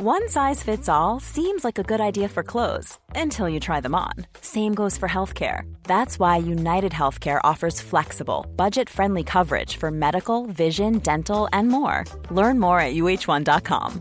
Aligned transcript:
One 0.00 0.28
size 0.28 0.62
fits 0.62 0.88
all 0.88 1.18
seems 1.18 1.64
like 1.64 1.76
a 1.76 1.82
good 1.82 2.00
idea 2.00 2.28
for 2.28 2.44
clothes 2.44 3.00
until 3.16 3.48
you 3.48 3.58
try 3.58 3.80
them 3.80 3.96
on. 3.96 4.12
Same 4.40 4.72
goes 4.72 4.96
for 4.96 5.08
healthcare. 5.08 5.62
That's 5.82 6.20
why 6.20 6.36
United 6.36 6.92
Healthcare 6.92 7.40
offers 7.42 7.80
flexible, 7.80 8.46
budget 8.54 8.88
friendly 8.88 9.24
coverage 9.24 9.76
for 9.76 9.90
medical, 9.90 10.46
vision, 10.46 10.98
dental, 10.98 11.48
and 11.52 11.66
more. 11.66 12.04
Learn 12.30 12.60
more 12.60 12.80
at 12.80 12.94
uh1.com. 12.94 14.00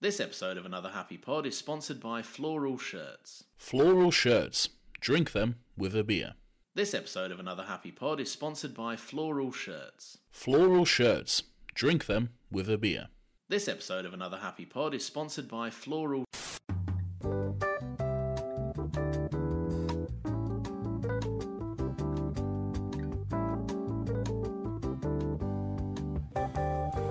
This 0.00 0.18
episode 0.18 0.56
of 0.56 0.64
Another 0.64 0.88
Happy 0.88 1.18
Pod 1.18 1.44
is 1.44 1.58
sponsored 1.58 2.00
by 2.00 2.22
Floral 2.22 2.78
Shirts. 2.78 3.44
Floral 3.58 4.10
shirts. 4.10 4.70
Drink 4.98 5.32
them 5.32 5.56
with 5.76 5.94
a 5.94 6.04
beer. 6.04 6.36
This 6.74 6.94
episode 6.94 7.32
of 7.32 7.38
Another 7.38 7.64
Happy 7.64 7.90
Pod 7.90 8.18
is 8.18 8.32
sponsored 8.32 8.72
by 8.72 8.96
Floral 8.96 9.52
Shirts. 9.52 10.16
Floral 10.30 10.86
shirts. 10.86 11.42
Drink 11.78 12.06
them 12.06 12.30
with 12.50 12.68
a 12.68 12.76
beer. 12.76 13.06
This 13.48 13.68
episode 13.68 14.04
of 14.04 14.12
Another 14.12 14.38
Happy 14.38 14.66
Pod 14.66 14.94
is 14.94 15.06
sponsored 15.06 15.46
by 15.46 15.70
Floral 15.70 16.24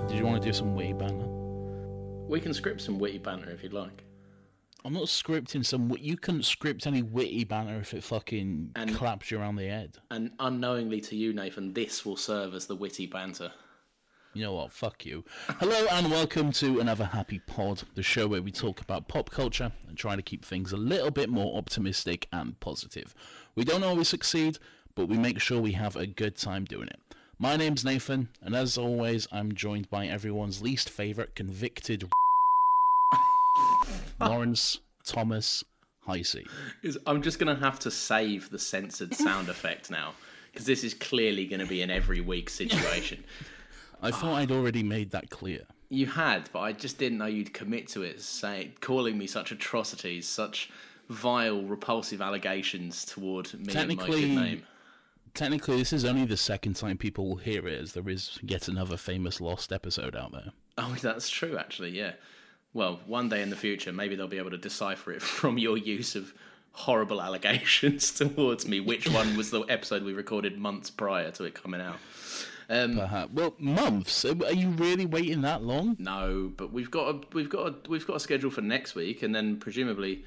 Did 0.06 0.18
you 0.18 0.26
want 0.26 0.42
to 0.42 0.46
do 0.46 0.52
some 0.52 0.74
witty 0.74 0.92
banter? 0.92 1.28
We 2.28 2.38
can 2.38 2.52
script 2.52 2.82
some 2.82 2.98
witty 2.98 3.16
banter 3.16 3.48
if 3.48 3.62
you'd 3.62 3.72
like. 3.72 4.04
I'm 4.84 4.92
not 4.92 5.04
scripting 5.04 5.64
some. 5.64 5.90
You 5.98 6.18
couldn't 6.18 6.42
script 6.42 6.86
any 6.86 7.00
witty 7.00 7.44
banter 7.44 7.80
if 7.80 7.94
it 7.94 8.04
fucking 8.04 8.72
And- 8.76 8.94
claps 8.94 9.30
you 9.30 9.38
around 9.40 9.56
the 9.56 9.68
head. 9.68 9.96
And 10.10 10.32
unknowingly 10.38 11.00
to 11.00 11.16
you, 11.16 11.32
Nathan, 11.32 11.72
this 11.72 12.04
will 12.04 12.18
serve 12.18 12.52
as 12.52 12.66
the 12.66 12.76
witty 12.76 13.06
banter. 13.06 13.50
You 14.34 14.42
know 14.42 14.52
what? 14.52 14.72
Fuck 14.72 15.06
you. 15.06 15.24
Hello 15.58 15.86
and 15.90 16.10
welcome 16.10 16.52
to 16.52 16.80
another 16.80 17.06
Happy 17.06 17.40
Pod, 17.46 17.82
the 17.94 18.02
show 18.02 18.28
where 18.28 18.42
we 18.42 18.52
talk 18.52 18.80
about 18.82 19.08
pop 19.08 19.30
culture 19.30 19.72
and 19.88 19.96
try 19.96 20.16
to 20.16 20.22
keep 20.22 20.44
things 20.44 20.70
a 20.70 20.76
little 20.76 21.10
bit 21.10 21.30
more 21.30 21.56
optimistic 21.56 22.28
and 22.30 22.60
positive. 22.60 23.14
We 23.56 23.64
don't 23.64 23.82
always 23.82 24.08
succeed, 24.08 24.58
but 24.94 25.08
we 25.08 25.16
make 25.16 25.40
sure 25.40 25.62
we 25.62 25.72
have 25.72 25.96
a 25.96 26.06
good 26.06 26.36
time 26.36 26.66
doing 26.66 26.88
it. 26.88 27.00
My 27.38 27.56
name's 27.56 27.86
Nathan, 27.86 28.28
and 28.42 28.54
as 28.54 28.76
always, 28.76 29.26
I'm 29.32 29.54
joined 29.54 29.88
by 29.88 30.06
everyone's 30.06 30.60
least 30.60 30.90
favourite 30.90 31.34
convicted 31.34 32.10
Lawrence 34.20 34.78
Thomas 35.04 35.64
Heisey. 36.06 36.46
I'm 37.06 37.22
just 37.22 37.38
going 37.38 37.54
to 37.54 37.60
have 37.62 37.78
to 37.80 37.90
save 37.90 38.50
the 38.50 38.58
censored 38.58 39.14
sound 39.14 39.48
effect 39.48 39.90
now 39.90 40.12
because 40.52 40.66
this 40.66 40.84
is 40.84 40.92
clearly 40.92 41.46
going 41.46 41.60
to 41.60 41.66
be 41.66 41.80
an 41.80 41.90
every 41.90 42.20
week 42.20 42.50
situation. 42.50 43.24
I 44.02 44.10
thought 44.10 44.34
I'd 44.34 44.52
already 44.52 44.82
made 44.82 45.10
that 45.10 45.30
clear. 45.30 45.62
You 45.90 46.06
had, 46.06 46.48
but 46.52 46.60
I 46.60 46.72
just 46.72 46.98
didn't 46.98 47.18
know 47.18 47.26
you'd 47.26 47.54
commit 47.54 47.88
to 47.88 48.02
it, 48.02 48.20
say, 48.20 48.72
calling 48.80 49.16
me 49.16 49.26
such 49.26 49.50
atrocities, 49.52 50.28
such 50.28 50.70
vile, 51.08 51.62
repulsive 51.62 52.20
allegations 52.20 53.04
toward 53.04 53.52
me 53.54 53.58
and 53.60 53.66
my 53.66 53.72
Technically- 53.72 54.20
good 54.20 54.30
name. 54.30 54.62
Technically, 55.34 55.76
this 55.76 55.92
is 55.92 56.04
only 56.04 56.24
the 56.24 56.36
second 56.36 56.74
time 56.74 56.98
people 56.98 57.28
will 57.28 57.36
hear 57.36 57.68
it, 57.68 57.80
as 57.80 57.92
there 57.92 58.08
is 58.08 58.38
yet 58.42 58.66
another 58.66 58.96
famous 58.96 59.40
lost 59.40 59.72
episode 59.72 60.16
out 60.16 60.32
there. 60.32 60.52
Oh, 60.76 60.96
that's 61.02 61.28
true, 61.30 61.56
actually, 61.56 61.90
yeah. 61.90 62.12
Well, 62.74 63.00
one 63.06 63.28
day 63.28 63.40
in 63.42 63.50
the 63.50 63.56
future, 63.56 63.92
maybe 63.92 64.16
they'll 64.16 64.26
be 64.28 64.38
able 64.38 64.50
to 64.50 64.58
decipher 64.58 65.12
it 65.12 65.22
from 65.40 65.56
your 65.58 65.76
use 65.78 66.16
of 66.16 66.34
horrible 66.72 67.22
allegations 67.22 68.10
towards 68.18 68.66
me, 68.66 68.80
which 68.80 69.08
one 69.08 69.36
was 69.36 69.50
the 69.50 69.60
episode 69.62 70.02
we 70.02 70.12
recorded 70.12 70.58
months 70.58 70.90
prior 70.90 71.30
to 71.32 71.44
it 71.44 71.54
coming 71.54 71.80
out. 71.80 71.96
Um, 72.70 72.96
Perhaps. 72.96 73.32
Well, 73.32 73.54
months. 73.58 74.24
Are 74.24 74.52
you 74.52 74.68
really 74.70 75.06
waiting 75.06 75.40
that 75.42 75.62
long? 75.62 75.96
No, 75.98 76.52
but 76.54 76.72
we've 76.72 76.90
got 76.90 77.14
a 77.14 77.20
we've 77.32 77.48
got 77.48 77.66
a, 77.68 77.74
we've 77.88 78.06
got 78.06 78.16
a 78.16 78.20
schedule 78.20 78.50
for 78.50 78.60
next 78.60 78.94
week, 78.94 79.22
and 79.22 79.34
then 79.34 79.56
presumably 79.56 80.24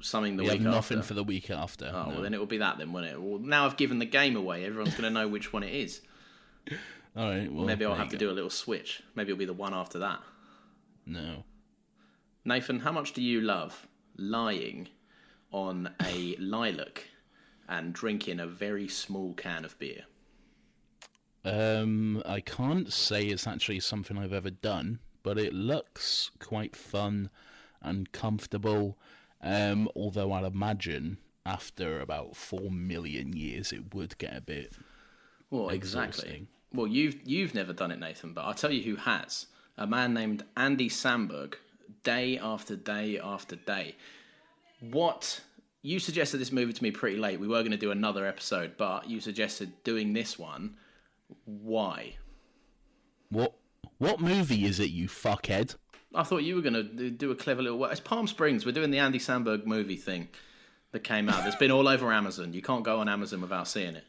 something 0.00 0.36
the 0.36 0.42
We 0.42 0.50
week 0.50 0.60
have 0.60 0.72
nothing 0.72 0.98
after. 0.98 1.08
for 1.08 1.14
the 1.14 1.22
week 1.24 1.50
after. 1.50 1.86
Oh, 1.94 2.04
no. 2.04 2.08
well, 2.14 2.22
then 2.22 2.34
it 2.34 2.38
will 2.38 2.46
be 2.46 2.58
that 2.58 2.78
then, 2.78 2.92
won't 2.92 3.06
it? 3.06 3.20
Well, 3.20 3.38
now 3.38 3.64
I've 3.64 3.76
given 3.76 3.98
the 3.98 4.04
game 4.06 4.36
away. 4.36 4.64
Everyone's 4.64 4.90
going 4.94 5.04
to 5.04 5.10
know 5.10 5.28
which 5.28 5.52
one 5.52 5.62
it 5.62 5.72
is. 5.74 6.00
All 7.16 7.30
right. 7.30 7.50
Well, 7.50 7.64
Maybe 7.64 7.84
I'll 7.84 7.94
have 7.94 8.08
to 8.08 8.14
you 8.14 8.18
do 8.18 8.30
a 8.30 8.32
little 8.32 8.50
switch. 8.50 9.02
Maybe 9.14 9.30
it'll 9.32 9.38
be 9.38 9.44
the 9.46 9.52
one 9.54 9.72
after 9.72 10.00
that. 10.00 10.20
No. 11.06 11.44
Nathan, 12.44 12.80
how 12.80 12.92
much 12.92 13.12
do 13.14 13.22
you 13.22 13.40
love 13.40 13.86
lying 14.18 14.88
on 15.52 15.90
a 16.04 16.36
lilac 16.38 17.04
and 17.68 17.92
drinking 17.92 18.40
a 18.40 18.46
very 18.46 18.86
small 18.88 19.32
can 19.32 19.64
of 19.64 19.78
beer? 19.78 20.02
Um, 21.46 22.22
I 22.26 22.40
can't 22.40 22.92
say 22.92 23.22
it's 23.26 23.46
actually 23.46 23.78
something 23.80 24.18
I've 24.18 24.32
ever 24.32 24.50
done, 24.50 24.98
but 25.22 25.38
it 25.38 25.54
looks 25.54 26.32
quite 26.40 26.74
fun 26.74 27.30
and 27.80 28.10
comfortable. 28.10 28.98
Um, 29.40 29.88
although 29.94 30.32
I'd 30.32 30.44
imagine 30.44 31.18
after 31.44 32.00
about 32.00 32.34
four 32.34 32.70
million 32.70 33.32
years, 33.36 33.72
it 33.72 33.94
would 33.94 34.18
get 34.18 34.36
a 34.36 34.40
bit. 34.40 34.72
Well, 35.50 35.68
exactly. 35.68 36.08
Exhausting. 36.08 36.48
Well, 36.74 36.88
you've 36.88 37.16
you've 37.24 37.54
never 37.54 37.72
done 37.72 37.92
it, 37.92 38.00
Nathan, 38.00 38.32
but 38.32 38.42
I'll 38.42 38.54
tell 38.54 38.72
you 38.72 38.82
who 38.82 38.96
has. 38.96 39.46
A 39.78 39.86
man 39.86 40.14
named 40.14 40.44
Andy 40.56 40.88
Samberg, 40.88 41.54
day 42.02 42.38
after 42.38 42.74
day 42.74 43.20
after 43.22 43.54
day. 43.54 43.94
What 44.80 45.42
you 45.82 46.00
suggested 46.00 46.38
this 46.38 46.50
movie 46.50 46.72
to 46.72 46.82
me 46.82 46.90
pretty 46.90 47.18
late. 47.18 47.38
We 47.38 47.46
were 47.46 47.60
going 47.60 47.70
to 47.70 47.76
do 47.76 47.92
another 47.92 48.26
episode, 48.26 48.76
but 48.76 49.08
you 49.08 49.20
suggested 49.20 49.84
doing 49.84 50.12
this 50.12 50.36
one. 50.38 50.76
Why? 51.44 52.16
What 53.30 53.54
what 53.98 54.20
movie 54.20 54.64
is 54.64 54.80
it, 54.80 54.90
you 54.90 55.08
fuckhead? 55.08 55.76
I 56.14 56.22
thought 56.22 56.38
you 56.38 56.54
were 56.54 56.62
going 56.62 56.74
to 56.74 57.10
do 57.10 57.30
a 57.30 57.34
clever 57.34 57.62
little. 57.62 57.84
It's 57.86 58.00
Palm 58.00 58.26
Springs. 58.26 58.64
We're 58.64 58.72
doing 58.72 58.90
the 58.90 58.98
Andy 58.98 59.18
Samberg 59.18 59.66
movie 59.66 59.96
thing 59.96 60.28
that 60.92 61.04
came 61.04 61.28
out. 61.28 61.46
It's 61.46 61.56
been 61.56 61.70
all 61.70 61.88
over 61.88 62.12
Amazon. 62.12 62.52
You 62.52 62.62
can't 62.62 62.84
go 62.84 63.00
on 63.00 63.08
Amazon 63.08 63.40
without 63.40 63.68
seeing 63.68 63.96
it. 63.96 64.04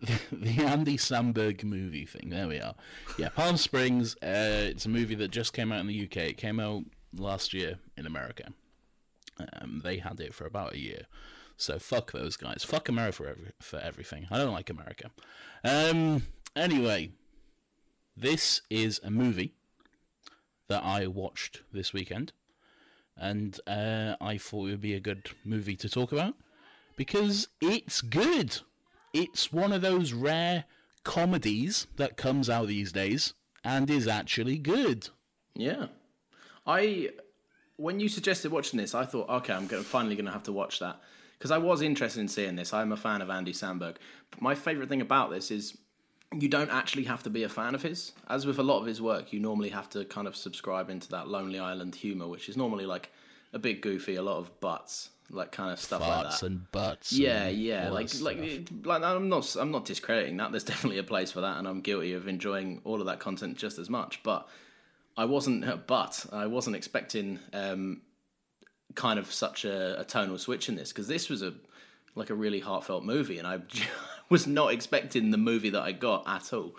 the 0.32 0.64
Andy 0.64 0.96
Samberg 0.96 1.62
movie 1.62 2.06
thing. 2.06 2.30
There 2.30 2.48
we 2.48 2.58
are. 2.58 2.74
Yeah, 3.18 3.28
Palm 3.28 3.56
Springs. 3.56 4.16
Uh, 4.16 4.70
it's 4.70 4.86
a 4.86 4.88
movie 4.88 5.14
that 5.16 5.30
just 5.30 5.52
came 5.52 5.70
out 5.72 5.80
in 5.80 5.86
the 5.86 6.04
UK. 6.04 6.16
It 6.16 6.36
came 6.36 6.58
out 6.58 6.84
last 7.16 7.52
year 7.52 7.78
in 7.96 8.06
America. 8.06 8.44
Um, 9.38 9.80
they 9.84 9.98
had 9.98 10.20
it 10.20 10.34
for 10.34 10.46
about 10.46 10.74
a 10.74 10.78
year. 10.78 11.02
So 11.60 11.78
fuck 11.78 12.12
those 12.12 12.38
guys. 12.38 12.64
Fuck 12.64 12.88
America 12.88 13.12
for, 13.12 13.28
every, 13.28 13.52
for 13.60 13.78
everything. 13.78 14.26
I 14.30 14.38
don't 14.38 14.52
like 14.52 14.70
America. 14.70 15.10
Um, 15.62 16.22
anyway, 16.56 17.10
this 18.16 18.62
is 18.70 18.98
a 19.04 19.10
movie 19.10 19.52
that 20.68 20.82
I 20.82 21.06
watched 21.06 21.60
this 21.70 21.92
weekend, 21.92 22.32
and 23.14 23.60
uh, 23.66 24.14
I 24.22 24.38
thought 24.38 24.68
it 24.68 24.70
would 24.70 24.80
be 24.80 24.94
a 24.94 25.00
good 25.00 25.28
movie 25.44 25.76
to 25.76 25.88
talk 25.90 26.12
about 26.12 26.34
because 26.96 27.48
it's 27.60 28.00
good. 28.00 28.58
It's 29.12 29.52
one 29.52 29.72
of 29.74 29.82
those 29.82 30.14
rare 30.14 30.64
comedies 31.04 31.88
that 31.96 32.16
comes 32.16 32.48
out 32.48 32.68
these 32.68 32.90
days 32.90 33.34
and 33.64 33.90
is 33.90 34.08
actually 34.08 34.56
good. 34.56 35.10
Yeah, 35.54 35.88
I 36.66 37.10
when 37.76 38.00
you 38.00 38.08
suggested 38.08 38.50
watching 38.50 38.78
this, 38.78 38.94
I 38.94 39.04
thought, 39.04 39.28
okay, 39.28 39.52
I'm 39.52 39.66
gonna, 39.66 39.82
finally 39.82 40.14
going 40.14 40.26
to 40.26 40.32
have 40.32 40.44
to 40.44 40.52
watch 40.52 40.78
that 40.78 41.00
because 41.40 41.50
I 41.50 41.56
was 41.56 41.80
interested 41.80 42.20
in 42.20 42.28
seeing 42.28 42.54
this. 42.54 42.74
I'm 42.74 42.92
a 42.92 42.98
fan 42.98 43.22
of 43.22 43.30
Andy 43.30 43.54
Samberg. 43.54 43.96
But 44.30 44.42
my 44.42 44.54
favorite 44.54 44.90
thing 44.90 45.00
about 45.00 45.30
this 45.30 45.50
is 45.50 45.74
you 46.38 46.50
don't 46.50 46.70
actually 46.70 47.04
have 47.04 47.22
to 47.22 47.30
be 47.30 47.44
a 47.44 47.48
fan 47.48 47.74
of 47.74 47.80
his. 47.80 48.12
As 48.28 48.44
with 48.44 48.58
a 48.58 48.62
lot 48.62 48.80
of 48.80 48.86
his 48.86 49.00
work, 49.00 49.32
you 49.32 49.40
normally 49.40 49.70
have 49.70 49.88
to 49.90 50.04
kind 50.04 50.28
of 50.28 50.36
subscribe 50.36 50.90
into 50.90 51.08
that 51.12 51.28
Lonely 51.28 51.58
Island 51.58 51.94
humor, 51.94 52.28
which 52.28 52.50
is 52.50 52.58
normally 52.58 52.84
like 52.84 53.10
a 53.54 53.58
bit 53.58 53.80
goofy, 53.80 54.16
a 54.16 54.22
lot 54.22 54.36
of 54.36 54.60
butts, 54.60 55.08
like 55.30 55.50
kind 55.50 55.72
of 55.72 55.80
stuff 55.80 56.02
like 56.02 56.26
Farts 56.26 56.40
that. 56.40 56.46
and 56.46 56.70
butts. 56.72 57.10
Yeah, 57.10 57.44
and 57.44 57.56
yeah, 57.56 57.88
like 57.88 58.10
like 58.20 58.68
like 58.84 59.02
I'm 59.02 59.30
not 59.30 59.56
I'm 59.58 59.70
not 59.70 59.86
discrediting 59.86 60.36
that. 60.36 60.50
There's 60.50 60.64
definitely 60.74 60.98
a 60.98 61.04
place 61.04 61.32
for 61.32 61.40
that, 61.40 61.56
and 61.56 61.66
I'm 61.66 61.80
guilty 61.80 62.12
of 62.12 62.28
enjoying 62.28 62.82
all 62.84 63.00
of 63.00 63.06
that 63.06 63.18
content 63.18 63.56
just 63.56 63.78
as 63.78 63.88
much. 63.88 64.22
But 64.22 64.46
I 65.16 65.24
wasn't, 65.24 65.86
but 65.86 66.26
I 66.32 66.46
wasn't 66.48 66.76
expecting 66.76 67.38
um, 67.54 68.02
kind 68.94 69.18
of 69.18 69.32
such 69.32 69.64
a, 69.64 70.00
a 70.00 70.04
tonal 70.04 70.38
switch 70.38 70.68
in 70.68 70.76
this 70.76 70.92
because 70.92 71.08
this 71.08 71.28
was 71.28 71.42
a 71.42 71.54
like 72.14 72.30
a 72.30 72.34
really 72.34 72.60
heartfelt 72.60 73.04
movie, 73.04 73.38
and 73.38 73.46
I 73.46 73.60
was 74.28 74.46
not 74.46 74.72
expecting 74.72 75.30
the 75.30 75.38
movie 75.38 75.70
that 75.70 75.82
I 75.82 75.92
got 75.92 76.28
at 76.28 76.52
all. 76.52 76.76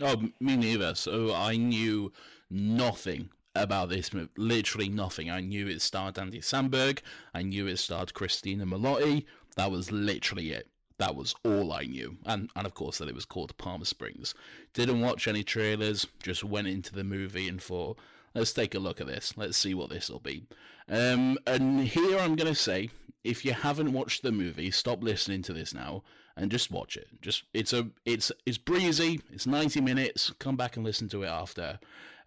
Oh, 0.00 0.16
me 0.40 0.56
neither. 0.56 0.94
So 0.94 1.34
I 1.34 1.56
knew 1.56 2.12
nothing 2.50 3.30
about 3.54 3.88
this 3.88 4.12
movie. 4.12 4.28
Literally 4.36 4.88
nothing. 4.88 5.30
I 5.30 5.40
knew 5.40 5.66
it 5.68 5.80
starred 5.80 6.18
Andy 6.18 6.40
Samberg. 6.40 7.00
I 7.34 7.42
knew 7.42 7.66
it 7.66 7.78
starred 7.78 8.14
Christina 8.14 8.66
Milioti. 8.66 9.24
That 9.56 9.70
was 9.70 9.90
literally 9.90 10.50
it. 10.52 10.68
That 10.98 11.14
was 11.14 11.34
all 11.44 11.72
I 11.72 11.84
knew. 11.84 12.16
And 12.24 12.50
and 12.56 12.66
of 12.66 12.74
course 12.74 12.98
that 12.98 13.08
it 13.08 13.14
was 13.14 13.24
called 13.24 13.56
Palm 13.58 13.84
Springs. 13.84 14.34
Didn't 14.74 15.00
watch 15.00 15.28
any 15.28 15.42
trailers, 15.42 16.06
just 16.22 16.44
went 16.44 16.68
into 16.68 16.94
the 16.94 17.04
movie 17.04 17.48
and 17.48 17.60
thought, 17.60 17.98
let's 18.36 18.52
take 18.52 18.74
a 18.74 18.78
look 18.78 19.00
at 19.00 19.06
this. 19.06 19.32
Let's 19.36 19.56
see 19.56 19.74
what 19.74 19.90
this 19.90 20.10
will 20.10 20.20
be. 20.20 20.44
Um, 20.88 21.38
and 21.46 21.80
here 21.80 22.18
I'm 22.18 22.36
gonna 22.36 22.54
say, 22.54 22.90
if 23.24 23.44
you 23.44 23.52
haven't 23.52 23.92
watched 23.92 24.22
the 24.22 24.30
movie, 24.30 24.70
stop 24.70 25.02
listening 25.02 25.42
to 25.42 25.52
this 25.52 25.74
now 25.74 26.04
and 26.36 26.50
just 26.50 26.70
watch 26.70 26.96
it. 26.96 27.08
Just 27.22 27.44
it's 27.54 27.72
a 27.72 27.88
it's 28.04 28.30
it's 28.44 28.58
breezy. 28.58 29.20
It's 29.32 29.46
90 29.46 29.80
minutes. 29.80 30.32
Come 30.38 30.56
back 30.56 30.76
and 30.76 30.84
listen 30.84 31.08
to 31.08 31.22
it 31.22 31.28
after. 31.28 31.78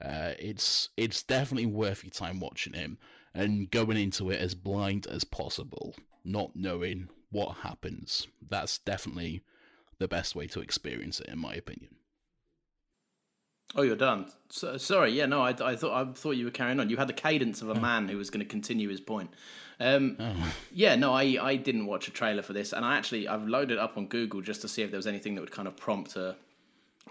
Uh, 0.03 0.33
it's 0.39 0.89
it's 0.97 1.23
definitely 1.23 1.67
worth 1.67 2.03
your 2.03 2.11
time 2.11 2.39
watching 2.39 2.73
him 2.73 2.97
and 3.33 3.69
going 3.69 3.97
into 3.97 4.31
it 4.31 4.41
as 4.41 4.55
blind 4.55 5.05
as 5.07 5.23
possible, 5.23 5.95
not 6.25 6.55
knowing 6.55 7.09
what 7.29 7.57
happens. 7.57 8.27
That's 8.49 8.79
definitely 8.79 9.43
the 9.99 10.07
best 10.07 10.35
way 10.35 10.47
to 10.47 10.61
experience 10.61 11.19
it, 11.19 11.27
in 11.27 11.37
my 11.37 11.53
opinion. 11.53 11.98
Oh, 13.75 13.83
you're 13.83 13.95
done. 13.95 14.25
So, 14.49 14.77
sorry, 14.77 15.11
yeah, 15.11 15.27
no, 15.27 15.41
I, 15.41 15.49
I 15.49 15.75
thought 15.75 15.93
I 15.93 16.11
thought 16.11 16.31
you 16.31 16.45
were 16.45 16.51
carrying 16.51 16.79
on. 16.79 16.89
You 16.89 16.97
had 16.97 17.07
the 17.07 17.13
cadence 17.13 17.61
of 17.61 17.69
a 17.69 17.75
man 17.79 18.07
who 18.07 18.17
was 18.17 18.29
going 18.31 18.39
to 18.43 18.49
continue 18.49 18.89
his 18.89 18.99
point. 18.99 19.29
Um, 19.79 20.17
Yeah, 20.73 20.95
no, 20.95 21.13
I, 21.13 21.37
I 21.39 21.55
didn't 21.55 21.85
watch 21.85 22.07
a 22.07 22.11
trailer 22.11 22.41
for 22.41 22.53
this, 22.53 22.73
and 22.73 22.83
I 22.83 22.97
actually 22.97 23.27
I've 23.27 23.47
loaded 23.47 23.73
it 23.73 23.79
up 23.79 23.95
on 23.97 24.07
Google 24.07 24.41
just 24.41 24.61
to 24.61 24.67
see 24.67 24.81
if 24.81 24.89
there 24.91 24.97
was 24.97 25.07
anything 25.07 25.35
that 25.35 25.41
would 25.41 25.51
kind 25.51 25.67
of 25.67 25.77
prompt 25.77 26.15
a 26.15 26.35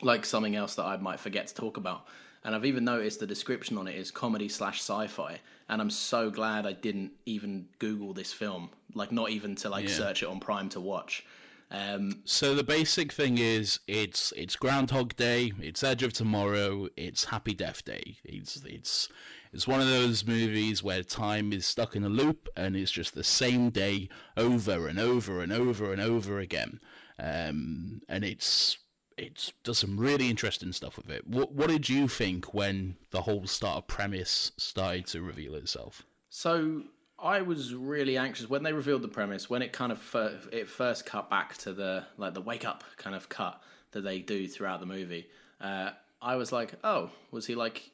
like 0.03 0.25
something 0.25 0.55
else 0.57 0.75
that 0.77 0.85
I 0.85 0.97
might 0.97 1.21
forget 1.21 1.47
to 1.49 1.55
talk 1.55 1.77
about. 1.77 2.07
And 2.45 2.55
I've 2.55 2.65
even 2.65 2.85
noticed 2.85 3.19
the 3.21 3.27
description 3.27 3.77
on 3.79 3.89
it 3.89 3.97
is 3.97 4.11
comedy 4.11 4.49
slash 4.49 4.81
sci-fi, 4.81 5.39
and 5.69 5.81
I'm 5.81 5.91
so 5.91 6.31
glad 6.31 6.67
I 6.67 6.73
didn't 6.73 7.13
even 7.27 7.67
Google 7.79 8.13
this 8.15 8.33
film, 8.33 8.71
like 8.95 9.13
not 9.13 9.31
even 9.31 9.55
to 9.57 9.69
like 9.69 9.87
Yeah. 9.89 9.95
search 9.95 10.23
it 10.23 10.29
on 10.29 10.41
Prime 10.41 10.69
to 10.71 10.81
watch. 10.81 11.25
Um, 11.71 12.23
So 12.25 12.55
the 12.55 12.65
basic 12.65 13.13
thing 13.13 13.39
is 13.39 13.81
it's 13.87 14.33
it's 14.37 14.57
Groundhog 14.57 15.17
Day, 15.17 15.53
it's 15.61 15.83
Edge 15.83 16.03
of 16.03 16.13
Tomorrow, 16.13 16.89
it's 16.97 17.25
Happy 17.25 17.55
Death 17.55 17.85
Day. 17.85 18.17
It's 18.25 18.57
it's 18.65 19.09
it's 19.53 19.67
one 19.67 19.81
of 19.81 19.87
those 19.87 20.27
movies 20.27 20.83
where 20.83 21.03
time 21.03 21.53
is 21.53 21.67
stuck 21.67 21.97
in 21.97 22.05
a 22.05 22.09
loop 22.09 22.49
and 22.57 22.77
it's 22.77 22.91
just 22.91 23.15
the 23.15 23.25
same 23.25 23.71
day 23.71 24.09
over 24.37 24.89
and 24.89 24.99
over 24.99 25.41
and 25.41 25.53
over 25.53 25.93
and 25.93 26.01
over 26.01 26.39
again. 26.39 26.81
Um, 27.19 28.03
and 28.09 28.25
it's 28.25 28.79
it's 29.19 29.53
does 29.65 29.79
some 29.79 29.99
really 29.99 30.31
interesting 30.31 30.73
stuff 30.73 30.97
with 30.97 31.11
it. 31.11 31.27
What 31.27 31.53
what 31.53 31.69
did 31.69 31.89
you 31.89 32.09
think 32.09 32.55
when 32.55 32.97
the 33.11 33.23
whole 33.23 33.47
start 33.47 33.79
of 33.79 33.87
premise 33.89 34.53
started 34.57 35.07
to 35.09 35.21
reveal 35.23 35.55
itself? 35.55 36.05
So 36.31 36.85
I 37.21 37.43
was 37.43 37.75
really 37.75 38.17
anxious 38.17 38.49
when 38.49 38.63
they 38.63 38.73
revealed 38.73 39.03
the 39.03 39.09
premise. 39.09 39.51
When 39.51 39.63
it 39.63 39.73
kind 39.73 39.91
of 39.93 39.99
fir- 40.01 40.39
it 40.53 40.69
first 40.69 41.05
cut 41.07 41.29
back 41.29 41.57
to 41.59 41.73
the 41.73 42.05
like 42.17 42.35
the 42.35 42.41
wake 42.41 42.65
up 42.65 42.85
kind 42.97 43.17
of 43.17 43.29
cut 43.29 43.61
that 43.93 44.03
they 44.03 44.21
do 44.21 44.47
throughout 44.47 44.81
the 44.81 44.87
movie. 44.87 45.27
Uh, 45.61 45.91
I 46.23 46.37
was 46.37 46.53
like, 46.53 46.75
oh, 46.85 47.11
was 47.31 47.47
he 47.47 47.55
like 47.55 47.91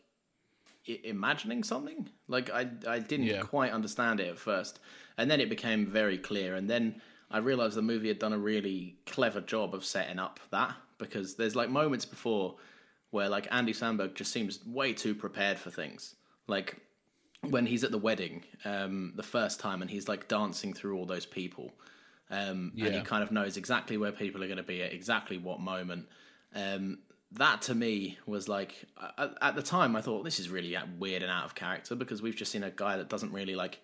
I- 0.88 1.00
imagining 1.04 1.62
something? 1.62 2.08
Like 2.28 2.50
I 2.50 2.68
I 2.86 2.98
didn't 2.98 3.26
Yeah. 3.26 3.40
quite 3.42 3.72
understand 3.72 4.20
it 4.20 4.28
at 4.28 4.38
first, 4.38 4.80
and 5.16 5.30
then 5.30 5.40
it 5.40 5.48
became 5.48 5.86
very 5.86 6.18
clear. 6.18 6.54
And 6.56 6.68
then 6.68 7.00
I 7.30 7.38
realized 7.38 7.76
the 7.76 7.82
movie 7.82 8.08
had 8.08 8.18
done 8.18 8.32
a 8.34 8.38
really 8.38 8.96
clever 9.06 9.40
job 9.40 9.74
of 9.74 9.84
setting 9.84 10.18
up 10.18 10.38
that 10.50 10.74
because 10.98 11.34
there's 11.36 11.56
like 11.56 11.70
moments 11.70 12.04
before 12.04 12.56
where 13.10 13.28
like 13.28 13.48
Andy 13.50 13.72
Samberg 13.72 14.14
just 14.14 14.32
seems 14.32 14.64
way 14.66 14.92
too 14.92 15.14
prepared 15.14 15.58
for 15.58 15.70
things. 15.70 16.14
Like 16.46 16.76
when 17.50 17.66
he's 17.66 17.84
at 17.84 17.90
the 17.90 17.98
wedding 17.98 18.44
um, 18.64 19.12
the 19.16 19.22
first 19.22 19.60
time 19.60 19.82
and 19.82 19.90
he's 19.90 20.08
like 20.08 20.28
dancing 20.28 20.72
through 20.72 20.96
all 20.96 21.06
those 21.06 21.26
people 21.26 21.72
um, 22.30 22.72
and 22.78 22.94
he 22.94 23.00
kind 23.02 23.22
of 23.22 23.30
knows 23.30 23.56
exactly 23.56 23.96
where 23.96 24.12
people 24.12 24.42
are 24.42 24.46
going 24.46 24.56
to 24.56 24.62
be 24.62 24.82
at 24.82 24.92
exactly 24.92 25.38
what 25.38 25.60
moment 25.60 26.06
um, 26.54 26.98
that 27.32 27.62
to 27.62 27.74
me 27.74 28.18
was 28.26 28.48
like 28.48 28.84
at, 29.18 29.34
at 29.42 29.56
the 29.56 29.62
time 29.62 29.96
i 29.96 30.00
thought 30.00 30.24
this 30.24 30.38
is 30.38 30.48
really 30.48 30.76
weird 30.98 31.22
and 31.22 31.30
out 31.30 31.44
of 31.44 31.54
character 31.54 31.94
because 31.94 32.22
we've 32.22 32.36
just 32.36 32.52
seen 32.52 32.62
a 32.62 32.70
guy 32.70 32.96
that 32.96 33.08
doesn't 33.08 33.32
really 33.32 33.54
like 33.54 33.80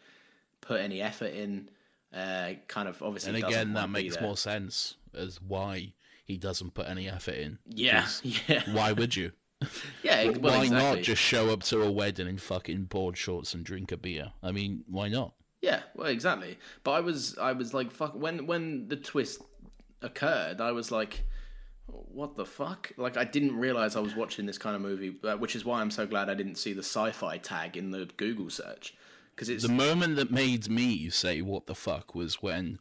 put 0.60 0.80
any 0.80 1.00
effort 1.02 1.32
in 1.34 1.68
uh, 2.14 2.54
kind 2.66 2.88
of 2.88 3.02
obviously 3.02 3.34
And 3.34 3.44
again, 3.44 3.72
that 3.74 3.88
makes 3.88 4.20
more 4.20 4.36
sense 4.36 4.96
as 5.14 5.40
why 5.40 5.92
he 6.24 6.36
doesn't 6.36 6.74
put 6.74 6.88
any 6.88 7.08
effort 7.08 7.36
in. 7.36 7.58
yeah 7.66 8.06
yeah 8.22 8.62
Why 8.72 8.92
would 8.92 9.14
you? 9.16 9.32
yeah 10.02 10.24
well, 10.24 10.40
why 10.40 10.64
exactly. 10.64 10.68
not 10.68 10.98
just 11.02 11.20
show 11.20 11.50
up 11.50 11.62
to 11.62 11.82
a 11.82 11.90
wedding 11.90 12.26
in 12.26 12.38
fucking 12.38 12.84
board 12.84 13.16
shorts 13.16 13.54
and 13.54 13.64
drink 13.64 13.92
a 13.92 13.96
beer? 13.96 14.32
I 14.42 14.52
mean, 14.52 14.84
why 14.88 15.08
not? 15.08 15.34
Yeah, 15.60 15.82
well, 15.94 16.06
exactly. 16.08 16.58
But 16.84 16.92
I 16.92 17.00
was, 17.00 17.36
I 17.38 17.52
was 17.52 17.74
like, 17.74 17.92
fuck. 17.92 18.14
When 18.14 18.46
when 18.46 18.88
the 18.88 18.96
twist 18.96 19.42
occurred, 20.00 20.60
I 20.60 20.72
was 20.72 20.90
like, 20.90 21.24
what 21.86 22.36
the 22.36 22.46
fuck? 22.46 22.92
Like, 22.96 23.16
I 23.16 23.24
didn't 23.24 23.56
realize 23.56 23.96
I 23.96 24.00
was 24.00 24.16
watching 24.16 24.46
this 24.46 24.58
kind 24.58 24.74
of 24.74 24.82
movie, 24.82 25.16
uh, 25.22 25.36
which 25.36 25.54
is 25.54 25.64
why 25.64 25.80
I'm 25.80 25.90
so 25.90 26.06
glad 26.06 26.30
I 26.30 26.34
didn't 26.34 26.56
see 26.56 26.72
the 26.72 26.82
sci-fi 26.82 27.38
tag 27.38 27.76
in 27.76 27.90
the 27.90 28.08
Google 28.16 28.48
search 28.48 28.94
because 29.34 29.48
it's 29.48 29.62
The 29.62 29.72
moment 29.72 30.16
that 30.16 30.30
made 30.30 30.68
me 30.68 31.08
say 31.10 31.40
"what 31.40 31.66
the 31.66 31.74
fuck" 31.74 32.14
was 32.14 32.42
when 32.42 32.78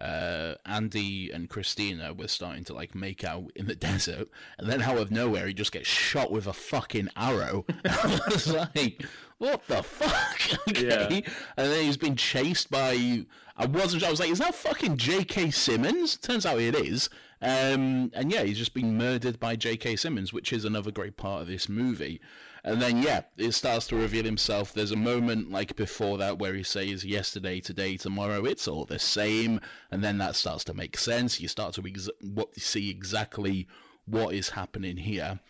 uh, 0.00 0.54
Andy 0.64 1.30
and 1.30 1.48
Christina 1.48 2.14
were 2.14 2.28
starting 2.28 2.64
to 2.64 2.74
like 2.74 2.94
make 2.94 3.24
out 3.24 3.50
in 3.54 3.66
the 3.66 3.74
desert, 3.88 4.28
and 4.58 4.68
then 4.68 4.82
out 4.82 4.98
of 4.98 5.10
nowhere 5.10 5.46
he 5.46 5.54
just 5.54 5.72
gets 5.72 5.88
shot 5.88 6.30
with 6.30 6.46
a 6.46 6.52
fucking 6.52 7.08
arrow. 7.16 7.64
I 7.84 8.20
was 8.28 8.48
like, 8.48 9.04
"What 9.38 9.66
the 9.66 9.82
fuck?" 9.82 10.58
okay. 10.68 11.22
Yeah. 11.24 11.32
And 11.56 11.72
then 11.72 11.84
he's 11.84 11.96
been 11.96 12.16
chased 12.16 12.70
by. 12.70 13.24
I 13.56 13.66
wasn't. 13.66 14.04
I 14.04 14.10
was 14.10 14.20
like, 14.20 14.30
"Is 14.30 14.38
that 14.38 14.54
fucking 14.54 14.96
J.K. 14.96 15.50
Simmons?" 15.50 16.16
Turns 16.16 16.46
out 16.46 16.60
it 16.60 16.74
is. 16.74 17.08
Um, 17.40 18.10
and 18.14 18.32
yeah, 18.32 18.42
he's 18.42 18.58
just 18.58 18.74
been 18.74 18.98
murdered 18.98 19.38
by 19.38 19.54
J.K. 19.56 19.96
Simmons, 19.96 20.32
which 20.32 20.52
is 20.52 20.64
another 20.64 20.90
great 20.90 21.16
part 21.16 21.42
of 21.42 21.48
this 21.48 21.68
movie. 21.68 22.20
And 22.64 22.82
then, 22.82 23.02
yeah, 23.02 23.22
it 23.36 23.52
starts 23.52 23.86
to 23.88 23.96
reveal 23.96 24.24
himself. 24.24 24.72
There's 24.72 24.90
a 24.90 24.96
moment 24.96 25.50
like 25.50 25.76
before 25.76 26.18
that 26.18 26.38
where 26.38 26.54
he 26.54 26.62
says, 26.62 27.04
yesterday, 27.04 27.60
today, 27.60 27.96
tomorrow, 27.96 28.44
it's 28.44 28.68
all 28.68 28.84
the 28.84 28.98
same. 28.98 29.60
And 29.90 30.02
then 30.02 30.18
that 30.18 30.36
starts 30.36 30.64
to 30.64 30.74
make 30.74 30.98
sense. 30.98 31.40
You 31.40 31.48
start 31.48 31.74
to 31.74 31.86
ex- 31.86 32.10
what, 32.20 32.54
see 32.58 32.90
exactly 32.90 33.68
what 34.06 34.34
is 34.34 34.50
happening 34.50 34.96
here. 34.96 35.40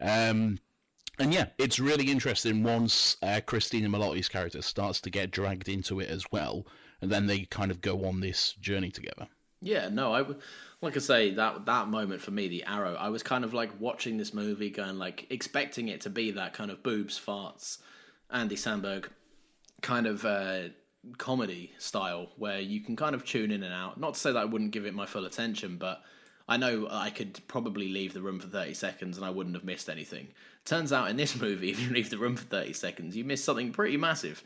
Um, 0.00 0.58
and 1.18 1.32
yeah, 1.32 1.46
it's 1.58 1.78
really 1.78 2.10
interesting 2.10 2.62
once 2.62 3.16
uh, 3.22 3.40
Christina 3.46 3.88
Milioti's 3.88 4.28
character 4.28 4.60
starts 4.60 5.00
to 5.02 5.10
get 5.10 5.30
dragged 5.30 5.68
into 5.68 6.00
it 6.00 6.10
as 6.10 6.24
well. 6.30 6.66
And 7.00 7.10
then 7.10 7.26
they 7.26 7.44
kind 7.44 7.70
of 7.70 7.80
go 7.80 8.04
on 8.04 8.20
this 8.20 8.54
journey 8.54 8.90
together. 8.90 9.28
Yeah, 9.66 9.88
no, 9.88 10.14
I 10.14 10.24
like 10.80 10.96
I 10.96 11.00
say 11.00 11.30
that 11.32 11.66
that 11.66 11.88
moment 11.88 12.22
for 12.22 12.30
me, 12.30 12.46
the 12.46 12.62
arrow. 12.64 12.94
I 12.94 13.08
was 13.08 13.24
kind 13.24 13.44
of 13.44 13.52
like 13.52 13.80
watching 13.80 14.16
this 14.16 14.32
movie, 14.32 14.70
going 14.70 14.96
like 14.96 15.26
expecting 15.28 15.88
it 15.88 16.02
to 16.02 16.10
be 16.10 16.30
that 16.30 16.54
kind 16.54 16.70
of 16.70 16.84
boobs, 16.84 17.18
farts, 17.18 17.78
Andy 18.30 18.54
Samberg 18.54 19.08
kind 19.82 20.06
of 20.06 20.24
uh, 20.24 20.68
comedy 21.18 21.72
style 21.78 22.28
where 22.36 22.60
you 22.60 22.80
can 22.80 22.94
kind 22.94 23.14
of 23.14 23.24
tune 23.24 23.50
in 23.50 23.64
and 23.64 23.74
out. 23.74 23.98
Not 23.98 24.14
to 24.14 24.20
say 24.20 24.32
that 24.32 24.38
I 24.38 24.44
wouldn't 24.44 24.70
give 24.70 24.86
it 24.86 24.94
my 24.94 25.04
full 25.04 25.24
attention, 25.24 25.78
but 25.78 26.00
I 26.48 26.56
know 26.56 26.86
I 26.88 27.10
could 27.10 27.40
probably 27.48 27.88
leave 27.88 28.14
the 28.14 28.22
room 28.22 28.38
for 28.38 28.46
thirty 28.46 28.74
seconds 28.74 29.16
and 29.16 29.26
I 29.26 29.30
wouldn't 29.30 29.56
have 29.56 29.64
missed 29.64 29.90
anything. 29.90 30.28
Turns 30.64 30.92
out 30.92 31.10
in 31.10 31.16
this 31.16 31.34
movie, 31.40 31.70
if 31.70 31.80
you 31.80 31.90
leave 31.90 32.10
the 32.10 32.18
room 32.18 32.36
for 32.36 32.44
thirty 32.44 32.72
seconds, 32.72 33.16
you 33.16 33.24
miss 33.24 33.42
something 33.42 33.72
pretty 33.72 33.96
massive. 33.96 34.44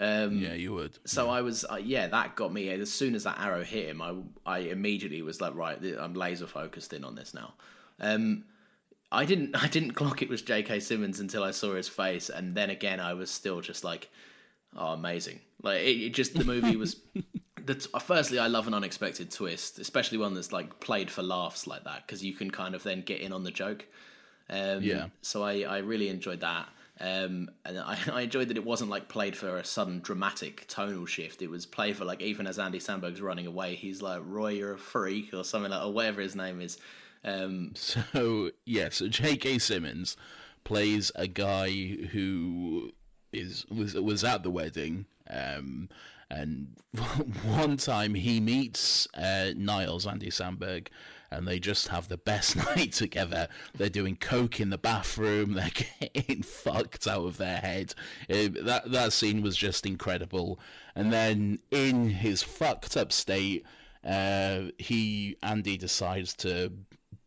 Um, 0.00 0.38
Yeah, 0.38 0.54
you 0.54 0.72
would. 0.72 0.98
so 1.04 1.28
I 1.28 1.42
was, 1.42 1.64
uh, 1.70 1.76
yeah, 1.76 2.08
that 2.08 2.34
got 2.34 2.52
me. 2.52 2.70
As 2.70 2.90
soon 2.90 3.14
as 3.14 3.24
that 3.24 3.38
arrow 3.38 3.62
hit 3.62 3.88
him, 3.88 4.00
I, 4.00 4.14
I 4.46 4.58
immediately 4.60 5.20
was 5.22 5.40
like, 5.40 5.54
right, 5.54 5.78
I'm 5.98 6.14
laser 6.14 6.46
focused 6.46 6.92
in 6.94 7.04
on 7.04 7.14
this 7.14 7.34
now. 7.34 7.52
Um, 8.00 8.44
I 9.12 9.24
didn't, 9.26 9.54
I 9.62 9.68
didn't 9.68 9.92
clock 9.92 10.22
it 10.22 10.28
was 10.30 10.40
J.K. 10.42 10.80
Simmons 10.80 11.20
until 11.20 11.44
I 11.44 11.50
saw 11.50 11.74
his 11.74 11.88
face, 11.88 12.30
and 12.30 12.54
then 12.54 12.70
again, 12.70 12.98
I 12.98 13.12
was 13.14 13.30
still 13.30 13.60
just 13.60 13.84
like, 13.84 14.08
oh, 14.74 14.92
amazing. 14.94 15.40
Like 15.62 15.80
it, 15.82 16.02
it 16.02 16.14
just 16.14 16.32
the 16.34 16.44
movie 16.44 16.76
was, 16.76 16.96
the 17.66 17.74
t- 17.74 17.90
firstly, 18.00 18.38
I 18.38 18.46
love 18.46 18.66
an 18.66 18.72
unexpected 18.74 19.30
twist, 19.30 19.78
especially 19.78 20.16
one 20.16 20.32
that's 20.32 20.50
like 20.52 20.80
played 20.80 21.10
for 21.10 21.22
laughs 21.22 21.66
like 21.66 21.84
that, 21.84 22.06
because 22.06 22.24
you 22.24 22.32
can 22.32 22.50
kind 22.50 22.74
of 22.74 22.82
then 22.82 23.02
get 23.02 23.20
in 23.20 23.32
on 23.34 23.44
the 23.44 23.50
joke. 23.50 23.84
Um, 24.48 24.82
Yeah. 24.82 25.08
So 25.20 25.42
I, 25.44 25.60
I 25.62 25.78
really 25.78 26.08
enjoyed 26.08 26.40
that. 26.40 26.68
Um, 27.00 27.50
and 27.64 27.78
I, 27.78 27.98
I 28.12 28.20
enjoyed 28.22 28.48
that 28.48 28.56
it 28.56 28.64
wasn't 28.64 28.90
like 28.90 29.08
played 29.08 29.36
for 29.36 29.56
a 29.56 29.64
sudden 29.64 30.00
dramatic 30.00 30.66
tonal 30.68 31.06
shift. 31.06 31.42
It 31.42 31.50
was 31.50 31.66
played 31.66 31.96
for 31.96 32.04
like 32.04 32.20
even 32.20 32.46
as 32.46 32.58
Andy 32.58 32.78
Samberg's 32.78 33.20
running 33.20 33.46
away, 33.46 33.74
he's 33.74 34.02
like 34.02 34.22
Roy, 34.24 34.50
you're 34.50 34.74
a 34.74 34.78
freak 34.78 35.32
or 35.32 35.44
something 35.44 35.70
like 35.70 35.82
or 35.82 35.92
whatever 35.92 36.20
his 36.20 36.36
name 36.36 36.60
is. 36.60 36.78
Um, 37.24 37.72
So 37.74 38.50
yeah, 38.64 38.88
so 38.90 39.08
J.K. 39.08 39.58
Simmons 39.58 40.16
plays 40.64 41.10
a 41.14 41.26
guy 41.26 41.70
who 42.12 42.92
is 43.32 43.66
was 43.68 43.94
was 43.94 44.24
at 44.24 44.42
the 44.42 44.50
wedding, 44.50 45.06
um, 45.28 45.88
and 46.30 46.76
one 47.44 47.76
time 47.76 48.14
he 48.14 48.40
meets 48.40 49.06
uh, 49.14 49.52
Nyles 49.54 50.10
Andy 50.10 50.30
Samberg, 50.30 50.88
and 51.30 51.46
they 51.46 51.58
just 51.58 51.88
have 51.88 52.08
the 52.08 52.16
best 52.16 52.56
night 52.76 52.92
together. 52.92 53.48
They're 53.74 53.88
doing 53.88 54.16
coke 54.16 54.60
in 54.60 54.70
the 54.70 54.78
bathroom. 54.78 55.52
They're 55.54 55.70
getting 55.70 56.42
fucked 56.42 57.06
out 57.06 57.24
of 57.24 57.36
their 57.36 57.58
head. 57.58 57.94
Uh, 58.28 58.48
that 58.64 58.90
that 58.90 59.12
scene 59.12 59.42
was 59.42 59.56
just 59.56 59.86
incredible. 59.86 60.58
And 60.94 61.12
then 61.12 61.60
in 61.70 62.10
his 62.10 62.42
fucked 62.42 62.96
up 62.96 63.12
state, 63.12 63.64
uh, 64.04 64.62
he 64.78 65.36
Andy 65.42 65.76
decides 65.76 66.34
to 66.36 66.72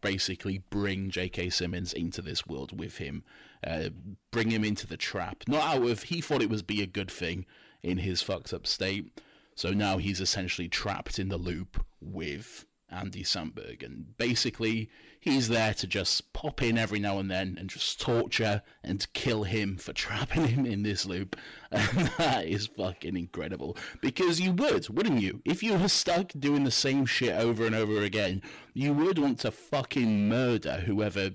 basically 0.02 0.60
bring 0.70 1.10
J.K. 1.10 1.50
Simmons 1.50 1.94
into 1.94 2.22
this 2.22 2.46
world 2.46 2.78
with 2.78 2.98
him, 2.98 3.24
uh, 3.66 3.90
bring 4.32 4.52
him 4.52 4.66
into 4.66 4.86
the 4.86 4.98
trap. 4.98 5.44
Not 5.48 5.64
out 5.64 5.90
of 5.90 6.04
he 6.04 6.20
thought 6.20 6.42
it 6.42 6.50
was 6.50 6.62
be 6.62 6.82
a 6.82 6.88
good 6.88 7.10
thing 7.10 7.46
in 7.82 8.00
his 8.00 8.22
fucked 8.22 8.54
up 8.54 8.68
state. 8.68 9.20
So 9.56 9.70
now 9.70 9.98
he's 9.98 10.20
essentially 10.20 10.68
trapped 10.68 11.20
in 11.20 11.30
the 11.30 11.38
loop 11.38 11.84
with 12.02 12.66
Andy 12.94 13.24
Samberg, 13.24 13.84
and 13.84 14.18
basically 14.18 14.90
he's 15.20 15.50
there 15.50 15.74
to 15.74 15.88
just 15.88 16.32
pop 16.34 16.62
in 16.62 16.78
every 16.78 17.00
now 17.00 17.18
and 17.18 17.32
then 17.32 17.58
and 17.60 17.70
just 17.70 18.00
torture 18.00 18.62
and 18.84 19.06
kill 19.14 19.44
him 19.44 19.78
for 19.78 19.94
trapping 20.04 20.48
him 20.48 20.66
in 20.66 20.84
this 20.84 21.06
loop. 21.06 21.36
And 21.72 22.08
that 22.20 22.46
is 22.46 22.68
fucking 22.68 23.18
incredible. 23.18 23.76
Because 24.00 24.40
you 24.40 24.52
would, 24.52 24.88
wouldn't 24.90 25.22
you? 25.22 25.42
If 25.44 25.64
you 25.64 25.74
were 25.76 25.88
stuck 25.88 26.32
doing 26.38 26.64
the 26.66 26.72
same 26.72 27.08
shit 27.08 27.34
over 27.34 27.66
and 27.66 27.74
over 27.74 28.04
again, 28.04 28.44
you 28.76 28.94
would 28.94 29.18
want 29.18 29.40
to 29.40 29.50
fucking 29.52 30.30
murder 30.30 30.84
whoever 30.86 31.32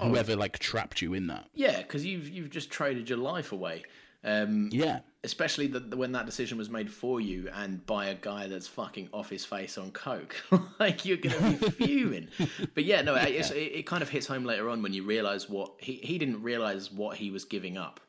whoever 0.00 0.36
like 0.36 0.58
trapped 0.58 1.02
you 1.02 1.12
in 1.12 1.26
that. 1.26 1.48
yeah, 1.54 1.78
because 1.82 2.06
you've 2.06 2.28
you've 2.28 2.50
just 2.50 2.70
traded 2.70 3.08
your 3.10 3.18
life 3.18 3.52
away. 3.52 3.82
Um, 4.24 4.68
Yeah. 4.72 5.00
Especially 5.24 5.66
the, 5.66 5.96
when 5.96 6.12
that 6.12 6.26
decision 6.26 6.56
was 6.56 6.70
made 6.70 6.90
for 6.90 7.20
you 7.20 7.48
and 7.54 7.84
by 7.86 8.06
a 8.06 8.14
guy 8.14 8.46
that's 8.46 8.68
fucking 8.68 9.08
off 9.12 9.28
his 9.28 9.44
face 9.44 9.76
on 9.76 9.90
coke 9.90 10.36
like 10.78 11.04
you're 11.04 11.16
gonna 11.16 11.50
be 11.56 11.70
fuming 11.70 12.28
but 12.74 12.84
yeah 12.84 13.02
no 13.02 13.14
It's, 13.16 13.50
it, 13.50 13.56
it 13.56 13.86
kind 13.86 14.02
of 14.02 14.08
hits 14.08 14.26
home 14.28 14.44
later 14.44 14.68
on 14.68 14.80
when 14.82 14.92
you 14.92 15.02
realize 15.02 15.48
what 15.48 15.72
he, 15.78 15.94
he 15.94 16.18
didn't 16.18 16.42
realize 16.42 16.92
what 16.92 17.16
he 17.16 17.30
was 17.30 17.44
giving 17.44 17.76
up 17.76 18.00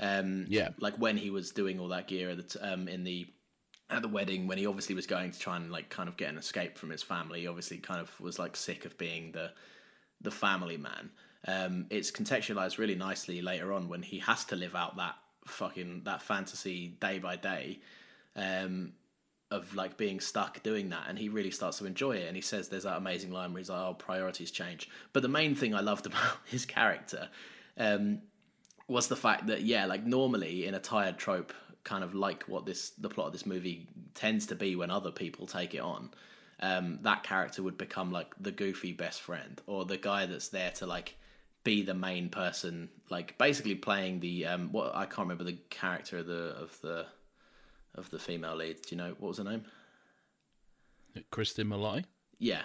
um 0.00 0.46
Yeah. 0.48 0.70
like 0.80 0.96
when 0.98 1.16
he 1.16 1.30
was 1.30 1.52
doing 1.52 1.78
all 1.78 1.88
that 1.88 2.08
gear 2.08 2.30
at 2.30 2.48
the 2.48 2.72
um 2.72 2.88
in 2.88 3.04
the 3.04 3.26
at 3.88 4.02
the 4.02 4.08
wedding 4.08 4.48
when 4.48 4.58
he 4.58 4.66
obviously 4.66 4.96
was 4.96 5.06
going 5.06 5.30
to 5.30 5.38
try 5.38 5.56
and 5.56 5.70
like 5.70 5.88
kind 5.88 6.08
of 6.08 6.16
get 6.16 6.30
an 6.30 6.36
escape 6.38 6.76
from 6.76 6.90
his 6.90 7.02
family 7.02 7.42
he 7.42 7.46
obviously 7.46 7.78
kind 7.78 8.00
of 8.00 8.20
was 8.20 8.38
like 8.40 8.56
sick 8.56 8.84
of 8.84 8.98
being 8.98 9.30
the 9.32 9.52
the 10.22 10.30
family 10.30 10.78
man. 10.78 11.10
Um, 11.46 11.86
it's 11.90 12.10
contextualized 12.10 12.78
really 12.78 12.94
nicely 12.96 13.40
later 13.42 13.72
on 13.72 13.88
when 13.88 14.02
he 14.02 14.18
has 14.20 14.44
to 14.46 14.56
live 14.56 14.74
out 14.74 14.96
that 14.96 15.14
fucking 15.46 16.02
that 16.04 16.22
fantasy 16.22 16.88
day 17.00 17.18
by 17.18 17.36
day 17.36 17.80
um, 18.34 18.92
of 19.50 19.74
like 19.74 19.96
being 19.96 20.20
stuck 20.20 20.62
doing 20.62 20.90
that, 20.90 21.04
and 21.08 21.18
he 21.18 21.28
really 21.28 21.50
starts 21.50 21.78
to 21.78 21.86
enjoy 21.86 22.16
it. 22.16 22.26
And 22.26 22.36
he 22.36 22.42
says 22.42 22.68
there's 22.68 22.84
that 22.84 22.96
amazing 22.96 23.30
line 23.30 23.52
where 23.52 23.60
he's 23.60 23.70
like, 23.70 23.80
"Oh, 23.80 23.94
priorities 23.94 24.50
change." 24.50 24.88
But 25.12 25.22
the 25.22 25.28
main 25.28 25.54
thing 25.54 25.74
I 25.74 25.80
loved 25.80 26.06
about 26.06 26.38
his 26.44 26.64
character 26.64 27.28
um, 27.76 28.20
was 28.88 29.08
the 29.08 29.16
fact 29.16 29.46
that 29.46 29.62
yeah, 29.62 29.86
like 29.86 30.04
normally 30.04 30.66
in 30.66 30.74
a 30.74 30.80
tired 30.80 31.18
trope, 31.18 31.52
kind 31.84 32.04
of 32.04 32.14
like 32.14 32.44
what 32.44 32.66
this 32.66 32.90
the 32.90 33.08
plot 33.08 33.28
of 33.28 33.32
this 33.32 33.46
movie 33.46 33.88
tends 34.14 34.46
to 34.46 34.54
be 34.54 34.76
when 34.76 34.90
other 34.90 35.10
people 35.10 35.46
take 35.46 35.74
it 35.74 35.80
on. 35.80 36.10
Um, 36.58 37.00
that 37.02 37.22
character 37.22 37.62
would 37.62 37.76
become 37.76 38.10
like 38.10 38.34
the 38.40 38.50
goofy 38.50 38.92
best 38.92 39.20
friend 39.20 39.60
or 39.66 39.84
the 39.84 39.98
guy 39.98 40.24
that's 40.24 40.48
there 40.48 40.70
to 40.72 40.86
like 40.86 41.16
be 41.66 41.82
the 41.82 41.94
main 41.94 42.28
person, 42.28 42.88
like 43.10 43.36
basically 43.38 43.74
playing 43.74 44.20
the 44.20 44.46
um, 44.46 44.70
what 44.70 44.94
I 44.94 45.04
can't 45.04 45.28
remember 45.28 45.42
the 45.42 45.58
character 45.68 46.18
of 46.18 46.26
the 46.26 46.54
of 46.62 46.80
the 46.80 47.06
of 47.96 48.08
the 48.10 48.20
female 48.20 48.54
lead. 48.54 48.82
Do 48.82 48.94
you 48.94 48.96
know 48.96 49.16
what 49.18 49.28
was 49.28 49.38
her 49.38 49.44
name? 49.44 49.64
Cristin 51.32 51.66
Milioti. 51.66 52.04
Yeah, 52.38 52.62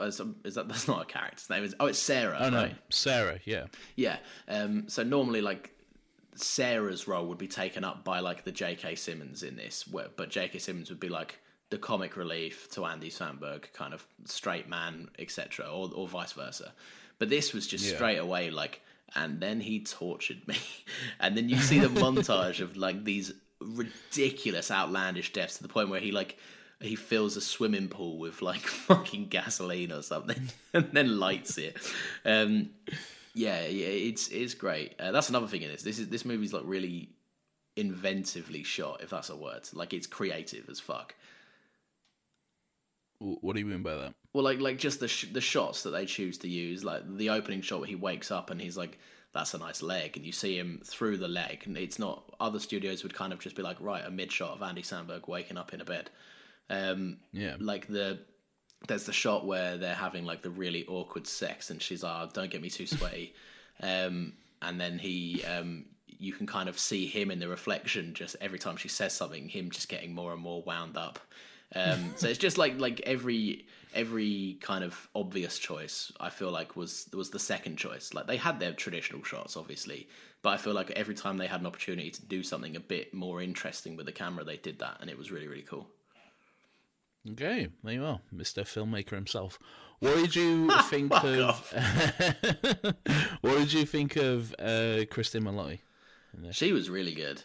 is, 0.00 0.20
is 0.44 0.54
that 0.56 0.68
that's 0.68 0.86
not 0.86 1.00
a 1.00 1.06
character's 1.06 1.48
name? 1.48 1.64
Is 1.64 1.74
oh, 1.80 1.86
it's 1.86 1.98
Sarah. 1.98 2.36
Oh 2.38 2.50
no, 2.50 2.56
right? 2.58 2.76
Sarah. 2.90 3.40
Yeah. 3.44 3.64
Yeah. 3.96 4.18
Um, 4.46 4.86
so 4.86 5.02
normally, 5.02 5.40
like 5.40 5.74
Sarah's 6.34 7.08
role 7.08 7.24
would 7.26 7.38
be 7.38 7.48
taken 7.48 7.84
up 7.84 8.04
by 8.04 8.20
like 8.20 8.44
the 8.44 8.52
J.K. 8.52 8.96
Simmons 8.96 9.42
in 9.42 9.56
this, 9.56 9.88
where, 9.88 10.08
but 10.14 10.28
J.K. 10.28 10.58
Simmons 10.58 10.90
would 10.90 11.00
be 11.00 11.08
like 11.08 11.38
the 11.70 11.78
comic 11.78 12.18
relief 12.18 12.68
to 12.72 12.84
Andy 12.84 13.08
Samberg, 13.08 13.72
kind 13.72 13.94
of 13.94 14.06
straight 14.26 14.68
man, 14.68 15.08
etc., 15.18 15.64
or 15.66 15.90
or 15.94 16.06
vice 16.06 16.32
versa. 16.32 16.74
But 17.22 17.28
this 17.30 17.52
was 17.52 17.68
just 17.68 17.84
Yeah. 17.86 17.94
straight 17.94 18.16
away 18.18 18.50
like, 18.50 18.80
and 19.14 19.38
then 19.38 19.60
he 19.60 19.84
tortured 19.84 20.42
me, 20.48 20.56
and 21.20 21.36
then 21.36 21.48
you 21.48 21.58
see 21.60 21.78
the 21.78 21.86
montage 21.88 22.58
of 22.58 22.76
like 22.76 23.04
these 23.04 23.32
ridiculous, 23.60 24.72
outlandish 24.72 25.32
deaths 25.32 25.58
to 25.58 25.62
the 25.62 25.68
point 25.68 25.88
where 25.88 26.00
he 26.00 26.10
like. 26.10 26.36
He 26.80 26.96
fills 26.96 27.36
a 27.36 27.40
swimming 27.40 27.86
pool 27.86 28.18
with 28.18 28.42
like 28.42 28.62
fucking 28.88 29.28
gasoline 29.28 29.92
or 29.92 30.02
something, 30.02 30.50
and 30.74 30.90
then 30.92 31.20
lights 31.20 31.56
it. 31.56 31.76
Um, 32.24 32.70
yeah, 33.34 33.66
yeah, 33.66 33.86
it's 33.86 34.26
it's 34.26 34.54
great. 34.54 34.96
Uh, 34.98 35.12
that's 35.12 35.28
another 35.28 35.46
thing 35.46 35.62
in 35.62 35.70
this. 35.70 35.82
This 35.84 36.00
is 36.00 36.08
this 36.08 36.24
movie's 36.24 36.52
like 36.52 36.64
really 36.66 37.10
inventively 37.76 38.64
shot, 38.64 39.00
if 39.00 39.10
that's 39.10 39.30
a 39.30 39.36
word. 39.36 39.68
Like 39.72 39.92
it's 39.94 40.08
creative 40.08 40.68
as 40.68 40.80
fuck. 40.80 41.14
What 43.40 43.54
do 43.54 43.60
you 43.60 43.66
mean 43.66 43.82
by 43.82 43.94
that? 43.94 44.14
Well, 44.32 44.44
like 44.44 44.60
like 44.60 44.78
just 44.78 45.00
the 45.00 45.08
sh- 45.08 45.32
the 45.32 45.40
shots 45.40 45.82
that 45.84 45.90
they 45.90 46.06
choose 46.06 46.38
to 46.38 46.48
use, 46.48 46.84
like 46.84 47.02
the 47.16 47.30
opening 47.30 47.60
shot 47.62 47.80
where 47.80 47.88
he 47.88 47.94
wakes 47.94 48.30
up 48.30 48.50
and 48.50 48.60
he's 48.60 48.76
like, 48.76 48.98
"That's 49.32 49.54
a 49.54 49.58
nice 49.58 49.82
leg," 49.82 50.16
and 50.16 50.24
you 50.26 50.32
see 50.32 50.58
him 50.58 50.80
through 50.84 51.18
the 51.18 51.28
leg, 51.28 51.62
and 51.66 51.76
it's 51.76 51.98
not. 51.98 52.34
Other 52.40 52.58
studios 52.58 53.02
would 53.02 53.14
kind 53.14 53.32
of 53.32 53.38
just 53.38 53.54
be 53.56 53.62
like, 53.62 53.76
"Right, 53.80 54.04
a 54.04 54.10
mid 54.10 54.32
shot 54.32 54.54
of 54.56 54.62
Andy 54.62 54.82
Samberg 54.82 55.28
waking 55.28 55.56
up 55.56 55.72
in 55.74 55.80
a 55.80 55.84
bed." 55.84 56.10
Um, 56.70 57.18
Yeah. 57.32 57.56
like 57.60 57.86
the 57.86 58.20
there's 58.88 59.04
the 59.04 59.12
shot 59.12 59.46
where 59.46 59.76
they're 59.76 59.94
having 59.94 60.24
like 60.24 60.42
the 60.42 60.50
really 60.50 60.84
awkward 60.88 61.26
sex 61.26 61.70
and 61.70 61.80
she's 61.80 62.02
like 62.02 62.12
oh, 62.16 62.30
don't 62.32 62.50
get 62.50 62.60
me 62.62 62.68
too 62.70 62.86
sweaty 62.86 63.32
um 63.80 64.32
and 64.60 64.80
then 64.80 64.98
he 64.98 65.44
um 65.44 65.84
you 66.06 66.32
can 66.32 66.46
kind 66.46 66.68
of 66.68 66.78
see 66.78 67.06
him 67.06 67.30
in 67.30 67.38
the 67.38 67.46
reflection 67.48 68.12
just 68.14 68.34
every 68.40 68.58
time 68.58 68.76
she 68.76 68.88
says 68.88 69.12
something 69.12 69.48
him 69.48 69.70
just 69.70 69.88
getting 69.88 70.12
more 70.14 70.32
and 70.32 70.40
more 70.42 70.62
wound 70.62 70.96
up 70.96 71.20
um 71.74 72.12
so 72.16 72.28
it's 72.28 72.38
just 72.38 72.58
like 72.58 72.78
like 72.78 73.00
every 73.00 73.66
every 73.94 74.56
kind 74.60 74.82
of 74.84 75.08
obvious 75.14 75.58
choice 75.58 76.10
i 76.20 76.30
feel 76.30 76.50
like 76.50 76.76
was 76.76 77.08
was 77.12 77.30
the 77.30 77.38
second 77.38 77.76
choice 77.76 78.14
like 78.14 78.26
they 78.26 78.36
had 78.36 78.58
their 78.58 78.72
traditional 78.72 79.22
shots 79.22 79.56
obviously 79.56 80.08
but 80.42 80.50
i 80.50 80.56
feel 80.56 80.72
like 80.72 80.90
every 80.92 81.14
time 81.14 81.36
they 81.36 81.46
had 81.46 81.60
an 81.60 81.66
opportunity 81.66 82.10
to 82.10 82.24
do 82.24 82.42
something 82.42 82.74
a 82.76 82.80
bit 82.80 83.12
more 83.12 83.42
interesting 83.42 83.96
with 83.96 84.06
the 84.06 84.12
camera 84.12 84.44
they 84.44 84.56
did 84.56 84.78
that 84.78 84.96
and 85.00 85.10
it 85.10 85.18
was 85.18 85.30
really 85.30 85.48
really 85.48 85.62
cool 85.62 85.86
Okay, 87.30 87.68
there 87.84 87.92
you 87.94 88.04
are, 88.04 88.20
Mr. 88.34 88.64
Filmmaker 88.64 89.10
himself. 89.10 89.56
What 90.00 90.16
did 90.16 90.34
you 90.34 90.68
think 90.90 91.12
of? 91.12 91.72
what 93.42 93.58
did 93.58 93.72
you 93.72 93.86
think 93.86 94.16
of 94.16 94.52
uh, 94.58 95.06
Cristin 95.06 95.44
Milioti? 95.44 95.78
she 96.50 96.72
was 96.72 96.88
really 96.90 97.14
good 97.14 97.42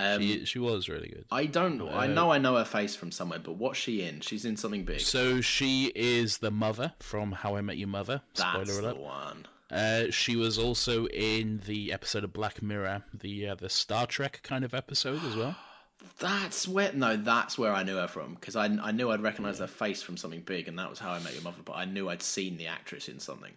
um 0.00 0.20
She, 0.22 0.44
she 0.44 0.58
was 0.58 0.88
really 0.88 1.08
good. 1.08 1.24
I 1.30 1.46
don't. 1.46 1.78
know 1.78 1.88
I 1.90 2.06
know 2.06 2.30
I 2.32 2.38
know 2.38 2.56
her 2.56 2.64
face 2.64 2.94
from 2.96 3.10
somewhere, 3.12 3.38
but 3.38 3.52
what's 3.52 3.78
she 3.78 4.02
in? 4.02 4.20
She's 4.20 4.44
in 4.44 4.56
something 4.56 4.84
big. 4.84 5.00
So 5.00 5.40
she 5.40 5.92
is 5.94 6.38
the 6.38 6.50
mother 6.50 6.92
from 7.00 7.32
How 7.32 7.56
I 7.56 7.60
Met 7.60 7.76
Your 7.78 7.88
Mother. 7.88 8.22
That's 8.34 8.70
Spoiler 8.70 8.82
the 8.82 8.88
alert. 8.92 8.98
one. 8.98 9.46
Uh, 9.70 10.10
she 10.10 10.34
was 10.34 10.58
also 10.58 11.06
in 11.06 11.60
the 11.66 11.92
episode 11.92 12.24
of 12.24 12.32
Black 12.32 12.60
Mirror, 12.60 13.04
the 13.14 13.48
uh, 13.48 13.54
the 13.54 13.68
Star 13.68 14.06
Trek 14.06 14.40
kind 14.42 14.64
of 14.64 14.74
episode 14.74 15.22
as 15.24 15.36
well. 15.36 15.56
That's 16.18 16.66
where. 16.66 16.92
No, 16.94 17.16
that's 17.16 17.58
where 17.58 17.72
I 17.74 17.82
knew 17.82 17.96
her 17.96 18.08
from 18.08 18.34
because 18.34 18.56
I 18.56 18.64
I 18.64 18.90
knew 18.90 19.10
I'd 19.10 19.20
recognise 19.22 19.58
her 19.58 19.66
face 19.66 20.02
from 20.02 20.16
something 20.16 20.40
big, 20.40 20.66
and 20.66 20.78
that 20.78 20.88
was 20.88 20.98
how 20.98 21.10
I 21.12 21.18
met 21.20 21.34
your 21.34 21.42
mother. 21.42 21.60
But 21.64 21.76
I 21.76 21.84
knew 21.84 22.08
I'd 22.08 22.22
seen 22.22 22.56
the 22.56 22.66
actress 22.68 23.08
in 23.08 23.20
something. 23.20 23.52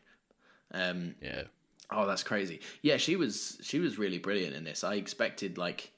Um. 0.73 1.15
Yeah. 1.21 1.43
Oh, 1.89 2.05
that's 2.05 2.23
crazy. 2.23 2.59
Yeah, 2.81 2.97
she 2.97 3.15
was 3.15 3.57
she 3.63 3.79
was 3.79 3.97
really 3.97 4.17
brilliant 4.17 4.55
in 4.55 4.63
this. 4.65 4.83
I 4.83 4.95
expected 4.95 5.57
like 5.57 5.91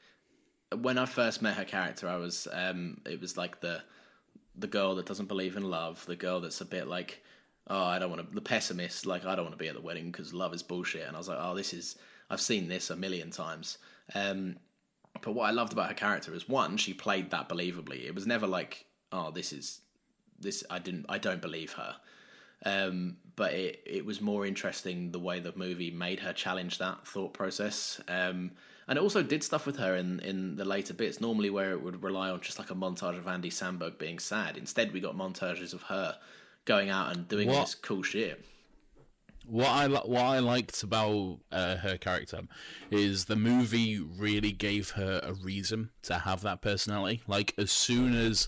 when 0.75 0.97
I 0.97 1.05
first 1.05 1.41
met 1.41 1.57
her 1.57 1.65
character, 1.65 2.07
I 2.07 2.17
was 2.17 2.47
um 2.51 3.01
it 3.05 3.21
was 3.21 3.37
like 3.37 3.61
the 3.61 3.81
the 4.57 4.67
girl 4.67 4.95
that 4.95 5.05
doesn't 5.05 5.27
believe 5.27 5.57
in 5.57 5.69
love, 5.69 6.05
the 6.05 6.15
girl 6.15 6.39
that's 6.39 6.61
a 6.61 6.65
bit 6.65 6.87
like 6.87 7.21
oh, 7.67 7.83
I 7.83 7.97
don't 7.97 8.11
want 8.11 8.27
to 8.27 8.35
the 8.35 8.41
pessimist, 8.41 9.05
like 9.05 9.25
I 9.25 9.35
don't 9.35 9.45
want 9.45 9.57
to 9.57 9.63
be 9.63 9.67
at 9.67 9.75
the 9.75 9.81
wedding 9.81 10.11
because 10.11 10.33
love 10.33 10.53
is 10.53 10.63
bullshit. 10.63 11.07
And 11.07 11.15
I 11.15 11.19
was 11.19 11.27
like, 11.27 11.39
oh, 11.39 11.55
this 11.55 11.73
is 11.73 11.97
I've 12.29 12.41
seen 12.41 12.67
this 12.67 12.89
a 12.89 12.95
million 12.95 13.31
times. 13.31 13.77
Um 14.13 14.57
but 15.21 15.33
what 15.33 15.47
I 15.47 15.51
loved 15.51 15.73
about 15.73 15.87
her 15.87 15.95
character 15.95 16.33
is 16.33 16.49
one, 16.49 16.77
she 16.77 16.93
played 16.93 17.31
that 17.31 17.49
believably. 17.49 18.05
It 18.05 18.13
was 18.13 18.27
never 18.27 18.47
like 18.47 18.85
oh, 19.11 19.31
this 19.31 19.53
is 19.53 19.81
this. 20.39 20.63
I 20.69 20.79
didn't. 20.79 21.05
I 21.09 21.17
don't 21.17 21.41
believe 21.41 21.73
her. 21.73 21.95
Um, 22.65 23.17
but 23.35 23.53
it 23.53 23.81
it 23.85 24.05
was 24.05 24.21
more 24.21 24.45
interesting 24.45 25.11
the 25.11 25.19
way 25.19 25.39
the 25.39 25.53
movie 25.55 25.91
made 25.91 26.19
her 26.19 26.33
challenge 26.33 26.77
that 26.77 27.07
thought 27.07 27.33
process. 27.33 28.01
Um, 28.07 28.51
and 28.87 28.97
it 28.97 29.01
also 29.01 29.23
did 29.23 29.43
stuff 29.43 29.65
with 29.65 29.77
her 29.77 29.95
in, 29.95 30.19
in 30.19 30.55
the 30.55 30.65
later 30.65 30.93
bits. 30.93 31.19
Normally, 31.21 31.49
where 31.49 31.71
it 31.71 31.81
would 31.81 32.01
rely 32.03 32.29
on 32.29 32.41
just 32.41 32.59
like 32.59 32.71
a 32.71 32.75
montage 32.75 33.17
of 33.17 33.27
Andy 33.27 33.49
Samberg 33.49 33.97
being 33.97 34.19
sad, 34.19 34.57
instead 34.57 34.93
we 34.93 34.99
got 34.99 35.15
montages 35.15 35.73
of 35.73 35.83
her 35.83 36.17
going 36.65 36.89
out 36.89 37.15
and 37.15 37.27
doing 37.27 37.47
What- 37.47 37.61
this 37.61 37.75
cool 37.75 38.03
shit. 38.03 38.43
What 39.47 39.67
I 39.69 39.87
what 39.87 40.23
I 40.23 40.39
liked 40.39 40.81
about 40.81 41.37
uh, 41.51 41.75
her 41.77 41.97
character 41.99 42.41
is 42.89 43.25
the 43.25 43.35
movie 43.35 43.99
really 43.99 44.51
gave 44.51 44.89
her 44.91 45.19
a 45.21 45.33
reason 45.33 45.91
to 46.03 46.15
have 46.15 46.41
that 46.41 46.63
personality. 46.63 47.21
Like 47.27 47.53
as 47.55 47.69
soon 47.69 48.15
as, 48.15 48.47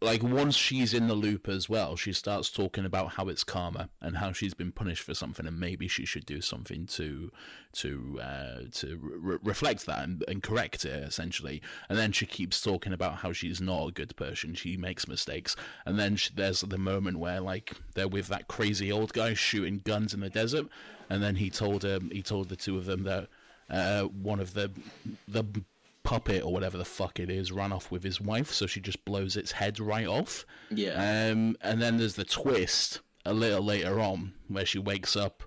like 0.00 0.22
once 0.22 0.54
she's 0.54 0.94
in 0.94 1.08
the 1.08 1.14
loop 1.14 1.48
as 1.48 1.68
well, 1.68 1.96
she 1.96 2.12
starts 2.12 2.50
talking 2.50 2.84
about 2.84 3.12
how 3.12 3.28
it's 3.28 3.42
karma 3.42 3.88
and 4.00 4.16
how 4.16 4.32
she's 4.32 4.54
been 4.54 4.70
punished 4.70 5.02
for 5.02 5.14
something, 5.14 5.46
and 5.46 5.58
maybe 5.58 5.88
she 5.88 6.04
should 6.04 6.24
do 6.24 6.40
something 6.40 6.86
to 6.86 7.32
to 7.72 8.20
uh, 8.22 8.58
to 8.72 8.98
re- 9.02 9.38
reflect 9.42 9.86
that 9.86 10.04
and, 10.04 10.24
and 10.28 10.42
correct 10.42 10.84
it 10.84 11.02
essentially. 11.02 11.60
And 11.88 11.98
then 11.98 12.12
she 12.12 12.26
keeps 12.26 12.60
talking 12.60 12.92
about 12.92 13.16
how 13.16 13.32
she's 13.32 13.60
not 13.60 13.88
a 13.88 13.92
good 13.92 14.14
person. 14.14 14.54
She 14.54 14.76
makes 14.76 15.08
mistakes, 15.08 15.56
and 15.84 15.98
then 15.98 16.14
she, 16.14 16.30
there's 16.34 16.60
the 16.60 16.78
moment 16.78 17.18
where 17.18 17.40
like 17.40 17.72
they're 17.94 18.06
with 18.06 18.28
that 18.28 18.46
crazy 18.46 18.92
old 18.92 19.12
guy 19.12 19.34
shooting 19.34 19.80
guns 19.84 20.14
in 20.14 20.20
the 20.20 20.30
desert, 20.30 20.68
and 21.10 21.22
then 21.22 21.36
he 21.36 21.50
told 21.50 21.82
her 21.82 21.98
he 22.12 22.22
told 22.22 22.50
the 22.50 22.56
two 22.56 22.78
of 22.78 22.84
them 22.84 23.02
that 23.02 23.28
uh, 23.68 24.02
one 24.04 24.38
of 24.38 24.54
the 24.54 24.70
the 25.26 25.44
puppet 26.02 26.42
or 26.42 26.52
whatever 26.52 26.78
the 26.78 26.84
fuck 26.84 27.20
it 27.20 27.30
is 27.30 27.52
ran 27.52 27.72
off 27.72 27.90
with 27.90 28.02
his 28.02 28.20
wife, 28.20 28.52
so 28.52 28.66
she 28.66 28.80
just 28.80 29.04
blows 29.04 29.36
its 29.36 29.52
head 29.52 29.78
right 29.78 30.06
off. 30.06 30.46
Yeah. 30.70 30.92
Um, 30.94 31.56
and 31.60 31.82
then 31.82 31.98
there's 31.98 32.14
the 32.14 32.24
twist 32.24 33.00
a 33.24 33.32
little 33.32 33.62
later 33.62 34.00
on 34.00 34.34
where 34.48 34.66
she 34.66 34.78
wakes 34.78 35.16
up. 35.16 35.42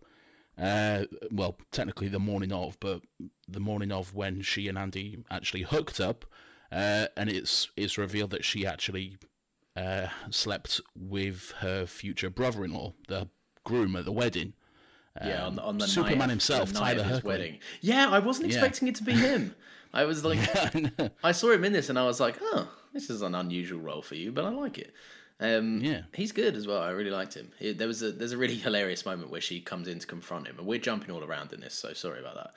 Uh, 0.57 1.05
well, 1.31 1.57
technically 1.71 2.07
the 2.07 2.19
morning 2.19 2.51
of, 2.51 2.79
but 2.79 3.01
the 3.47 3.59
morning 3.59 3.91
of 3.91 4.13
when 4.13 4.41
she 4.41 4.67
and 4.67 4.77
Andy 4.77 5.23
actually 5.31 5.63
hooked 5.63 5.99
up, 5.99 6.25
uh, 6.71 7.07
and 7.17 7.29
it's 7.29 7.69
it's 7.75 7.97
revealed 7.97 8.31
that 8.31 8.45
she 8.45 8.65
actually 8.65 9.17
uh, 9.75 10.07
slept 10.29 10.79
with 10.95 11.53
her 11.59 11.85
future 11.85 12.29
brother-in-law, 12.29 12.93
the 13.07 13.27
groom 13.63 13.95
at 13.95 14.05
the 14.05 14.11
wedding. 14.11 14.53
Yeah, 15.23 15.45
on, 15.45 15.55
the- 15.55 15.61
on 15.63 15.77
the 15.77 15.87
Superman 15.87 16.17
night 16.19 16.23
of- 16.25 16.29
himself, 16.31 16.73
Tyler 16.73 17.03
his 17.03 17.23
wedding. 17.23 17.59
Yeah, 17.81 18.09
I 18.09 18.19
wasn't 18.19 18.47
Yeah. 18.49 18.57
expecting 18.57 18.87
it 18.87 18.95
to 18.95 19.03
be 19.03 19.13
him. 19.13 19.55
I 19.93 20.05
was 20.05 20.23
like, 20.23 20.39
I 21.23 21.31
saw 21.33 21.51
him 21.51 21.65
in 21.65 21.73
this, 21.73 21.89
and 21.89 21.99
I 21.99 22.05
was 22.05 22.19
like, 22.21 22.37
oh, 22.41 22.69
this 22.93 23.09
is 23.09 23.21
an 23.21 23.35
unusual 23.35 23.81
role 23.81 24.01
for 24.01 24.15
you, 24.15 24.31
but 24.31 24.45
I 24.45 24.49
like 24.49 24.77
it. 24.77 24.93
Um, 25.41 25.81
Yeah. 25.83 26.03
he's 26.13 26.31
good 26.31 26.55
as 26.55 26.65
well. 26.67 26.81
I 26.81 26.91
really 26.91 27.09
liked 27.09 27.33
him. 27.33 27.51
He- 27.59 27.73
there 27.73 27.87
was 27.87 28.01
a 28.03 28.11
there's 28.11 28.31
a 28.31 28.37
really 28.37 28.55
hilarious 28.67 29.05
moment 29.05 29.31
where 29.31 29.41
she 29.41 29.59
comes 29.59 29.87
in 29.89 29.99
to 29.99 30.07
confront 30.07 30.47
him, 30.47 30.57
and 30.59 30.65
we're 30.67 30.79
jumping 30.79 31.11
all 31.11 31.23
around 31.25 31.51
in 31.51 31.59
this, 31.59 31.73
so 31.73 31.91
sorry 31.93 32.19
about 32.21 32.35
that. 32.35 32.53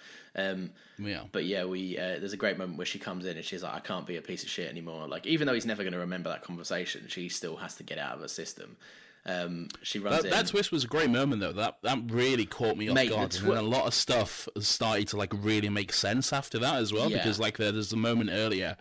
Um, 0.53 0.71
Yeah. 0.99 1.23
but 1.33 1.45
yeah, 1.45 1.65
we 1.65 1.99
uh, 1.99 2.19
there's 2.21 2.35
a 2.35 2.37
great 2.37 2.57
moment 2.59 2.79
where 2.79 2.87
she 2.87 3.01
comes 3.01 3.25
in 3.27 3.37
and 3.37 3.45
she's 3.45 3.65
like, 3.65 3.75
I 3.75 3.81
can't 3.81 4.07
be 4.07 4.17
a 4.17 4.23
piece 4.23 4.45
of 4.45 4.49
shit 4.49 4.71
anymore. 4.71 5.09
Like 5.09 5.27
even 5.27 5.47
though 5.49 5.55
he's 5.55 5.67
never 5.67 5.83
going 5.83 5.93
to 5.95 5.99
remember 5.99 6.29
that 6.31 6.43
conversation, 6.45 7.07
she 7.09 7.29
still 7.29 7.57
has 7.57 7.75
to 7.77 7.83
get 7.83 7.99
out 7.99 8.15
of 8.15 8.21
her 8.21 8.29
system. 8.29 8.77
Um, 9.27 9.69
she 9.83 9.99
runs 9.99 10.17
That, 10.19 10.25
in. 10.27 10.31
that 10.33 10.47
twist 10.49 10.71
was 10.71 10.85
a 10.85 10.87
great 10.87 11.09
moment 11.11 11.41
though. 11.41 11.53
That 11.53 11.79
that 11.83 11.99
really 12.09 12.45
caught 12.47 12.77
me 12.77 12.89
off 12.89 12.95
Mate, 12.95 13.09
guard. 13.11 13.31
twi- 13.31 13.49
and 13.49 13.57
then 13.59 13.65
a 13.65 13.69
lot 13.69 13.87
of 13.87 13.95
stuff 13.95 14.47
started 14.61 15.09
to 15.09 15.17
like 15.17 15.33
really 15.35 15.69
make 15.71 15.93
sense 15.93 16.33
after 16.33 16.59
that 16.59 16.77
as 16.77 16.93
well. 16.93 17.11
Yeah. 17.11 17.19
Because 17.19 17.41
like 17.41 17.57
there- 17.57 17.73
there's 17.73 17.93
a 17.93 17.97
moment 17.97 18.31
earlier 18.33 18.77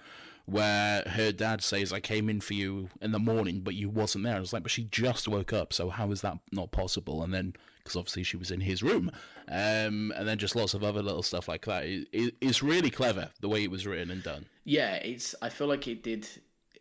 where 0.45 1.03
her 1.07 1.31
dad 1.31 1.61
says, 1.61 1.93
"I 1.93 2.01
came 2.01 2.29
in 2.29 2.41
for 2.41 2.53
you 2.53 2.89
in 3.01 3.13
the 3.13 3.19
morning, 3.19 3.61
but 3.61 3.75
you 3.75 3.89
wasn't 3.89 4.25
there." 4.25 4.35
I 4.35 4.39
was 4.41 4.51
like, 4.51 4.63
"But 4.63 4.71
she 4.73 4.83
just 4.85 5.27
woke 5.29 5.53
up, 5.53 5.71
so 5.71 5.89
how 5.89 6.11
is 6.11 6.19
that 6.21 6.37
not 6.51 6.71
possible?" 6.71 7.23
And 7.23 7.33
then 7.33 7.53
because 7.77 7.95
obviously 7.95 8.23
she 8.23 8.35
was 8.37 8.51
in 8.51 8.59
his 8.61 8.81
room, 8.83 9.11
um, 9.49 10.11
and 10.15 10.27
then 10.27 10.37
just 10.37 10.55
lots 10.55 10.73
of 10.73 10.83
other 10.83 11.01
little 11.01 11.23
stuff 11.23 11.47
like 11.47 11.65
that. 11.65 11.85
It, 11.85 12.07
it, 12.11 12.35
it's 12.41 12.61
really 12.63 12.89
clever 12.89 13.29
the 13.41 13.47
way 13.49 13.63
it 13.63 13.71
was 13.71 13.85
written 13.87 14.09
and 14.11 14.23
done. 14.23 14.45
yeah 14.65 14.95
it's 14.95 15.35
i 15.41 15.49
feel 15.49 15.67
like 15.67 15.85
it 15.89 16.01
did 16.03 16.25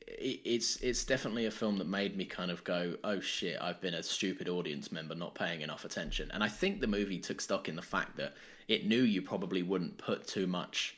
it's 0.07 0.77
it's 0.77 1.05
definitely 1.05 1.47
a 1.47 1.51
film 1.51 1.79
that 1.79 1.87
made 1.87 2.17
me 2.17 2.25
kind 2.25 2.51
of 2.51 2.63
go 2.65 2.95
oh 3.05 3.21
shit 3.21 3.57
i've 3.61 3.81
been 3.81 3.95
a 3.95 4.03
stupid 4.03 4.49
audience 4.49 4.91
member 4.91 5.15
not 5.15 5.35
paying 5.35 5.61
enough 5.61 5.85
attention 5.85 6.31
and 6.33 6.43
i 6.43 6.49
think 6.49 6.81
the 6.81 6.87
movie 6.87 7.19
took 7.19 7.41
stock 7.41 7.69
in 7.69 7.77
the 7.77 7.83
fact 7.83 8.17
that 8.17 8.35
it 8.69 8.87
knew 8.87 9.03
you 9.03 9.21
probably 9.23 9.63
wouldn't 9.63 9.97
put 9.99 10.27
too 10.27 10.47
much 10.47 10.97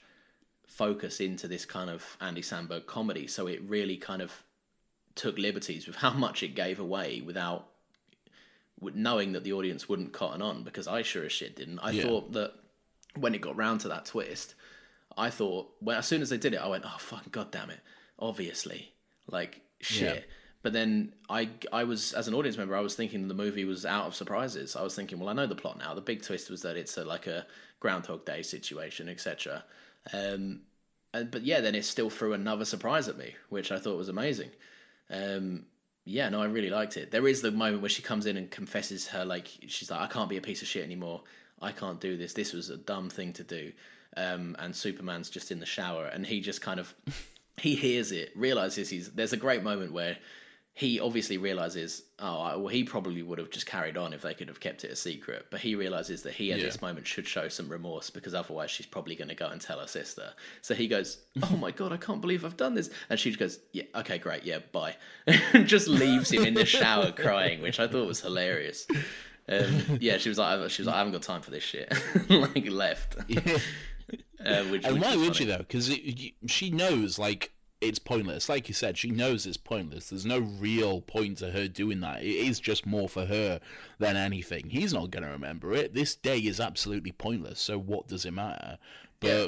focus 0.66 1.20
into 1.20 1.46
this 1.48 1.64
kind 1.64 1.90
of 1.90 2.16
andy 2.20 2.40
samberg 2.42 2.86
comedy 2.86 3.26
so 3.26 3.46
it 3.46 3.60
really 3.66 3.96
kind 3.96 4.22
of 4.22 4.32
took 5.14 5.38
liberties 5.38 5.86
with 5.86 5.96
how 6.04 6.12
much 6.12 6.42
it 6.42 6.54
gave 6.54 6.78
away 6.80 7.20
without 7.24 7.68
knowing 8.80 9.32
that 9.32 9.44
the 9.44 9.52
audience 9.52 9.88
wouldn't 9.88 10.12
cotton 10.12 10.42
on 10.42 10.62
because 10.62 10.86
i 10.86 11.02
sure 11.02 11.24
as 11.24 11.32
shit 11.32 11.56
didn't 11.56 11.78
i 11.80 11.90
Yeah. 11.90 12.02
thought 12.02 12.32
that 12.32 12.52
when 13.16 13.34
it 13.34 13.40
got 13.40 13.56
round 13.56 13.80
to 13.82 13.88
that 13.88 14.04
twist 14.06 14.54
I 15.16 15.30
thought 15.30 15.70
when 15.78 15.96
as 15.96 16.06
soon 16.08 16.22
as 16.22 16.30
they 16.30 16.38
did 16.38 16.54
it, 16.54 16.56
I 16.56 16.66
went, 16.66 16.82
"Oh 16.84 16.96
fucking 16.98 17.28
god 17.30 17.52
damn 17.52 17.70
it!" 17.70 17.78
Obviously, 18.18 18.93
like 19.30 19.60
shit. 19.80 20.16
Yeah. 20.16 20.22
But 20.62 20.72
then 20.72 21.12
I 21.28 21.50
I 21.72 21.84
was 21.84 22.14
as 22.14 22.26
an 22.26 22.34
audience 22.34 22.56
member, 22.56 22.74
I 22.74 22.80
was 22.80 22.94
thinking 22.94 23.28
the 23.28 23.34
movie 23.34 23.64
was 23.64 23.84
out 23.84 24.06
of 24.06 24.14
surprises. 24.14 24.76
I 24.76 24.82
was 24.82 24.94
thinking, 24.94 25.18
well, 25.18 25.28
I 25.28 25.34
know 25.34 25.46
the 25.46 25.54
plot 25.54 25.78
now. 25.78 25.94
The 25.94 26.00
big 26.00 26.22
twist 26.22 26.50
was 26.50 26.62
that 26.62 26.76
it's 26.76 26.96
a, 26.96 27.04
like 27.04 27.26
a 27.26 27.46
Groundhog 27.80 28.24
Day 28.24 28.42
situation, 28.42 29.08
etc. 29.08 29.64
Um, 30.12 30.60
but 31.12 31.42
yeah, 31.42 31.60
then 31.60 31.74
it 31.74 31.84
still 31.84 32.10
threw 32.10 32.32
another 32.32 32.64
surprise 32.64 33.08
at 33.08 33.18
me, 33.18 33.34
which 33.50 33.70
I 33.70 33.78
thought 33.78 33.96
was 33.96 34.08
amazing. 34.08 34.50
Um, 35.10 35.66
yeah, 36.06 36.28
no, 36.28 36.42
I 36.42 36.46
really 36.46 36.70
liked 36.70 36.96
it. 36.96 37.10
There 37.10 37.28
is 37.28 37.40
the 37.40 37.50
moment 37.50 37.82
where 37.82 37.88
she 37.88 38.02
comes 38.02 38.26
in 38.26 38.37
and 38.37 38.50
confesses 38.50 39.06
her 39.08 39.24
like 39.24 39.48
she's 39.68 39.90
like, 39.90 40.00
I 40.00 40.06
can't 40.06 40.28
be 40.28 40.37
a 40.37 40.42
piece 40.42 40.62
of 40.62 40.68
shit 40.68 40.84
anymore. 40.84 41.22
I 41.62 41.72
can't 41.72 42.00
do 42.00 42.16
this. 42.16 42.32
This 42.32 42.52
was 42.52 42.70
a 42.70 42.76
dumb 42.76 43.10
thing 43.10 43.32
to 43.34 43.44
do. 43.44 43.72
Um, 44.16 44.56
and 44.58 44.74
Superman's 44.74 45.30
just 45.30 45.50
in 45.50 45.60
the 45.60 45.66
shower, 45.66 46.06
and 46.06 46.24
he 46.24 46.40
just 46.40 46.60
kind 46.60 46.78
of 46.78 46.94
he 47.58 47.74
hears 47.74 48.12
it, 48.12 48.32
realizes 48.36 48.88
he's. 48.90 49.10
There's 49.12 49.32
a 49.32 49.36
great 49.38 49.62
moment 49.62 49.92
where 49.92 50.16
he 50.76 50.98
obviously 50.98 51.38
realizes, 51.38 52.02
oh, 52.18 52.40
I- 52.40 52.56
well, 52.56 52.66
he 52.66 52.82
probably 52.82 53.22
would 53.22 53.38
have 53.38 53.48
just 53.50 53.64
carried 53.64 53.96
on 53.96 54.12
if 54.12 54.22
they 54.22 54.34
could 54.34 54.48
have 54.48 54.58
kept 54.58 54.82
it 54.84 54.90
a 54.90 54.96
secret. 54.96 55.46
But 55.48 55.60
he 55.60 55.76
realizes 55.76 56.22
that 56.24 56.32
he, 56.34 56.50
at 56.52 56.58
Yeah. 56.58 56.64
this 56.64 56.82
moment, 56.82 57.06
should 57.06 57.28
show 57.28 57.46
some 57.48 57.68
remorse 57.68 58.10
because 58.10 58.34
otherwise 58.34 58.72
she's 58.72 58.86
probably 58.86 59.14
going 59.14 59.28
to 59.28 59.36
go 59.36 59.46
and 59.46 59.60
tell 59.60 59.78
her 59.78 59.86
sister. 59.86 60.32
So 60.62 60.74
he 60.74 60.88
goes, 60.88 61.18
oh 61.44 61.56
my 61.58 61.70
god, 61.70 61.92
I 61.92 61.96
can't 61.96 62.20
believe 62.20 62.44
I've 62.44 62.56
done 62.56 62.74
this. 62.74 62.90
And 63.08 63.20
she 63.20 63.32
goes, 63.36 63.60
yeah, 63.70 63.84
okay, 63.94 64.18
great, 64.18 64.42
yeah, 64.42 64.58
bye, 64.72 64.96
and 65.28 65.64
just 65.68 65.86
leaves 65.86 66.32
him 66.32 66.44
in 66.44 66.54
the 66.54 66.64
shower 66.66 67.12
crying, 67.16 67.62
which 67.62 67.78
I 67.78 67.86
thought 67.86 68.08
was 68.08 68.20
hilarious. 68.20 68.88
Um, 69.48 69.98
yeah, 70.00 70.16
she 70.18 70.28
was 70.28 70.38
like, 70.38 70.70
she 70.70 70.82
was 70.82 70.86
like, 70.88 70.96
I 70.96 70.98
haven't 70.98 71.12
got 71.12 71.22
time 71.22 71.42
for 71.42 71.52
this 71.52 71.62
shit. 71.62 71.92
like 72.28 72.68
left. 72.68 73.16
Uh, 74.12 74.18
And 74.44 75.00
why 75.00 75.16
would 75.16 75.36
funny. 75.36 75.40
you 75.40 75.52
though? 75.52 75.58
Because 75.58 75.90
she 76.46 76.70
knows 76.70 77.18
like 77.18 77.52
it's 77.80 77.98
pointless. 77.98 78.48
Like 78.48 78.68
you 78.68 78.74
said, 78.74 78.96
she 78.98 79.10
knows 79.10 79.46
it's 79.46 79.56
pointless. 79.56 80.08
There's 80.10 80.24
no 80.26 80.38
real 80.38 81.00
point 81.02 81.38
to 81.38 81.50
her 81.50 81.68
doing 81.68 82.00
that. 82.00 82.22
It 82.22 82.26
is 82.34 82.58
just 82.60 82.86
more 82.86 83.08
for 83.08 83.26
her 83.26 83.60
than 83.98 84.16
anything. 84.16 84.70
He's 84.70 84.92
not 84.94 85.10
going 85.10 85.22
to 85.22 85.28
remember 85.30 85.72
it. 85.74 85.92
This 85.94 86.14
day 86.14 86.38
is 86.38 86.60
absolutely 86.60 87.12
pointless. 87.12 87.60
So 87.60 87.78
what 87.78 88.08
does 88.08 88.24
it 88.24 88.32
matter? 88.32 88.78
But 89.20 89.28
Yeah. 89.28 89.46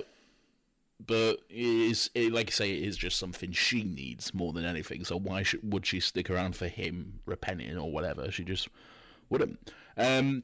but 1.07 1.33
it 1.51 1.57
is 1.91 2.11
it, 2.15 2.33
like 2.33 2.49
I 2.49 2.53
say, 2.53 2.71
it 2.73 2.83
is 2.83 2.97
just 2.97 3.19
something 3.19 3.53
she 3.53 3.85
needs 3.85 4.33
more 4.35 4.53
than 4.53 4.65
anything. 4.65 5.05
So 5.05 5.19
why 5.19 5.43
should, 5.43 5.73
would 5.73 5.87
she 5.87 6.01
stick 6.01 6.29
around 6.31 6.57
for 6.57 6.69
him 6.69 7.21
repenting 7.27 7.77
or 7.79 7.91
whatever? 7.91 8.31
She 8.31 8.45
just 8.45 8.69
wouldn't. 9.31 9.71
Um, 9.97 10.43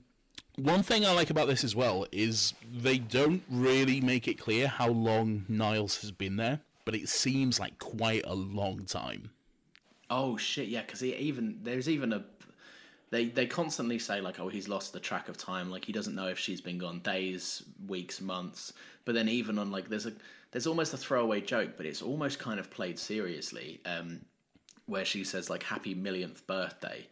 one 0.56 0.82
thing 0.82 1.06
I 1.06 1.12
like 1.12 1.30
about 1.30 1.48
this 1.48 1.64
as 1.64 1.74
well 1.74 2.06
is 2.12 2.54
they 2.72 2.98
don't 2.98 3.42
really 3.50 4.00
make 4.00 4.28
it 4.28 4.38
clear 4.38 4.68
how 4.68 4.88
long 4.88 5.46
Nyles 5.50 6.00
has 6.02 6.10
been 6.10 6.36
there, 6.36 6.60
but 6.84 6.94
it 6.94 7.08
seems 7.08 7.58
like 7.58 7.78
quite 7.78 8.22
a 8.26 8.34
long 8.34 8.84
time. 8.84 9.30
Oh 10.10 10.36
shit, 10.36 10.68
yeah, 10.68 10.82
because 10.82 11.02
even 11.02 11.60
there's 11.62 11.88
even 11.88 12.12
a 12.12 12.22
they 13.10 13.26
they 13.26 13.46
constantly 13.46 13.98
say 13.98 14.20
like, 14.20 14.40
oh, 14.40 14.48
he's 14.48 14.68
lost 14.68 14.92
the 14.92 15.00
track 15.00 15.28
of 15.28 15.38
time. 15.38 15.70
Like 15.70 15.84
he 15.84 15.92
doesn't 15.92 16.14
know 16.14 16.28
if 16.28 16.38
she's 16.38 16.60
been 16.60 16.78
gone 16.78 16.98
days, 17.00 17.62
weeks, 17.86 18.20
months. 18.20 18.72
But 19.04 19.14
then 19.14 19.28
even 19.28 19.58
on 19.58 19.70
like 19.70 19.88
there's 19.88 20.06
a 20.06 20.12
there's 20.50 20.66
almost 20.66 20.92
a 20.92 20.98
throwaway 20.98 21.40
joke, 21.40 21.72
but 21.76 21.86
it's 21.86 22.02
almost 22.02 22.38
kind 22.38 22.60
of 22.60 22.70
played 22.70 22.98
seriously, 22.98 23.80
um, 23.86 24.20
where 24.84 25.04
she 25.04 25.24
says 25.24 25.48
like 25.48 25.62
happy 25.62 25.94
millionth 25.94 26.46
birthday. 26.46 27.06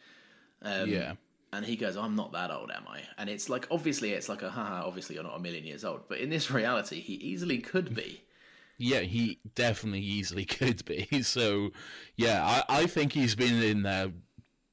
Um, 0.63 0.91
yeah. 0.91 1.15
And 1.53 1.67
he 1.67 1.75
goes, 1.77 1.97
I'm 1.97 2.15
not 2.15 2.33
that 2.33 2.51
old, 2.53 2.71
am 2.71 2.85
I? 2.89 3.01
And 3.19 3.29
it's 3.29 3.49
like, 3.49 3.67
obviously, 3.71 4.13
it's 4.13 4.29
like 4.29 4.43
a, 4.43 4.51
haha, 4.51 4.87
obviously 4.87 5.17
you're 5.17 5.25
not 5.25 5.37
a 5.37 5.41
million 5.41 5.65
years 5.65 5.85
old. 5.85 6.03
But 6.09 6.19
in 6.19 6.31
this 6.31 6.51
reality, 6.51 7.01
he 7.01 7.15
easily 7.15 7.59
could 7.59 7.95
be. 7.95 8.23
Yeah, 8.79 9.01
he 9.01 9.41
definitely 9.55 10.01
easily 10.01 10.45
could 10.59 10.85
be. 10.85 11.23
So, 11.23 11.71
yeah, 12.17 12.63
I, 12.69 12.83
I 12.83 12.87
think 12.87 13.13
he's 13.13 13.35
been 13.35 13.61
in 13.63 13.83
there 13.83 14.13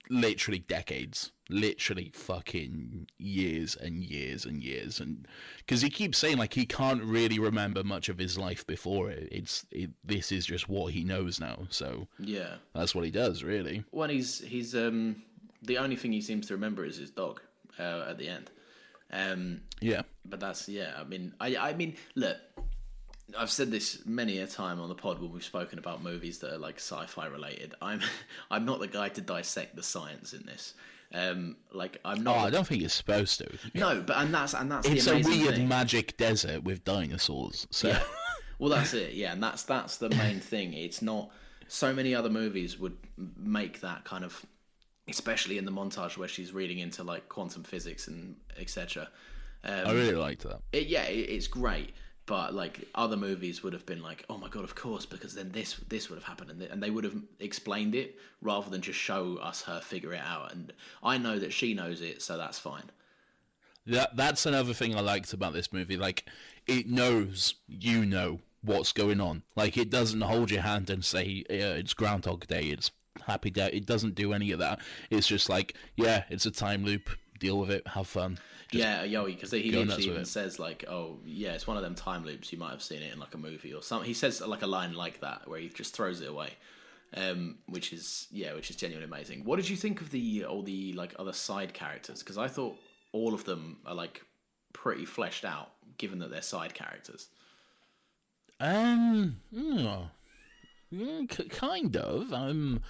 literally 0.10 0.60
decades, 0.60 1.32
literally 1.50 2.12
fucking 2.14 3.08
years 3.18 3.76
and 3.76 4.04
years 4.04 4.46
and 4.46 4.64
years, 4.64 5.00
and 5.02 5.28
because 5.58 5.82
he 5.82 5.90
keeps 5.90 6.18
saying 6.18 6.38
like 6.38 6.54
he 6.54 6.66
can't 6.66 7.04
really 7.04 7.40
remember 7.40 7.84
much 7.84 8.08
of 8.08 8.18
his 8.18 8.38
life 8.38 8.66
before 8.66 9.10
it. 9.10 9.28
It's 9.32 9.66
it, 9.72 9.90
this 10.06 10.32
is 10.32 10.46
just 10.46 10.70
what 10.70 10.94
he 10.94 11.04
knows 11.04 11.40
now, 11.42 11.68
so 11.70 12.08
Yeah. 12.20 12.56
that's 12.74 12.96
what 12.96 13.04
he 13.04 13.12
does, 13.12 13.44
really. 13.44 13.84
When 13.92 14.10
he's 14.10 14.40
he's 14.40 14.74
um 14.76 15.24
the 15.62 15.78
only 15.78 15.96
thing 15.96 16.12
he 16.12 16.22
seems 16.22 16.48
to 16.48 16.54
remember 16.54 16.86
is 16.86 16.98
his 16.98 17.12
dog 17.12 17.42
uh, 17.80 18.06
at 18.10 18.18
the 18.18 18.28
end. 18.28 18.50
Um, 19.12 19.62
Yeah, 19.82 20.04
but 20.26 20.40
that's 20.40 20.68
yeah. 20.68 20.94
I 21.00 21.04
mean, 21.04 21.34
I 21.40 21.56
I 21.56 21.74
mean, 21.74 21.96
look, 22.16 22.38
I've 23.38 23.52
said 23.52 23.72
this 23.72 24.06
many 24.06 24.40
a 24.40 24.48
time 24.48 24.80
on 24.80 24.90
the 24.90 24.96
pod 24.96 25.22
when 25.22 25.32
we've 25.32 25.44
spoken 25.44 25.80
about 25.80 26.04
movies 26.04 26.40
that 26.40 26.54
are 26.54 26.58
like 26.58 26.76
sci-fi 26.76 27.28
related. 27.28 27.74
I'm 27.82 28.02
I'm 28.52 28.66
not 28.66 28.80
the 28.80 28.88
guy 28.88 29.10
to 29.10 29.22
dissect 29.22 29.76
the 29.76 29.84
science 29.84 30.34
in 30.34 30.46
this. 30.46 30.74
Um, 31.14 31.56
like 31.72 32.00
I'm 32.04 32.20
oh, 32.20 32.22
not. 32.22 32.38
I 32.38 32.50
don't 32.50 32.68
think 32.68 32.82
you're 32.82 32.90
supposed 32.90 33.40
to. 33.40 33.48
no, 33.74 34.02
but 34.02 34.18
and 34.18 34.34
that's 34.34 34.54
and 34.54 34.70
that's 34.72 34.88
It's 34.88 35.06
the 35.06 35.16
a 35.16 35.22
weird 35.24 35.56
thing. 35.56 35.68
magic 35.68 36.18
desert 36.18 36.64
with 36.64 36.84
dinosaurs. 36.84 37.66
So 37.72 37.98
Well, 38.60 38.70
that's 38.70 38.94
it. 38.94 39.14
Yeah, 39.14 39.34
and 39.34 39.42
that's 39.42 39.64
that's 39.64 39.98
the 39.98 40.10
main 40.10 40.40
thing. 40.40 40.74
It's 40.74 41.02
not. 41.02 41.32
So 41.68 41.94
many 41.94 42.16
other 42.16 42.30
movies 42.30 42.80
would 42.80 42.98
make 43.38 43.82
that 43.82 44.06
kind 44.06 44.24
of, 44.24 44.46
especially 45.08 45.58
in 45.58 45.66
the 45.66 45.72
montage 45.72 46.18
where 46.18 46.28
she's 46.28 46.54
reading 46.54 46.80
into 46.80 47.04
like 47.04 47.30
quantum 47.30 47.64
physics 47.64 48.08
and 48.08 48.36
etc. 48.60 49.08
Um, 49.64 49.88
I 49.88 49.92
really 49.94 50.16
liked 50.16 50.44
that. 50.44 50.60
it, 50.72 50.88
yeah, 50.88 51.04
it, 51.04 51.30
it's 51.30 51.48
great. 51.48 51.94
But 52.26 52.54
like 52.54 52.86
other 52.94 53.16
movies 53.16 53.64
would 53.64 53.72
have 53.72 53.86
been 53.86 54.04
like, 54.04 54.26
oh 54.30 54.38
my 54.38 54.50
god, 54.50 54.66
of 54.66 54.76
course, 54.76 55.06
because 55.06 55.34
then 55.34 55.52
this 55.52 55.76
this 55.88 56.10
would 56.10 56.18
have 56.18 56.26
happened, 56.26 56.50
and, 56.50 56.60
th- 56.60 56.72
and 56.72 56.84
they 56.84 56.90
would 56.90 57.06
have 57.06 57.16
explained 57.40 57.96
it 57.96 58.18
rather 58.42 58.70
than 58.70 58.82
just 58.82 59.00
show 59.00 59.38
us 59.38 59.62
her 59.64 59.80
figure 59.80 60.14
it 60.14 60.22
out. 60.22 60.52
And 60.52 60.74
I 61.02 61.18
know 61.18 61.40
that 61.40 61.54
she 61.54 61.74
knows 61.74 62.02
it, 62.02 62.22
so 62.22 62.38
that's 62.38 62.60
fine. 62.60 62.84
That 63.86 64.18
that's 64.18 64.46
another 64.46 64.74
thing 64.74 64.94
I 64.94 65.00
liked 65.00 65.32
about 65.32 65.54
this 65.54 65.72
movie. 65.72 65.96
Like 65.96 66.26
it 66.66 66.88
knows 66.88 67.56
you 67.70 68.06
know 68.06 68.42
what's 68.62 68.92
going 68.92 69.22
on. 69.22 69.44
Like 69.56 69.78
it 69.78 69.90
doesn't 69.90 70.20
hold 70.20 70.52
your 70.52 70.64
hand 70.64 70.90
and 70.90 71.06
say 71.06 71.46
yeah, 71.50 71.76
it's 71.76 71.94
Groundhog 71.94 72.46
Day, 72.48 72.64
it's 72.64 72.92
Happy 73.26 73.50
Day. 73.50 73.70
It 73.74 73.86
doesn't 73.86 74.16
do 74.16 74.34
any 74.34 74.52
of 74.52 74.60
that. 74.60 74.80
It's 75.10 75.28
just 75.28 75.50
like 75.50 75.76
yeah, 75.96 76.24
it's 76.30 76.46
a 76.46 76.52
time 76.52 76.84
loop. 76.84 77.10
Deal 77.40 77.60
with 77.60 77.70
it. 77.70 77.88
Have 77.88 78.08
fun. 78.08 78.40
Just 78.70 78.84
yeah, 78.84 79.06
Yoey, 79.06 79.28
because 79.28 79.52
he 79.52 79.72
literally 79.72 80.04
even 80.04 80.26
says 80.26 80.60
like, 80.60 80.84
"Oh, 80.90 81.20
yeah, 81.26 81.54
it's 81.54 81.68
one 81.68 81.78
of 81.78 81.84
them 81.84 81.96
time 81.96 82.26
loops. 82.26 82.52
You 82.52 82.58
might 82.58 82.72
have 82.72 82.82
seen 82.82 83.02
it 83.02 83.14
in 83.14 83.20
like 83.20 83.34
a 83.34 83.38
movie 83.38 83.74
or 83.74 83.82
something." 83.82 84.08
He 84.08 84.14
says 84.14 84.42
like 84.42 84.62
a 84.62 84.68
line 84.68 84.94
like 84.94 85.22
that 85.22 85.48
where 85.48 85.60
he 85.60 85.70
just 85.70 85.96
throws 85.96 86.20
it 86.20 86.30
away, 86.30 86.50
um, 87.16 87.60
which 87.68 87.94
is 87.94 88.28
yeah, 88.30 88.54
which 88.54 88.70
is 88.70 88.76
genuinely 88.76 89.08
amazing. 89.08 89.46
What 89.46 89.56
did 89.56 89.70
you 89.70 89.78
think 89.78 90.02
of 90.02 90.12
the 90.12 90.44
all 90.46 90.64
the 90.64 90.94
like 90.94 91.16
other 91.18 91.32
side 91.32 91.74
characters? 91.74 92.20
Because 92.20 92.38
I 92.38 92.50
thought 92.50 92.78
all 93.14 93.34
of 93.34 93.46
them 93.46 93.78
are 93.86 93.96
like 93.96 94.22
pretty 94.74 95.06
fleshed 95.06 95.46
out, 95.46 95.72
given 95.98 96.20
that 96.20 96.30
they're 96.30 96.42
side 96.42 96.74
characters. 96.74 97.30
Um, 98.60 99.38
yeah, 99.52 100.08
yeah, 100.90 101.22
k- 101.30 101.48
kind 101.50 101.96
of. 101.98 102.32
Um, 102.34 102.82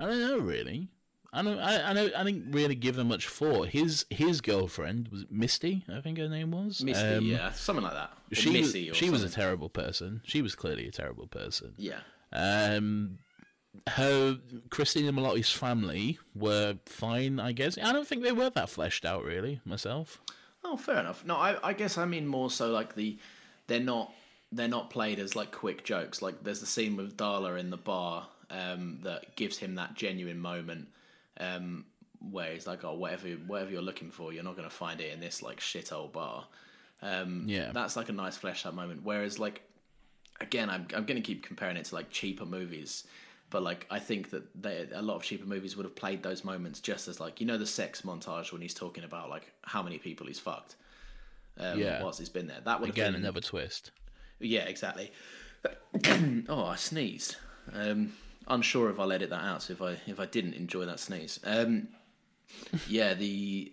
I 0.00 0.06
don't 0.06 0.20
know 0.20 0.38
really. 0.38 0.88
I 1.32 1.42
don't. 1.42 1.58
I, 1.58 1.90
I 1.90 1.92
don't. 1.92 2.14
I 2.14 2.24
didn't 2.24 2.52
really 2.52 2.74
give 2.74 2.96
them 2.96 3.08
much 3.08 3.28
thought. 3.28 3.68
His 3.68 4.06
his 4.10 4.40
girlfriend 4.40 5.08
was 5.08 5.24
Misty. 5.30 5.84
I 5.92 6.00
think 6.00 6.18
her 6.18 6.28
name 6.28 6.50
was 6.52 6.82
Misty, 6.82 7.04
Um, 7.04 7.24
yeah, 7.26 7.50
something 7.52 7.82
like 7.84 7.92
that. 7.94 8.10
Or 8.32 8.34
She 8.34 8.50
Missy 8.52 8.90
or 8.90 8.94
she 8.94 9.10
was 9.10 9.22
a 9.22 9.28
terrible 9.28 9.68
person. 9.68 10.22
She 10.24 10.40
was 10.42 10.54
clearly 10.54 10.86
a 10.88 10.92
terrible 10.92 11.26
person. 11.26 11.74
yeah. 11.76 11.98
Um, 12.32 13.18
her 13.88 14.38
Christina 14.70 15.12
Milioti's 15.12 15.52
family 15.52 16.18
were 16.34 16.76
fine, 16.86 17.38
I 17.38 17.52
guess. 17.52 17.76
I 17.78 17.92
don't 17.92 18.06
think 18.06 18.22
they 18.22 18.32
were 18.32 18.50
that 18.50 18.70
fleshed 18.70 19.04
out, 19.04 19.22
really. 19.24 19.60
Myself. 19.64 20.20
Oh, 20.64 20.76
fair 20.76 20.98
enough. 20.98 21.24
No, 21.24 21.36
I, 21.36 21.56
I 21.62 21.72
guess 21.72 21.98
I 21.98 22.04
mean 22.06 22.26
more 22.26 22.50
so 22.50 22.70
like 22.70 22.94
the 22.94 23.18
they're 23.66 23.78
not 23.80 24.12
they're 24.56 24.68
not 24.68 24.90
played 24.90 25.18
as 25.18 25.36
like 25.36 25.52
quick 25.52 25.84
jokes. 25.84 26.22
Like 26.22 26.42
there's 26.42 26.60
the 26.60 26.66
scene 26.66 26.96
with 26.96 27.16
Darla 27.16 27.58
in 27.58 27.70
the 27.70 27.76
bar 27.76 28.26
um, 28.50 28.98
that 29.02 29.36
gives 29.36 29.58
him 29.58 29.74
that 29.76 29.94
genuine 29.94 30.38
moment 30.40 30.88
um, 31.38 31.84
where 32.30 32.52
he's 32.52 32.66
like, 32.66 32.84
"Oh, 32.84 32.94
whatever 32.94 33.28
whatever 33.46 33.70
you're 33.70 33.82
looking 33.82 34.10
for, 34.10 34.32
you're 34.32 34.44
not 34.44 34.56
going 34.56 34.68
to 34.68 34.74
find 34.74 35.00
it 35.00 35.12
in 35.12 35.20
this 35.20 35.42
like 35.42 35.60
shit 35.60 35.92
old 35.92 36.12
bar." 36.12 36.46
Um, 37.02 37.44
Yeah. 37.46 37.72
that's 37.72 37.94
like 37.96 38.08
a 38.08 38.12
nice 38.12 38.36
fleshed 38.36 38.64
out 38.66 38.74
moment. 38.74 39.00
Whereas 39.04 39.38
like 39.38 39.62
again, 40.40 40.70
I'm 40.70 40.86
I'm 40.94 41.04
going 41.04 41.20
to 41.22 41.26
keep 41.26 41.42
comparing 41.44 41.76
it 41.76 41.84
to 41.86 41.94
like 41.94 42.10
cheaper 42.10 42.46
movies. 42.46 43.04
But 43.48 43.62
like, 43.62 43.86
I 43.90 44.00
think 44.00 44.30
that 44.30 44.42
they, 44.60 44.88
a 44.92 45.00
lot 45.00 45.14
of 45.14 45.22
cheaper 45.22 45.46
movies 45.46 45.76
would 45.76 45.84
have 45.86 45.94
played 45.94 46.20
those 46.22 46.42
moments 46.44 46.80
just 46.80 47.06
as 47.06 47.20
like 47.20 47.40
you 47.40 47.46
know 47.46 47.56
the 47.58 47.66
sex 47.66 48.02
montage 48.02 48.50
when 48.52 48.60
he's 48.60 48.74
talking 48.74 49.04
about 49.04 49.30
like 49.30 49.52
how 49.62 49.82
many 49.84 49.98
people 49.98 50.26
he's 50.26 50.40
fucked 50.40 50.74
um, 51.58 51.78
Yeah. 51.78 52.02
whilst 52.02 52.18
he's 52.18 52.28
been 52.28 52.48
there. 52.48 52.60
That 52.64 52.80
would 52.80 52.90
Again, 52.90 53.12
been, 53.12 53.22
another 53.22 53.40
twist. 53.40 53.92
Yeah, 54.40 54.62
exactly. 54.62 55.12
oh, 56.48 56.64
I 56.66 56.76
sneezed. 56.76 57.36
Um, 57.72 58.12
unsure 58.48 58.90
if 58.90 59.00
I'll 59.00 59.12
edit 59.12 59.30
that 59.30 59.42
out. 59.42 59.62
So 59.62 59.72
if 59.72 59.82
I 59.82 59.96
if 60.06 60.20
I 60.20 60.26
didn't 60.26 60.54
enjoy 60.54 60.86
that 60.86 61.00
sneeze, 61.00 61.40
um, 61.44 61.88
yeah, 62.88 63.14
the 63.14 63.72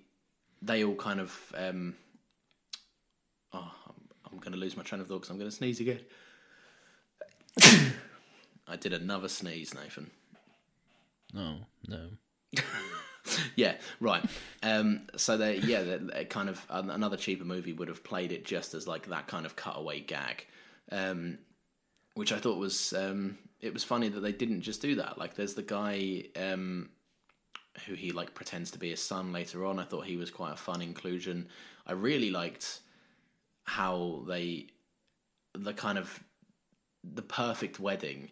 they 0.62 0.84
all 0.84 0.96
kind 0.96 1.20
of. 1.20 1.54
Um, 1.56 1.96
oh, 3.54 3.72
I'm, 3.88 3.94
I'm 4.32 4.40
going 4.40 4.54
to 4.54 4.58
lose 4.58 4.78
my 4.78 4.84
train 4.84 5.02
of 5.02 5.08
thought 5.08 5.22
because 5.22 5.30
I'm 5.30 5.38
going 5.38 5.50
to 5.50 5.56
sneeze 5.56 5.80
again. 5.80 6.00
I 8.68 8.76
did 8.80 8.94
another 8.94 9.28
sneeze, 9.28 9.76
Nathan. 9.76 10.10
No, 11.34 11.58
no. 11.88 12.10
Yeah, 13.56 13.76
right. 14.00 14.24
Um, 14.62 15.08
so 15.16 15.38
they, 15.38 15.58
yeah, 15.58 15.84
they, 15.84 15.98
they 15.98 16.26
kind 16.26 16.50
of 16.50 16.66
another 16.70 17.18
cheaper 17.18 17.46
movie 17.46 17.74
would 17.74 17.88
have 17.88 18.04
played 18.04 18.32
it 18.32 18.46
just 18.46 18.74
as 18.74 18.88
like 18.88 19.08
that 19.10 19.28
kind 19.28 19.46
of 19.46 19.56
cutaway 19.56 20.00
gag, 20.00 20.48
um, 20.92 21.38
which 22.16 22.32
I 22.32 22.40
thought 22.40 22.58
was 22.58 22.94
um, 22.94 23.38
it 23.62 23.74
was 23.74 23.84
funny 23.84 24.10
that 24.10 24.20
they 24.20 24.32
didn't 24.32 24.62
just 24.62 24.82
do 24.82 24.96
that. 24.96 25.18
Like, 25.18 25.36
there's 25.36 25.54
the 25.54 25.64
guy 25.64 26.26
um, 26.36 26.90
who 27.86 27.94
he 27.94 28.12
like 28.12 28.34
pretends 28.34 28.72
to 28.72 28.80
be 28.80 28.90
his 28.90 29.02
son 29.02 29.32
later 29.32 29.66
on. 29.66 29.80
I 29.80 29.84
thought 29.86 30.06
he 30.06 30.18
was 30.18 30.32
quite 30.32 30.54
a 30.54 30.58
fun 30.58 30.82
inclusion. 30.82 31.48
I 31.88 31.94
really 31.94 32.30
liked 32.30 32.80
how 33.64 34.24
they 34.28 34.68
the 35.54 35.74
kind 35.74 35.98
of 35.98 36.22
the 37.04 37.22
perfect 37.22 37.80
wedding 37.80 38.32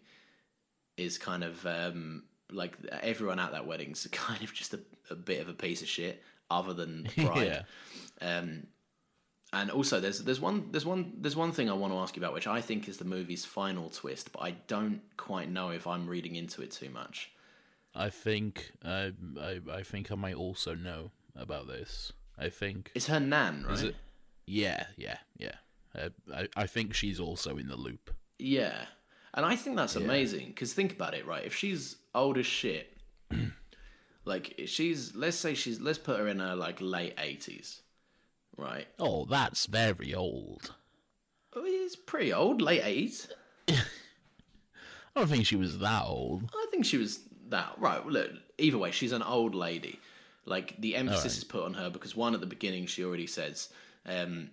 is 0.97 1.17
kind 1.17 1.43
of 1.43 1.65
um, 1.65 2.23
like 2.51 2.77
everyone 3.01 3.39
at 3.39 3.51
that 3.51 3.65
wedding's 3.65 4.07
kind 4.11 4.43
of 4.43 4.53
just 4.53 4.73
a, 4.73 4.79
a 5.09 5.15
bit 5.15 5.41
of 5.41 5.49
a 5.49 5.53
piece 5.53 5.81
of 5.81 5.87
shit, 5.87 6.21
other 6.49 6.73
than 6.73 7.03
the 7.03 7.25
bride. 7.25 7.65
Yeah. 8.21 8.37
Um, 8.37 8.67
and 9.53 9.69
also, 9.69 9.99
there's 9.99 10.19
there's 10.19 10.39
one 10.39 10.67
there's 10.71 10.85
one 10.85 11.13
there's 11.17 11.35
one 11.35 11.51
thing 11.51 11.69
I 11.69 11.73
want 11.73 11.91
to 11.91 11.99
ask 11.99 12.15
you 12.15 12.21
about, 12.21 12.33
which 12.33 12.47
I 12.47 12.61
think 12.61 12.87
is 12.87 12.97
the 12.97 13.05
movie's 13.05 13.43
final 13.43 13.89
twist, 13.89 14.31
but 14.31 14.41
I 14.41 14.51
don't 14.67 15.01
quite 15.17 15.49
know 15.49 15.71
if 15.71 15.85
I'm 15.87 16.07
reading 16.07 16.35
into 16.35 16.61
it 16.61 16.71
too 16.71 16.89
much. 16.89 17.31
I 17.93 18.09
think 18.09 18.71
uh, 18.85 19.09
I 19.39 19.59
I 19.69 19.83
think 19.83 20.11
I 20.11 20.15
might 20.15 20.35
also 20.35 20.73
know 20.73 21.11
about 21.35 21.67
this. 21.67 22.13
I 22.37 22.47
think 22.47 22.91
It's 22.95 23.07
her 23.07 23.19
nan, 23.19 23.65
right? 23.67 23.73
Is 23.73 23.83
it? 23.83 23.95
Yeah, 24.45 24.85
yeah, 24.95 25.17
yeah. 25.37 25.55
Uh, 25.93 26.09
I 26.33 26.47
I 26.55 26.65
think 26.65 26.93
she's 26.93 27.19
also 27.19 27.57
in 27.57 27.67
the 27.67 27.75
loop. 27.75 28.15
Yeah, 28.39 28.85
and 29.33 29.45
I 29.45 29.55
think 29.55 29.75
that's 29.75 29.95
amazing 29.95 30.47
because 30.47 30.73
think 30.73 30.93
about 30.93 31.13
it, 31.13 31.25
right? 31.25 31.45
If 31.45 31.55
she's 31.55 31.95
old 32.13 32.37
as 32.37 32.45
shit, 32.45 32.97
like 34.25 34.59
she's 34.65 35.15
let's 35.15 35.37
say 35.37 35.53
she's 35.53 35.79
let's 35.79 35.97
put 35.99 36.19
her 36.19 36.27
in 36.27 36.39
her 36.39 36.55
like 36.55 36.77
late 36.81 37.15
eighties, 37.17 37.81
right? 38.57 38.87
Oh, 38.99 39.25
that's 39.25 39.65
very 39.65 40.13
old. 40.13 40.73
Oh, 41.55 41.63
It's 41.65 41.95
pretty 41.95 42.31
old, 42.33 42.61
late 42.61 42.81
eighties. 42.83 43.27
I 43.69 43.75
don't 45.15 45.27
think 45.29 45.45
she 45.45 45.57
was 45.57 45.79
that 45.79 46.03
old. 46.05 46.49
I 46.53 46.67
think 46.71 46.85
she 46.85 46.97
was 46.97 47.19
that 47.49 47.73
right. 47.77 48.05
Look, 48.05 48.31
either 48.57 48.77
way, 48.77 48.91
she's 48.91 49.11
an 49.11 49.23
old 49.23 49.55
lady. 49.55 49.99
Like 50.45 50.75
the 50.79 50.95
emphasis 50.95 51.37
is 51.37 51.43
put 51.43 51.63
on 51.65 51.73
her 51.75 51.89
because 51.89 52.15
one 52.15 52.33
at 52.33 52.39
the 52.39 52.47
beginning 52.47 52.85
she 52.85 53.03
already 53.03 53.27
says, 53.27 53.69
um, 54.05 54.49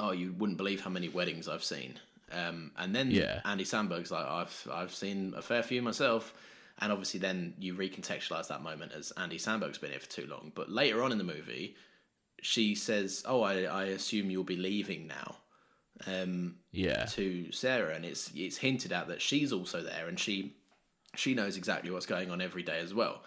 "Oh, 0.00 0.10
you 0.10 0.32
wouldn't 0.36 0.58
believe 0.58 0.80
how 0.80 0.90
many 0.90 1.08
weddings 1.08 1.48
I've 1.48 1.64
seen." 1.64 1.98
Um, 2.32 2.72
and 2.76 2.94
then 2.94 3.10
Yeah. 3.10 3.40
Andy 3.44 3.64
Samberg's 3.64 4.10
like, 4.10 4.26
"I've 4.26 4.68
I've 4.72 4.94
seen 4.94 5.34
a 5.36 5.42
fair 5.42 5.62
few 5.62 5.82
myself." 5.82 6.34
And 6.80 6.92
obviously, 6.92 7.18
then 7.20 7.54
you 7.58 7.74
recontextualize 7.74 8.48
that 8.48 8.62
moment 8.62 8.92
as 8.92 9.10
Andy 9.16 9.38
Samberg's 9.38 9.78
been 9.78 9.90
here 9.90 10.00
for 10.00 10.08
too 10.10 10.26
long. 10.28 10.52
But 10.54 10.70
later 10.70 11.02
on 11.02 11.10
in 11.10 11.18
the 11.18 11.24
movie, 11.24 11.76
she 12.40 12.74
says, 12.74 13.22
"Oh, 13.26 13.42
I, 13.42 13.62
I 13.62 13.84
assume 13.86 14.30
you'll 14.30 14.44
be 14.44 14.56
leaving 14.56 15.06
now." 15.06 15.36
Um, 16.06 16.58
Yeah, 16.70 17.06
to 17.06 17.50
Sarah, 17.50 17.94
and 17.94 18.04
it's 18.04 18.30
it's 18.34 18.58
hinted 18.58 18.92
at 18.92 19.08
that 19.08 19.20
she's 19.20 19.52
also 19.52 19.82
there, 19.82 20.06
and 20.06 20.18
she 20.20 20.54
she 21.16 21.34
knows 21.34 21.56
exactly 21.56 21.90
what's 21.90 22.06
going 22.06 22.30
on 22.30 22.40
every 22.40 22.62
day 22.62 22.78
as 22.78 22.94
well. 22.94 23.24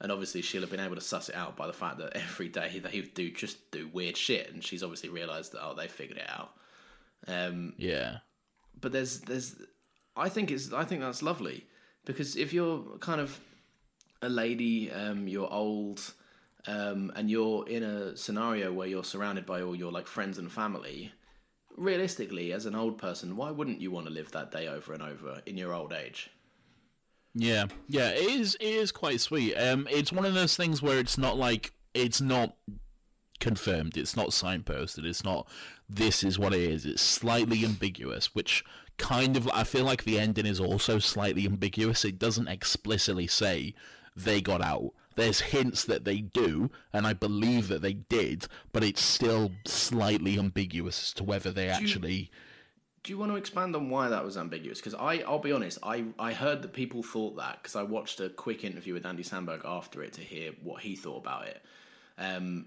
And 0.00 0.10
obviously, 0.10 0.42
she'll 0.42 0.62
have 0.62 0.70
been 0.70 0.80
able 0.80 0.94
to 0.94 1.00
suss 1.00 1.28
it 1.28 1.34
out 1.34 1.56
by 1.56 1.66
the 1.66 1.72
fact 1.72 1.98
that 1.98 2.16
every 2.16 2.48
day 2.48 2.80
they 2.80 3.00
do 3.00 3.30
just 3.30 3.70
do 3.70 3.88
weird 3.92 4.16
shit, 4.16 4.52
and 4.52 4.64
she's 4.64 4.82
obviously 4.82 5.08
realised 5.08 5.52
that 5.52 5.64
oh, 5.64 5.74
they 5.74 5.86
figured 5.88 6.18
it 6.18 6.28
out. 6.28 6.50
Um, 7.26 7.74
yeah, 7.76 8.18
but 8.80 8.92
there's 8.92 9.20
there's 9.20 9.56
I 10.16 10.28
think 10.28 10.50
it's 10.50 10.72
I 10.72 10.84
think 10.84 11.00
that's 11.00 11.22
lovely 11.22 11.66
because 12.04 12.36
if 12.36 12.52
you're 12.52 12.82
kind 13.00 13.20
of 13.20 13.38
a 14.22 14.28
lady, 14.28 14.90
um, 14.90 15.28
you're 15.28 15.52
old, 15.52 16.12
um, 16.66 17.12
and 17.14 17.30
you're 17.30 17.68
in 17.68 17.82
a 17.82 18.16
scenario 18.16 18.72
where 18.72 18.88
you're 18.88 19.04
surrounded 19.04 19.46
by 19.46 19.62
all 19.62 19.76
your 19.76 19.92
like 19.92 20.06
friends 20.06 20.38
and 20.38 20.50
family, 20.50 21.12
realistically, 21.76 22.52
as 22.52 22.66
an 22.66 22.74
old 22.74 22.98
person, 22.98 23.36
why 23.36 23.50
wouldn't 23.50 23.80
you 23.80 23.90
want 23.90 24.06
to 24.06 24.12
live 24.12 24.30
that 24.32 24.50
day 24.50 24.68
over 24.68 24.92
and 24.92 25.02
over 25.02 25.40
in 25.46 25.56
your 25.56 25.72
old 25.72 25.92
age? 25.92 26.30
Yeah, 27.34 27.66
yeah, 27.88 28.08
it 28.08 28.24
is. 28.24 28.56
It 28.56 28.66
is 28.66 28.90
quite 28.90 29.20
sweet. 29.20 29.54
Um, 29.54 29.86
it's 29.90 30.12
one 30.12 30.24
of 30.24 30.34
those 30.34 30.56
things 30.56 30.82
where 30.82 30.98
it's 30.98 31.18
not 31.18 31.36
like 31.36 31.72
it's 31.94 32.20
not 32.20 32.56
confirmed. 33.40 33.96
It's 33.96 34.16
not 34.16 34.28
signposted. 34.28 35.04
It's 35.04 35.24
not. 35.24 35.48
This 35.88 36.22
is 36.22 36.38
what 36.38 36.54
it 36.54 36.60
is. 36.60 36.86
It's 36.86 37.02
slightly 37.02 37.64
ambiguous, 37.64 38.34
which 38.34 38.64
kind 38.98 39.36
of 39.36 39.48
I 39.54 39.64
feel 39.64 39.84
like 39.84 40.04
the 40.04 40.18
ending 40.18 40.46
is 40.46 40.60
also 40.60 40.98
slightly 40.98 41.46
ambiguous. 41.46 42.04
It 42.04 42.18
doesn't 42.18 42.48
explicitly 42.48 43.26
say 43.26 43.74
they 44.14 44.40
got 44.40 44.60
out. 44.60 44.92
There's 45.16 45.40
hints 45.40 45.84
that 45.84 46.04
they 46.04 46.18
do, 46.18 46.70
and 46.92 47.06
I 47.06 47.12
believe 47.12 47.68
that 47.68 47.82
they 47.82 47.94
did, 47.94 48.46
but 48.72 48.84
it's 48.84 49.02
still 49.02 49.50
slightly 49.64 50.38
ambiguous 50.38 51.02
as 51.02 51.12
to 51.14 51.24
whether 51.24 51.50
they 51.50 51.68
actually. 51.68 52.30
Do 53.02 53.12
you 53.12 53.18
want 53.18 53.32
to 53.32 53.36
expand 53.36 53.74
on 53.74 53.90
why 53.90 54.08
that 54.08 54.24
was 54.24 54.36
ambiguous? 54.36 54.78
Because 54.78 54.94
I, 54.94 55.20
I'll 55.26 55.38
be 55.38 55.50
honest, 55.50 55.78
I, 55.82 56.04
I 56.18 56.32
heard 56.32 56.62
that 56.62 56.72
people 56.72 57.02
thought 57.02 57.36
that 57.36 57.58
because 57.62 57.74
I 57.74 57.82
watched 57.82 58.20
a 58.20 58.28
quick 58.28 58.64
interview 58.64 58.94
with 58.94 59.06
Andy 59.06 59.24
Samberg 59.24 59.64
after 59.64 60.02
it 60.02 60.12
to 60.14 60.20
hear 60.20 60.52
what 60.62 60.82
he 60.82 60.94
thought 60.94 61.18
about 61.18 61.46
it. 61.46 61.62
Um, 62.18 62.66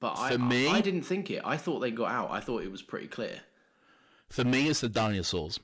but 0.00 0.14
I, 0.18 0.36
me- 0.36 0.68
I, 0.68 0.76
I 0.76 0.80
didn't 0.80 1.02
think 1.02 1.30
it. 1.30 1.42
I 1.44 1.56
thought 1.56 1.80
they 1.80 1.90
got 1.90 2.10
out. 2.10 2.30
I 2.30 2.40
thought 2.40 2.62
it 2.62 2.70
was 2.70 2.82
pretty 2.82 3.08
clear. 3.08 3.40
For 4.28 4.44
me, 4.44 4.68
it's 4.68 4.80
the 4.80 4.88
dinosaurs. 4.88 5.60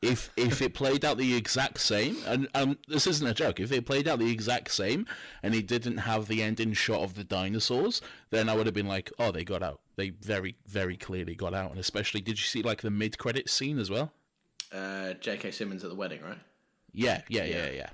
If 0.00 0.30
if 0.36 0.62
it 0.62 0.74
played 0.74 1.04
out 1.04 1.18
the 1.18 1.34
exact 1.34 1.80
same, 1.80 2.16
and 2.24 2.48
um, 2.54 2.78
this 2.86 3.08
isn't 3.08 3.26
a 3.26 3.34
joke, 3.34 3.58
if 3.58 3.72
it 3.72 3.84
played 3.84 4.06
out 4.06 4.20
the 4.20 4.30
exact 4.30 4.70
same, 4.70 5.06
and 5.42 5.54
it 5.54 5.66
didn't 5.66 5.98
have 5.98 6.28
the 6.28 6.40
ending 6.42 6.72
shot 6.72 7.00
of 7.02 7.14
the 7.14 7.24
dinosaurs, 7.24 8.00
then 8.30 8.48
I 8.48 8.54
would 8.54 8.66
have 8.66 8.74
been 8.74 8.86
like, 8.86 9.10
oh, 9.18 9.32
they 9.32 9.42
got 9.42 9.62
out. 9.62 9.80
They 9.96 10.10
very 10.10 10.54
very 10.66 10.96
clearly 10.96 11.34
got 11.34 11.52
out, 11.52 11.72
and 11.72 11.80
especially, 11.80 12.20
did 12.20 12.38
you 12.38 12.44
see 12.44 12.62
like 12.62 12.80
the 12.82 12.90
mid 12.90 13.18
credit 13.18 13.50
scene 13.50 13.80
as 13.80 13.90
well? 13.90 14.12
Uh, 14.72 15.14
J.K. 15.14 15.50
Simmons 15.50 15.82
at 15.82 15.90
the 15.90 15.96
wedding, 15.96 16.20
right? 16.22 16.38
Yeah, 16.92 17.22
yeah, 17.28 17.44
yeah, 17.44 17.70
yeah. 17.70 17.90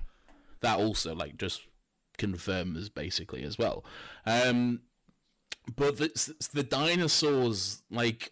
That 0.61 0.79
also 0.79 1.15
like 1.15 1.39
just 1.39 1.63
confirms 2.19 2.89
basically 2.89 3.45
as 3.45 3.59
well. 3.59 3.85
Um, 4.27 4.81
but 5.77 5.99
the, 5.99 6.35
the 6.53 6.63
dinosaurs 6.63 7.83
like. 7.91 8.31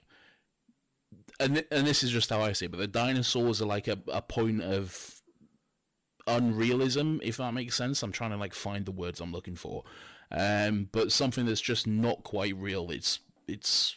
And, 1.40 1.64
and 1.72 1.86
this 1.86 2.04
is 2.04 2.10
just 2.10 2.30
how 2.30 2.40
I 2.40 2.52
see 2.52 2.66
it, 2.66 2.70
but 2.70 2.78
the 2.78 2.86
dinosaurs 2.86 3.60
are 3.60 3.66
like 3.66 3.88
a, 3.88 3.98
a 4.12 4.22
point 4.22 4.62
of 4.62 5.22
unrealism, 6.26 7.20
if 7.22 7.38
that 7.38 7.52
makes 7.52 7.74
sense. 7.74 8.02
I'm 8.02 8.12
trying 8.12 8.30
to 8.30 8.36
like 8.36 8.54
find 8.54 8.86
the 8.86 8.92
words 8.92 9.20
I'm 9.20 9.32
looking 9.32 9.56
for, 9.56 9.82
um, 10.30 10.88
but 10.92 11.10
something 11.10 11.46
that's 11.46 11.60
just 11.60 11.86
not 11.86 12.22
quite 12.22 12.56
real. 12.56 12.90
It's 12.90 13.20
it's 13.48 13.96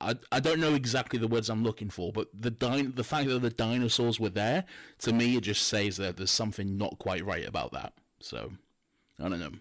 I, 0.00 0.16
I 0.30 0.40
don't 0.40 0.60
know 0.60 0.74
exactly 0.74 1.18
the 1.18 1.28
words 1.28 1.48
I'm 1.48 1.62
looking 1.62 1.90
for, 1.90 2.12
but 2.12 2.28
the 2.38 2.50
din- 2.50 2.92
the 2.94 3.04
fact 3.04 3.28
that 3.28 3.40
the 3.40 3.50
dinosaurs 3.50 4.18
were 4.18 4.30
there 4.30 4.64
to 4.98 5.12
me 5.12 5.36
it 5.36 5.42
just 5.42 5.66
says 5.68 5.96
that 5.98 6.16
there's 6.16 6.30
something 6.30 6.76
not 6.76 6.98
quite 6.98 7.24
right 7.24 7.46
about 7.46 7.72
that. 7.72 7.94
So 8.20 8.52
I 9.18 9.28
don't 9.28 9.40
know. 9.40 9.52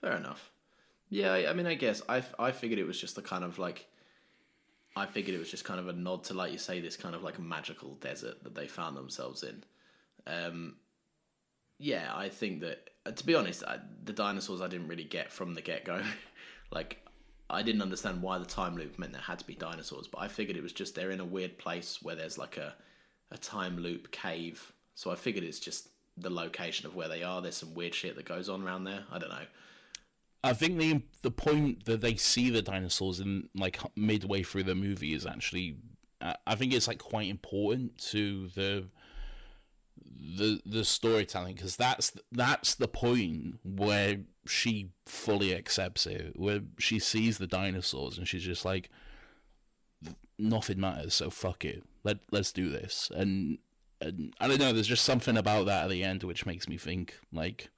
Fair 0.00 0.16
enough. 0.16 0.50
Yeah, 1.10 1.32
I, 1.32 1.52
mean, 1.52 1.66
I 1.66 1.74
guess 1.74 2.02
I, 2.08 2.22
I 2.38 2.52
figured 2.52 2.78
it 2.78 2.86
was 2.86 3.00
just 3.00 3.18
a 3.18 3.22
kind 3.22 3.44
of 3.44 3.58
like, 3.58 3.86
I 4.96 5.06
figured 5.06 5.34
it 5.34 5.38
was 5.38 5.50
just 5.50 5.64
kind 5.64 5.78
of 5.78 5.88
a 5.88 5.92
nod 5.92 6.24
to, 6.24 6.34
like 6.34 6.52
you 6.52 6.58
say, 6.58 6.80
this 6.80 6.96
kind 6.96 7.14
of 7.14 7.22
like 7.22 7.38
magical 7.38 7.94
desert 7.96 8.42
that 8.42 8.54
they 8.54 8.66
found 8.66 8.96
themselves 8.96 9.42
in. 9.42 9.64
Um, 10.26 10.76
yeah, 11.78 12.12
I 12.14 12.28
think 12.28 12.60
that 12.60 12.90
uh, 13.06 13.10
to 13.10 13.26
be 13.26 13.34
honest, 13.34 13.62
I, 13.64 13.78
the 14.04 14.12
dinosaurs 14.12 14.60
I 14.60 14.68
didn't 14.68 14.88
really 14.88 15.04
get 15.04 15.32
from 15.32 15.54
the 15.54 15.60
get 15.60 15.84
go. 15.84 16.00
like, 16.70 17.00
I 17.50 17.62
didn't 17.62 17.82
understand 17.82 18.22
why 18.22 18.38
the 18.38 18.44
time 18.44 18.76
loop 18.76 18.98
meant 18.98 19.12
there 19.12 19.20
had 19.20 19.38
to 19.40 19.46
be 19.46 19.54
dinosaurs, 19.54 20.08
but 20.08 20.18
I 20.18 20.28
figured 20.28 20.56
it 20.56 20.62
was 20.62 20.72
just 20.72 20.94
they're 20.94 21.10
in 21.10 21.20
a 21.20 21.24
weird 21.24 21.58
place 21.58 21.98
where 22.02 22.16
there's 22.16 22.38
like 22.38 22.56
a 22.56 22.74
a 23.30 23.38
time 23.38 23.78
loop 23.78 24.10
cave. 24.10 24.72
So 24.94 25.10
I 25.10 25.16
figured 25.16 25.44
it's 25.44 25.58
just 25.58 25.88
the 26.16 26.30
location 26.30 26.86
of 26.86 26.94
where 26.94 27.08
they 27.08 27.22
are. 27.22 27.42
There's 27.42 27.56
some 27.56 27.74
weird 27.74 27.94
shit 27.94 28.16
that 28.16 28.24
goes 28.24 28.48
on 28.48 28.62
around 28.62 28.84
there. 28.84 29.04
I 29.10 29.18
don't 29.18 29.30
know. 29.30 29.46
I 30.44 30.52
think 30.52 30.78
the 30.78 31.02
the 31.22 31.30
point 31.30 31.86
that 31.86 32.02
they 32.02 32.16
see 32.16 32.50
the 32.50 32.60
dinosaurs 32.60 33.18
in 33.18 33.48
like 33.54 33.80
midway 33.96 34.42
through 34.42 34.64
the 34.64 34.74
movie 34.74 35.14
is 35.14 35.24
actually 35.24 35.78
I 36.46 36.54
think 36.54 36.74
it's 36.74 36.86
like 36.86 36.98
quite 36.98 37.28
important 37.28 37.96
to 38.10 38.48
the 38.48 38.84
the 40.36 40.60
the 40.66 40.84
storytelling 40.84 41.54
because 41.54 41.76
that's 41.76 42.12
that's 42.30 42.74
the 42.74 42.88
point 42.88 43.58
where 43.64 44.18
she 44.46 44.90
fully 45.06 45.54
accepts 45.54 46.06
it 46.06 46.38
where 46.38 46.60
she 46.78 46.98
sees 46.98 47.38
the 47.38 47.46
dinosaurs 47.46 48.18
and 48.18 48.28
she's 48.28 48.42
just 48.42 48.66
like 48.66 48.90
nothing 50.38 50.78
matters 50.78 51.14
so 51.14 51.30
fuck 51.30 51.64
it. 51.64 51.82
Let 52.04 52.18
let's 52.30 52.52
do 52.52 52.68
this. 52.68 53.10
And, 53.16 53.58
and 54.02 54.34
I 54.40 54.48
don't 54.48 54.60
know 54.60 54.72
there's 54.74 54.86
just 54.86 55.04
something 55.04 55.38
about 55.38 55.64
that 55.66 55.84
at 55.84 55.90
the 55.90 56.04
end 56.04 56.22
which 56.22 56.44
makes 56.44 56.68
me 56.68 56.76
think 56.76 57.18
like 57.32 57.70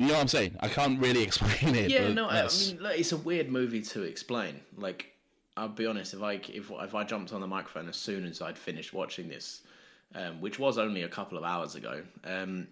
you 0.00 0.06
know 0.06 0.14
what 0.14 0.20
I'm 0.22 0.28
saying? 0.28 0.56
I 0.60 0.68
can't 0.68 0.98
really 0.98 1.22
explain 1.28 1.74
it. 1.74 1.90
Yeah, 1.90 2.08
no, 2.12 2.26
I, 2.26 2.40
I 2.44 2.48
mean, 2.48 2.78
look, 2.82 2.98
it's 2.98 3.12
a 3.12 3.16
weird 3.16 3.50
movie 3.50 3.82
to 3.82 4.02
explain. 4.02 4.60
Like, 4.76 5.12
I'll 5.56 5.68
be 5.68 5.86
honest, 5.86 6.14
if 6.14 6.22
I 6.22 6.34
if 6.34 6.70
if 6.70 6.94
I 6.94 7.04
jumped 7.04 7.32
on 7.32 7.40
the 7.40 7.46
microphone 7.46 7.88
as 7.88 7.96
soon 7.96 8.24
as 8.24 8.40
I'd 8.40 8.56
finished 8.58 8.92
watching 8.94 9.28
this, 9.28 9.62
um, 10.14 10.40
which 10.40 10.58
was 10.58 10.78
only 10.78 11.02
a 11.02 11.08
couple 11.08 11.36
of 11.36 11.44
hours 11.44 11.74
ago, 11.74 12.02
um, 12.24 12.68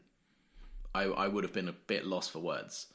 I 0.94 1.04
I 1.04 1.28
would 1.28 1.44
have 1.44 1.52
been 1.52 1.68
a 1.68 1.72
bit 1.86 2.06
lost 2.06 2.30
for 2.30 2.38
words. 2.40 2.86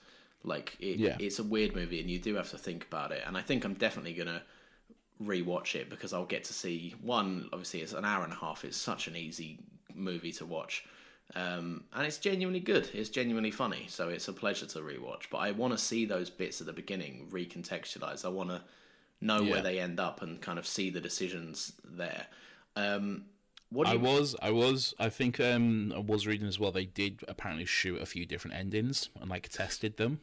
Like, 0.45 0.75
it, 0.79 0.97
Yeah. 0.99 1.15
it's 1.19 1.39
a 1.39 1.43
weird 1.43 1.73
movie, 1.75 2.01
and 2.01 2.09
you 2.09 2.19
do 2.19 2.35
have 2.35 2.49
to 2.51 2.57
think 2.57 2.85
about 2.85 3.11
it. 3.13 3.23
And 3.25 3.37
I 3.37 3.41
think 3.41 3.63
I'm 3.63 3.75
definitely 3.75 4.13
gonna 4.13 4.41
rewatch 5.21 5.75
it 5.75 5.89
because 5.89 6.11
I'll 6.11 6.25
get 6.25 6.43
to 6.45 6.53
see 6.53 6.95
one. 7.01 7.49
Obviously, 7.53 7.81
it's 7.81 7.93
an 7.93 8.03
hour 8.03 8.23
and 8.23 8.33
a 8.33 8.35
half. 8.37 8.65
It's 8.65 8.75
such 8.77 9.07
an 9.07 9.15
easy 9.15 9.59
movie 9.93 10.31
to 10.33 10.45
watch. 10.45 10.85
Um, 11.35 11.85
and 11.93 12.05
it's 12.05 12.17
genuinely 12.17 12.59
good. 12.59 12.89
It's 12.93 13.09
genuinely 13.09 13.51
funny, 13.51 13.85
so 13.89 14.09
it's 14.09 14.27
a 14.27 14.33
pleasure 14.33 14.65
to 14.67 14.79
rewatch. 14.79 15.23
But 15.31 15.37
I 15.39 15.51
want 15.51 15.73
to 15.73 15.77
see 15.77 16.05
those 16.05 16.29
bits 16.29 16.61
at 16.61 16.67
the 16.67 16.73
beginning 16.73 17.27
recontextualized. 17.31 18.23
I 18.25 18.29
want 18.29 18.49
to 18.49 18.61
know 19.19 19.41
Yeah. 19.41 19.51
where 19.51 19.61
they 19.61 19.79
end 19.79 19.99
up 19.99 20.21
and 20.21 20.41
kind 20.41 20.59
of 20.59 20.67
see 20.67 20.89
the 20.89 21.01
decisions 21.01 21.73
there. 21.83 22.27
Um, 22.75 23.25
what 23.69 23.87
do 23.87 23.93
I 23.93 23.95
was, 23.95 24.35
I 24.41 24.51
was, 24.51 24.93
I 24.99 25.09
think 25.09 25.39
um, 25.39 25.91
I 25.95 25.99
was 25.99 26.27
reading 26.27 26.47
as 26.47 26.59
well. 26.59 26.71
They 26.71 26.85
did 26.85 27.21
apparently 27.27 27.65
shoot 27.65 27.99
a 28.01 28.05
few 28.05 28.25
different 28.25 28.55
endings 28.55 29.09
and 29.19 29.29
like 29.29 29.49
tested 29.49 29.97
them 29.97 30.19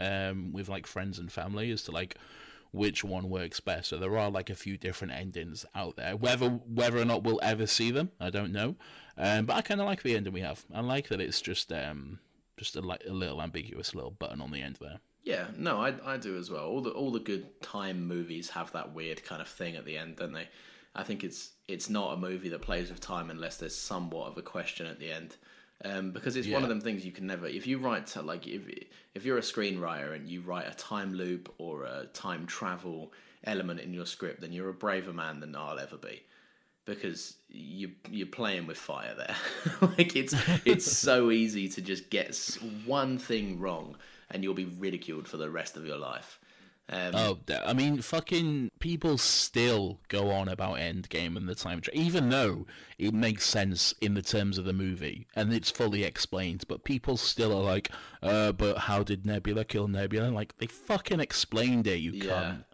um, 0.00 0.52
with 0.52 0.70
like 0.70 0.86
friends 0.86 1.18
and 1.18 1.30
family 1.30 1.70
as 1.70 1.82
to 1.82 1.90
like 1.90 2.16
which 2.76 3.02
one 3.02 3.28
works 3.28 3.58
best. 3.58 3.88
So 3.88 3.96
there 3.96 4.16
are 4.18 4.30
like 4.30 4.50
a 4.50 4.54
few 4.54 4.76
different 4.76 5.14
endings 5.14 5.64
out 5.74 5.96
there. 5.96 6.16
Whether 6.16 6.48
whether 6.48 6.98
or 6.98 7.04
not 7.04 7.24
we'll 7.24 7.40
ever 7.42 7.66
see 7.66 7.90
them, 7.90 8.10
I 8.20 8.30
don't 8.30 8.52
know. 8.52 8.76
Um, 9.18 9.46
but 9.46 9.56
I 9.56 9.62
kind 9.62 9.80
of 9.80 9.86
like 9.86 10.02
the 10.02 10.16
ending 10.16 10.32
we 10.32 10.42
have. 10.42 10.64
I 10.72 10.80
like 10.80 11.08
that 11.08 11.20
it's 11.20 11.40
just 11.40 11.72
um, 11.72 12.20
just 12.56 12.76
a, 12.76 12.82
like 12.82 13.02
a 13.08 13.12
little 13.12 13.42
ambiguous 13.42 13.94
little 13.94 14.10
button 14.10 14.40
on 14.40 14.52
the 14.52 14.60
end 14.60 14.78
there. 14.80 15.00
Yeah, 15.24 15.48
no, 15.56 15.80
I 15.80 15.94
I 16.04 16.16
do 16.18 16.36
as 16.36 16.50
well. 16.50 16.66
All 16.66 16.82
the 16.82 16.90
all 16.90 17.10
the 17.10 17.18
good 17.18 17.60
time 17.62 18.06
movies 18.06 18.50
have 18.50 18.70
that 18.72 18.94
weird 18.94 19.24
kind 19.24 19.42
of 19.42 19.48
thing 19.48 19.74
at 19.76 19.84
the 19.84 19.96
end, 19.96 20.16
don't 20.16 20.32
they? 20.32 20.48
I 20.94 21.02
think 21.02 21.24
it's 21.24 21.50
it's 21.66 21.90
not 21.90 22.14
a 22.14 22.16
movie 22.16 22.50
that 22.50 22.62
plays 22.62 22.90
with 22.90 23.00
time 23.00 23.30
unless 23.30 23.56
there's 23.56 23.74
somewhat 23.74 24.28
of 24.28 24.38
a 24.38 24.42
question 24.42 24.86
at 24.86 25.00
the 25.00 25.10
end. 25.10 25.36
Um, 25.84 26.10
because 26.10 26.36
it's 26.36 26.48
one 26.48 26.62
of 26.62 26.70
them 26.70 26.80
things 26.80 27.04
you 27.04 27.12
can 27.12 27.26
never. 27.26 27.46
If 27.46 27.66
you 27.66 27.78
write 27.78 28.06
to, 28.08 28.22
like 28.22 28.46
if 28.46 28.62
if 29.14 29.24
you're 29.24 29.38
a 29.38 29.42
screenwriter 29.42 30.14
and 30.14 30.28
you 30.28 30.40
write 30.40 30.66
a 30.66 30.74
time 30.74 31.12
loop 31.12 31.52
or 31.58 31.84
a 31.84 32.06
time 32.14 32.46
travel 32.46 33.12
element 33.44 33.80
in 33.80 33.92
your 33.92 34.06
script, 34.06 34.40
then 34.40 34.52
you're 34.52 34.70
a 34.70 34.74
braver 34.74 35.12
man 35.12 35.40
than 35.40 35.54
I'll 35.54 35.78
ever 35.78 35.98
be 35.98 36.22
because 36.86 37.36
you 37.50 37.90
you're 38.10 38.26
playing 38.26 38.66
with 38.66 38.78
fire 38.78 39.14
there. 39.14 39.36
like 39.98 40.16
it's 40.16 40.34
it's 40.64 40.90
so 40.90 41.30
easy 41.30 41.68
to 41.68 41.82
just 41.82 42.08
get 42.08 42.34
one 42.86 43.18
thing 43.18 43.60
wrong 43.60 43.96
and 44.30 44.42
you'll 44.42 44.54
be 44.54 44.64
ridiculed 44.64 45.28
for 45.28 45.36
the 45.36 45.50
rest 45.50 45.76
of 45.76 45.84
your 45.84 45.98
life. 45.98 46.38
Um, 46.88 47.14
Oh, 47.14 47.38
I 47.64 47.72
mean, 47.72 48.00
fucking 48.00 48.70
people 48.78 49.18
still 49.18 49.98
go 50.08 50.30
on 50.30 50.48
about 50.48 50.76
Endgame 50.76 51.36
and 51.36 51.48
the 51.48 51.54
time 51.56 51.80
travel, 51.80 52.00
even 52.00 52.28
though 52.28 52.66
it 52.96 53.12
makes 53.12 53.44
sense 53.44 53.92
in 54.00 54.14
the 54.14 54.22
terms 54.22 54.56
of 54.56 54.64
the 54.64 54.72
movie 54.72 55.26
and 55.34 55.52
it's 55.52 55.70
fully 55.70 56.04
explained. 56.04 56.64
But 56.68 56.84
people 56.84 57.16
still 57.16 57.52
are 57.52 57.62
like, 57.64 57.90
uh, 58.22 58.52
but 58.52 58.78
how 58.78 59.02
did 59.02 59.26
Nebula 59.26 59.64
kill 59.64 59.88
Nebula? 59.88 60.28
Like 60.30 60.56
they 60.58 60.66
fucking 60.66 61.18
explained 61.20 61.86
it. 61.88 61.98
You 61.98 62.12
yeah. 62.12 62.24
can't. 62.24 62.64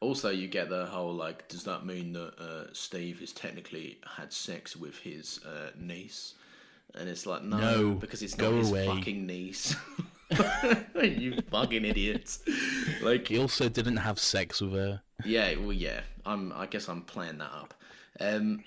Also, 0.00 0.30
you 0.30 0.48
get 0.48 0.70
the 0.70 0.86
whole 0.86 1.12
like, 1.12 1.46
does 1.48 1.64
that 1.64 1.84
mean 1.84 2.14
that 2.14 2.32
uh, 2.40 2.72
Steve 2.72 3.20
has 3.20 3.32
technically 3.32 3.98
had 4.16 4.32
sex 4.32 4.74
with 4.74 4.96
his 4.96 5.38
uh, 5.44 5.70
niece? 5.78 6.32
And 6.94 7.08
it's 7.10 7.26
like, 7.26 7.42
no, 7.42 7.58
No, 7.58 7.90
because 7.90 8.22
it's 8.22 8.34
go 8.34 8.50
not 8.50 8.58
his 8.60 8.70
away. 8.70 8.86
fucking 8.86 9.26
niece. 9.26 9.76
you 11.02 11.40
fucking 11.50 11.84
idiots! 11.84 12.40
Like, 13.02 13.28
He 13.28 13.38
also 13.38 13.68
didn't 13.68 13.96
have 13.98 14.18
sex 14.18 14.60
with 14.60 14.72
her. 14.72 15.02
Yeah, 15.24 15.54
well, 15.56 15.72
yeah. 15.72 16.00
I'm. 16.24 16.52
I 16.52 16.66
guess 16.66 16.88
I'm 16.88 17.02
playing 17.02 17.38
that 17.38 17.50
up. 17.52 17.74
Um, 18.20 18.62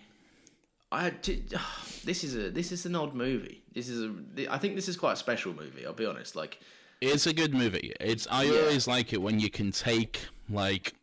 I 0.92 1.10
did, 1.10 1.54
this 2.06 2.24
is 2.24 2.36
a 2.36 2.50
this 2.50 2.72
is 2.72 2.86
an 2.86 2.96
odd 2.96 3.14
movie. 3.16 3.64
This 3.74 3.90
is 3.90 4.04
a 4.38 4.54
I 4.54 4.58
think 4.58 4.76
this 4.76 4.88
is 4.88 4.98
quite 4.98 5.14
a 5.14 5.18
special 5.18 5.54
movie. 5.54 5.86
I'll 5.86 5.94
be 5.94 6.06
honest. 6.06 6.36
Like 6.36 6.60
It's 7.02 7.26
a 7.28 7.34
good 7.34 7.54
movie. 7.54 7.94
It's 8.00 8.28
I 8.30 8.44
Yeah. 8.44 8.60
always 8.62 8.88
like 8.88 9.14
it 9.14 9.22
when 9.22 9.40
you 9.40 9.50
can 9.50 9.72
take 9.72 10.20
like 10.50 10.94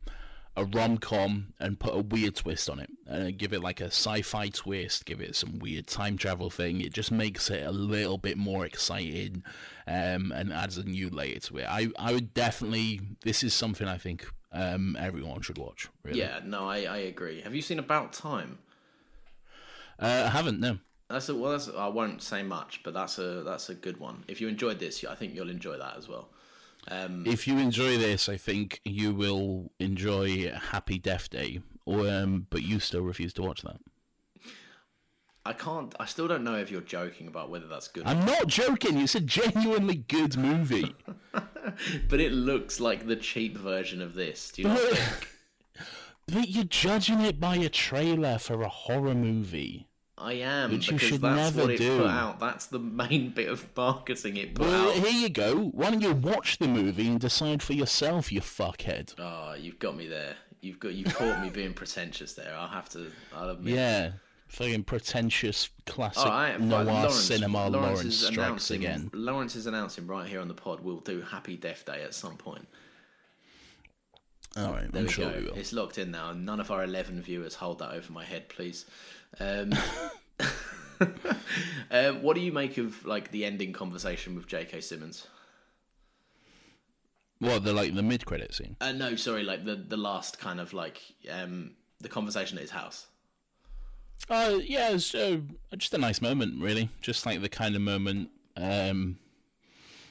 a 0.56 0.64
rom 0.64 0.98
com 0.98 1.54
and 1.60 1.78
put 1.78 1.94
a 1.94 2.00
weird 2.00 2.34
twist 2.34 2.68
on 2.68 2.78
it, 2.80 2.90
and 3.06 3.38
give 3.38 3.52
it 3.52 3.62
like 3.62 3.80
a 3.80 3.86
sci-fi 3.86 4.48
twist, 4.48 5.04
give 5.04 5.20
it 5.20 5.36
some 5.36 5.58
weird 5.58 5.86
time 5.86 6.16
travel 6.16 6.50
thing. 6.50 6.80
It 6.80 6.92
just 6.92 7.10
makes 7.10 7.50
it 7.50 7.64
a 7.64 7.70
little 7.70 8.18
bit 8.18 8.36
more 8.36 8.66
exciting, 8.66 9.44
um, 9.86 10.32
and 10.32 10.52
adds 10.52 10.76
a 10.76 10.84
new 10.84 11.08
layer 11.08 11.38
to 11.40 11.58
it. 11.58 11.66
I 11.68 11.88
I 11.98 12.12
would 12.12 12.34
definitely. 12.34 13.00
This 13.22 13.42
is 13.42 13.54
something 13.54 13.86
I 13.86 13.98
think 13.98 14.26
um, 14.52 14.96
everyone 14.98 15.42
should 15.42 15.58
watch. 15.58 15.88
Really. 16.02 16.18
yeah, 16.18 16.40
no, 16.44 16.68
I, 16.68 16.82
I 16.82 16.96
agree. 16.98 17.40
Have 17.42 17.54
you 17.54 17.62
seen 17.62 17.78
About 17.78 18.12
Time? 18.12 18.58
Uh, 19.98 20.24
I 20.26 20.30
haven't 20.30 20.60
no. 20.60 20.78
That's 21.08 21.28
a, 21.28 21.34
well. 21.34 21.52
That's, 21.52 21.68
I 21.68 21.88
won't 21.88 22.22
say 22.22 22.42
much, 22.42 22.82
but 22.84 22.94
that's 22.94 23.18
a 23.18 23.42
that's 23.42 23.68
a 23.68 23.74
good 23.74 23.98
one. 23.98 24.24
If 24.28 24.40
you 24.40 24.48
enjoyed 24.48 24.78
this, 24.78 25.04
I 25.04 25.14
think 25.14 25.34
you'll 25.34 25.50
enjoy 25.50 25.78
that 25.78 25.96
as 25.96 26.08
well. 26.08 26.30
Um, 26.88 27.24
If 27.26 27.46
you 27.46 27.58
enjoy 27.58 27.98
this, 27.98 28.28
I 28.28 28.36
think 28.36 28.80
you 28.84 29.12
will 29.14 29.72
enjoy 29.78 30.50
Happy 30.50 30.98
Death 30.98 31.30
Day. 31.30 31.60
Or, 31.86 32.08
um, 32.08 32.46
but 32.50 32.62
you 32.62 32.78
still 32.80 33.02
refuse 33.02 33.32
to 33.34 33.42
watch 33.42 33.62
that. 33.62 33.80
I 35.44 35.52
can't. 35.54 35.94
I 35.98 36.04
still 36.04 36.28
don't 36.28 36.44
know 36.44 36.56
if 36.56 36.70
you're 36.70 36.82
joking 36.82 37.26
about 37.26 37.50
whether 37.50 37.66
that's 37.66 37.88
good. 37.88 38.06
I'm 38.06 38.24
not 38.26 38.46
joking. 38.46 38.98
It's 38.98 39.14
a 39.14 39.20
genuinely 39.20 39.96
good 39.96 40.36
movie. 40.36 40.94
but 42.08 42.20
it 42.20 42.32
looks 42.32 42.80
like 42.80 43.06
the 43.06 43.16
cheap 43.16 43.56
version 43.56 44.02
of 44.02 44.14
this. 44.14 44.50
Do 44.52 44.62
you 44.62 44.68
not 44.68 44.78
think? 44.80 45.28
but 46.26 46.48
you're 46.48 46.64
judging 46.64 47.20
it 47.20 47.40
by 47.40 47.56
a 47.56 47.68
trailer 47.68 48.38
for 48.38 48.62
a 48.62 48.68
horror 48.68 49.14
movie. 49.14 49.88
I 50.20 50.34
am 50.34 50.70
Which 50.72 50.88
you 50.88 50.94
because 50.94 51.08
should 51.08 51.20
that's 51.22 51.54
never 51.56 51.62
what 51.62 51.70
it 51.74 51.78
do. 51.78 51.98
put 51.98 52.06
out. 52.06 52.38
That's 52.40 52.66
the 52.66 52.78
main 52.78 53.30
bit 53.34 53.48
of 53.48 53.66
marketing 53.76 54.36
it 54.36 54.54
put 54.54 54.66
Well, 54.66 54.90
out. 54.90 54.94
here 54.96 55.10
you 55.10 55.28
go. 55.30 55.56
Why 55.70 55.90
don't 55.90 56.00
you 56.02 56.12
watch 56.12 56.58
the 56.58 56.68
movie 56.68 57.08
and 57.08 57.18
decide 57.18 57.62
for 57.62 57.72
yourself, 57.72 58.30
you 58.30 58.40
fuckhead? 58.40 59.14
Oh, 59.18 59.54
you've 59.58 59.78
got 59.78 59.96
me 59.96 60.06
there. 60.06 60.34
You've 60.60 60.78
got 60.78 60.92
you 60.92 61.04
caught 61.04 61.40
me 61.42 61.48
being 61.48 61.72
pretentious 61.72 62.34
there. 62.34 62.54
I'll 62.54 62.68
have 62.68 62.88
to. 62.90 63.10
I'll 63.34 63.48
admit. 63.50 63.74
Yeah. 63.74 64.12
Fucking 64.48 64.82
pretentious 64.82 65.70
classic 65.86 66.24
right, 66.24 66.60
noir. 66.60 66.82
Lawrence, 66.84 67.14
cinema. 67.14 67.68
Lawrence, 67.68 68.02
is 68.02 68.26
strikes 68.26 68.72
again. 68.72 69.08
Lawrence 69.14 69.54
is 69.54 69.66
announcing 69.66 70.06
right 70.08 70.28
here 70.28 70.40
on 70.40 70.48
the 70.48 70.54
pod. 70.54 70.80
We'll 70.80 70.98
do 70.98 71.20
Happy 71.22 71.56
Death 71.56 71.84
Day 71.86 72.02
at 72.02 72.14
some 72.14 72.36
point. 72.36 72.66
All 74.56 74.72
right, 74.72 74.90
There 74.90 75.00
I'm 75.00 75.06
we 75.06 75.12
sure 75.12 75.30
go. 75.30 75.38
we 75.38 75.44
will. 75.44 75.54
It's 75.54 75.72
locked 75.72 75.98
in 75.98 76.10
now. 76.10 76.32
None 76.32 76.58
of 76.60 76.70
our 76.70 76.82
eleven 76.84 77.22
viewers 77.22 77.54
hold 77.54 77.78
that 77.78 77.92
over 77.92 78.12
my 78.12 78.24
head, 78.24 78.48
please. 78.48 78.84
Um, 79.38 79.72
uh, 81.90 82.12
what 82.12 82.34
do 82.34 82.40
you 82.40 82.52
make 82.52 82.76
of 82.78 83.04
like 83.06 83.30
the 83.30 83.44
ending 83.44 83.72
conversation 83.72 84.34
with 84.34 84.46
J.K. 84.46 84.80
Simmons? 84.80 85.26
What 87.38 87.64
the 87.64 87.72
like 87.72 87.94
the 87.94 88.02
mid 88.02 88.26
credit 88.26 88.54
scene? 88.54 88.76
Uh, 88.80 88.92
no, 88.92 89.16
sorry, 89.16 89.42
like 89.44 89.64
the 89.64 89.76
the 89.76 89.96
last 89.96 90.38
kind 90.38 90.60
of 90.60 90.72
like 90.74 91.00
um, 91.30 91.72
the 92.00 92.08
conversation 92.08 92.58
at 92.58 92.62
his 92.62 92.70
house. 92.70 93.06
Uh, 94.28 94.58
yeah, 94.62 94.90
it's 94.90 95.14
uh, 95.14 95.38
just 95.78 95.94
a 95.94 95.98
nice 95.98 96.20
moment, 96.20 96.60
really. 96.60 96.90
Just 97.00 97.24
like 97.24 97.40
the 97.40 97.48
kind 97.48 97.74
of 97.74 97.80
moment, 97.80 98.28
um, 98.56 99.18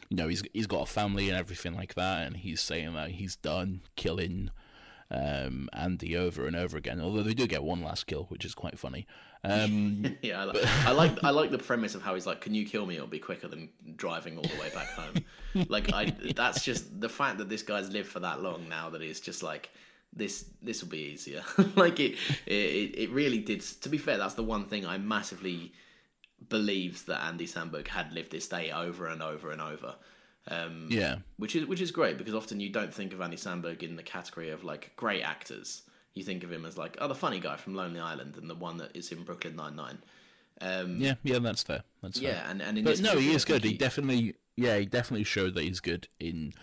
you 0.09 0.17
know, 0.17 0.27
he's 0.27 0.43
he's 0.53 0.67
got 0.67 0.81
a 0.81 0.91
family 0.91 1.29
and 1.29 1.37
everything 1.37 1.75
like 1.75 1.93
that, 1.95 2.25
and 2.25 2.37
he's 2.37 2.61
saying 2.61 2.93
that 2.95 3.11
he's 3.11 3.35
done 3.35 3.81
killing 3.95 4.49
um, 5.11 5.69
Andy 5.73 6.15
over 6.17 6.45
and 6.45 6.55
over 6.55 6.77
again. 6.77 6.99
Although 6.99 7.23
they 7.23 7.33
do 7.33 7.47
get 7.47 7.63
one 7.63 7.81
last 7.81 8.07
kill, 8.07 8.25
which 8.25 8.45
is 8.45 8.53
quite 8.55 8.77
funny. 8.77 9.07
Um, 9.43 10.17
Yeah, 10.21 10.41
I, 10.41 10.45
li- 10.45 10.63
I 10.65 10.91
like 10.91 11.23
I 11.23 11.29
like 11.29 11.51
the 11.51 11.57
premise 11.57 11.95
of 11.95 12.01
how 12.01 12.15
he's 12.15 12.25
like, 12.25 12.41
"Can 12.41 12.53
you 12.53 12.65
kill 12.65 12.85
me? 12.85 12.95
It'll 12.95 13.07
be 13.07 13.19
quicker 13.19 13.47
than 13.47 13.69
driving 13.95 14.37
all 14.37 14.43
the 14.43 14.59
way 14.59 14.69
back 14.73 14.87
home." 14.89 15.65
like, 15.69 15.93
I 15.93 16.13
that's 16.35 16.63
just 16.63 16.99
the 16.99 17.09
fact 17.09 17.37
that 17.37 17.49
this 17.49 17.61
guy's 17.63 17.89
lived 17.89 18.09
for 18.09 18.19
that 18.19 18.41
long 18.41 18.67
now 18.67 18.89
that 18.89 19.01
it's 19.01 19.19
just 19.19 19.43
like 19.43 19.69
this 20.11 20.45
this 20.61 20.81
will 20.81 20.89
be 20.89 20.99
easier. 20.99 21.43
like 21.75 21.99
it, 21.99 22.17
it 22.45 22.95
it 22.97 23.09
really 23.11 23.39
did. 23.39 23.61
To 23.61 23.89
be 23.89 23.97
fair, 23.97 24.17
that's 24.17 24.33
the 24.33 24.43
one 24.43 24.65
thing 24.65 24.85
I 24.85 24.97
massively 24.97 25.71
believed 26.47 27.08
that 27.08 27.23
Andy 27.23 27.47
Samberg 27.47 27.88
had 27.88 28.13
lived 28.13 28.32
this 28.32 28.47
day 28.47 28.71
over 28.71 29.08
and 29.08 29.21
over 29.21 29.52
and 29.52 29.62
over. 29.62 29.95
Um, 30.47 30.88
yeah, 30.89 31.17
which 31.38 31.56
is 31.56 31.67
which 31.67 31.82
is 31.82 31.91
great 31.91 32.17
because 32.17 32.34
often 32.34 32.60
you 32.60 32.69
don't 32.69 32.93
think 32.93 33.13
of 33.13 33.21
Andy 33.21 33.38
Samberg 33.38 33.84
in 33.84 33.95
the 33.95 34.04
category 34.04 34.49
of 34.49 34.63
like 34.63 34.93
great 34.95 35.21
actors. 35.21 35.84
You 36.13 36.23
think 36.23 36.43
of 36.43 36.52
him 36.52 36.65
as 36.65 36.78
like 36.78 36.97
oh 36.99 37.08
the 37.08 37.15
funny 37.15 37.39
guy 37.39 37.58
from 37.58 37.75
Lonely 37.75 37.99
Island 37.99 38.36
and 38.38 38.49
the 38.49 38.56
one 38.56 38.78
that 38.78 38.95
is 38.95 39.12
in 39.12 39.23
Brooklyn 39.23 39.56
Nine 39.56 39.75
Nine. 39.75 39.97
Um, 40.62 40.97
yeah, 40.97 41.15
yeah. 41.23 41.39
That's 41.39 41.63
fair. 41.63 41.84
That's 42.02 42.19
fair. 42.19 42.32
yeah, 42.32 42.49
and 42.49 42.62
and 42.62 42.78
in 42.78 42.84
but 42.84 42.99
no, 42.99 43.17
he 43.17 43.34
is 43.34 43.45
good. 43.45 43.63
He 43.63 43.78
definitely, 43.78 44.36
yeah, 44.56 44.78
he 44.78 44.86
definitely 44.86 45.23
showed 45.23 45.56
that 45.56 45.63
he's 45.63 45.80
good 45.80 46.08
in 46.19 46.54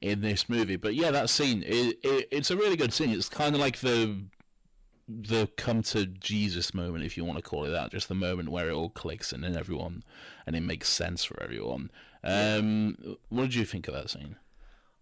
in 0.00 0.20
this 0.20 0.48
movie. 0.48 0.76
But 0.76 0.94
yeah, 0.94 1.10
that 1.10 1.30
scene, 1.30 1.62
it, 1.66 1.98
it, 2.02 2.28
it's 2.30 2.50
a 2.50 2.56
really 2.56 2.76
good 2.76 2.92
scene. 2.92 3.10
It's 3.10 3.28
kind 3.28 3.54
of 3.54 3.60
like 3.60 3.78
the 3.78 4.16
the 5.08 5.48
come 5.56 5.82
to 5.82 6.06
Jesus 6.06 6.74
moment, 6.74 7.04
if 7.04 7.16
you 7.16 7.24
want 7.24 7.38
to 7.38 7.42
call 7.42 7.64
it 7.64 7.70
that. 7.70 7.90
Just 7.90 8.08
the 8.08 8.14
moment 8.14 8.50
where 8.50 8.68
it 8.68 8.74
all 8.74 8.90
clicks 8.90 9.32
and 9.32 9.42
then 9.44 9.56
everyone, 9.56 10.02
and 10.46 10.56
it 10.56 10.62
makes 10.62 10.88
sense 10.88 11.24
for 11.24 11.42
everyone. 11.42 11.90
Um, 12.24 13.16
What 13.28 13.42
did 13.42 13.54
you 13.54 13.64
think 13.64 13.88
of 13.88 13.94
that 13.94 14.10
scene? 14.10 14.36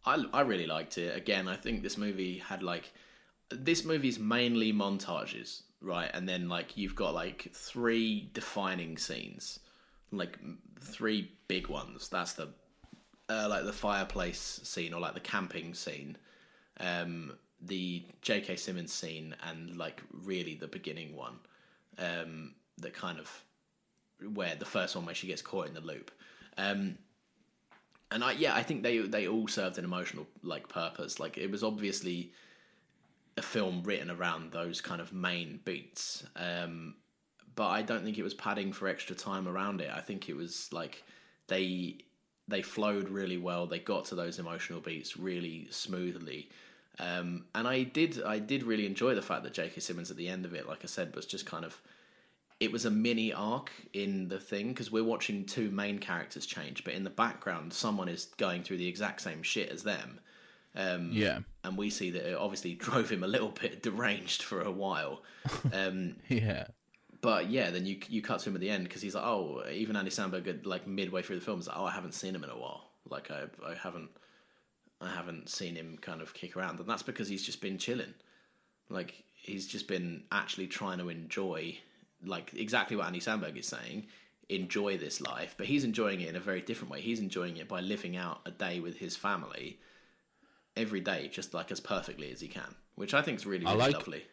I 0.04 0.24
I 0.32 0.40
really 0.40 0.66
liked 0.66 0.98
it. 0.98 1.16
Again, 1.16 1.48
I 1.48 1.56
think 1.56 1.82
this 1.82 1.98
movie 1.98 2.38
had 2.38 2.62
like 2.62 2.92
this 3.50 3.84
movie's 3.84 4.18
mainly 4.18 4.72
montages, 4.72 5.62
right? 5.80 6.10
And 6.12 6.28
then 6.28 6.48
like 6.48 6.76
you've 6.76 6.96
got 6.96 7.14
like 7.14 7.50
three 7.52 8.30
defining 8.32 8.96
scenes, 8.96 9.60
like 10.10 10.38
three 10.80 11.32
big 11.48 11.68
ones. 11.68 12.08
That's 12.08 12.32
the 12.32 12.48
uh, 13.28 13.48
like 13.48 13.64
the 13.64 13.72
fireplace 13.72 14.60
scene 14.64 14.92
or 14.94 15.00
like 15.00 15.14
the 15.14 15.20
camping 15.20 15.74
scene, 15.74 16.16
um, 16.80 17.34
the 17.62 18.04
J.K. 18.22 18.56
Simmons 18.56 18.92
scene, 18.92 19.34
and 19.48 19.76
like 19.76 20.02
really 20.24 20.54
the 20.54 20.68
beginning 20.68 21.14
one, 21.14 21.38
um, 21.98 22.54
that 22.78 22.94
kind 22.94 23.18
of 23.18 23.30
where 24.34 24.54
the 24.54 24.64
first 24.64 24.96
one 24.96 25.06
where 25.06 25.14
she 25.14 25.26
gets 25.26 25.42
caught 25.42 25.66
in 25.66 25.74
the 25.74 25.80
loop. 25.80 26.10
Um, 26.56 26.98
and 28.10 28.24
I 28.24 28.32
yeah, 28.32 28.54
I 28.54 28.62
think 28.62 28.82
they 28.82 28.98
they 28.98 29.28
all 29.28 29.48
served 29.48 29.78
an 29.78 29.84
emotional 29.84 30.26
like 30.42 30.68
purpose. 30.68 31.20
Like 31.20 31.38
it 31.38 31.50
was 31.50 31.62
obviously 31.62 32.32
a 33.36 33.42
film 33.42 33.82
written 33.84 34.10
around 34.10 34.52
those 34.52 34.80
kind 34.80 35.00
of 35.00 35.12
main 35.12 35.60
beats. 35.64 36.24
Um, 36.36 36.96
but 37.54 37.68
I 37.68 37.82
don't 37.82 38.04
think 38.04 38.18
it 38.18 38.22
was 38.22 38.34
padding 38.34 38.72
for 38.72 38.88
extra 38.88 39.14
time 39.14 39.46
around 39.46 39.80
it. 39.80 39.90
I 39.94 40.00
think 40.00 40.28
it 40.28 40.36
was 40.36 40.72
like 40.72 41.04
they 41.46 41.98
they 42.48 42.62
flowed 42.62 43.08
really 43.08 43.38
well. 43.38 43.66
They 43.66 43.78
got 43.78 44.06
to 44.06 44.14
those 44.14 44.38
emotional 44.38 44.80
beats 44.80 45.16
really 45.16 45.68
smoothly. 45.70 46.48
Um, 46.98 47.44
and 47.54 47.66
I 47.66 47.84
did 47.84 48.22
I 48.22 48.38
did 48.38 48.62
really 48.62 48.86
enjoy 48.86 49.14
the 49.14 49.22
fact 49.22 49.42
that 49.44 49.54
J.K. 49.54 49.80
Simmons 49.80 50.10
at 50.10 50.16
the 50.16 50.28
end 50.28 50.44
of 50.44 50.54
it, 50.54 50.68
like 50.68 50.80
I 50.82 50.86
said, 50.86 51.14
was 51.14 51.26
just 51.26 51.46
kind 51.46 51.64
of 51.64 51.80
it 52.60 52.70
was 52.70 52.84
a 52.84 52.90
mini 52.90 53.32
arc 53.32 53.72
in 53.94 54.28
the 54.28 54.38
thing 54.38 54.68
because 54.68 54.92
we're 54.92 55.02
watching 55.02 55.46
two 55.46 55.70
main 55.70 55.98
characters 55.98 56.44
change, 56.44 56.84
but 56.84 56.92
in 56.92 57.04
the 57.04 57.10
background, 57.10 57.72
someone 57.72 58.08
is 58.08 58.26
going 58.36 58.62
through 58.62 58.76
the 58.76 58.86
exact 58.86 59.22
same 59.22 59.42
shit 59.42 59.70
as 59.70 59.82
them. 59.82 60.20
Um, 60.76 61.08
Yeah, 61.10 61.40
and 61.64 61.76
we 61.76 61.88
see 61.88 62.10
that 62.10 62.30
it 62.30 62.36
obviously 62.36 62.74
drove 62.86 63.10
him 63.10 63.24
a 63.24 63.28
little 63.28 63.48
bit 63.48 63.82
deranged 63.82 64.42
for 64.42 64.60
a 64.60 64.70
while. 64.70 65.22
Um, 65.72 66.16
yeah, 66.28 66.66
but 67.22 67.48
yeah, 67.48 67.70
then 67.70 67.86
you 67.86 67.98
you 68.08 68.20
cut 68.20 68.40
to 68.40 68.50
him 68.50 68.56
at 68.56 68.60
the 68.60 68.70
end 68.70 68.84
because 68.84 69.00
he's 69.00 69.14
like, 69.14 69.24
oh, 69.24 69.62
even 69.72 69.96
Andy 69.96 70.10
Samberg, 70.10 70.66
like 70.66 70.86
midway 70.86 71.22
through 71.22 71.36
the 71.36 71.44
film, 71.44 71.60
is 71.60 71.66
like, 71.68 71.78
oh, 71.78 71.86
I 71.86 71.92
haven't 71.92 72.12
seen 72.12 72.34
him 72.34 72.44
in 72.44 72.50
a 72.50 72.58
while. 72.58 72.90
Like 73.08 73.30
I 73.30 73.44
I 73.66 73.74
haven't 73.74 74.10
I 75.00 75.10
haven't 75.10 75.48
seen 75.48 75.76
him 75.76 75.98
kind 76.00 76.20
of 76.20 76.34
kick 76.34 76.56
around, 76.56 76.78
and 76.78 76.88
that's 76.88 77.02
because 77.02 77.28
he's 77.28 77.44
just 77.44 77.60
been 77.60 77.78
chilling. 77.78 78.14
Like 78.88 79.24
he's 79.34 79.66
just 79.66 79.88
been 79.88 80.24
actually 80.30 80.66
trying 80.66 80.98
to 80.98 81.08
enjoy, 81.08 81.78
like 82.24 82.52
exactly 82.54 82.96
what 82.96 83.06
Andy 83.06 83.20
Samberg 83.20 83.56
is 83.56 83.66
saying, 83.66 84.06
enjoy 84.48 84.98
this 84.98 85.20
life. 85.20 85.54
But 85.56 85.66
he's 85.66 85.84
enjoying 85.84 86.20
it 86.20 86.28
in 86.28 86.36
a 86.36 86.40
very 86.40 86.60
different 86.60 86.90
way. 86.90 87.00
He's 87.00 87.20
enjoying 87.20 87.56
it 87.56 87.68
by 87.68 87.80
living 87.80 88.16
out 88.16 88.40
a 88.44 88.50
day 88.50 88.80
with 88.80 88.98
his 88.98 89.16
family 89.16 89.78
every 90.76 91.00
day, 91.00 91.28
just 91.32 91.54
like 91.54 91.70
as 91.70 91.80
perfectly 91.80 92.30
as 92.30 92.40
he 92.40 92.48
can, 92.48 92.74
which 92.96 93.14
I 93.14 93.22
think 93.22 93.38
is 93.38 93.46
really, 93.46 93.64
really 93.64 93.76
like- 93.76 93.94
lovely. 93.94 94.24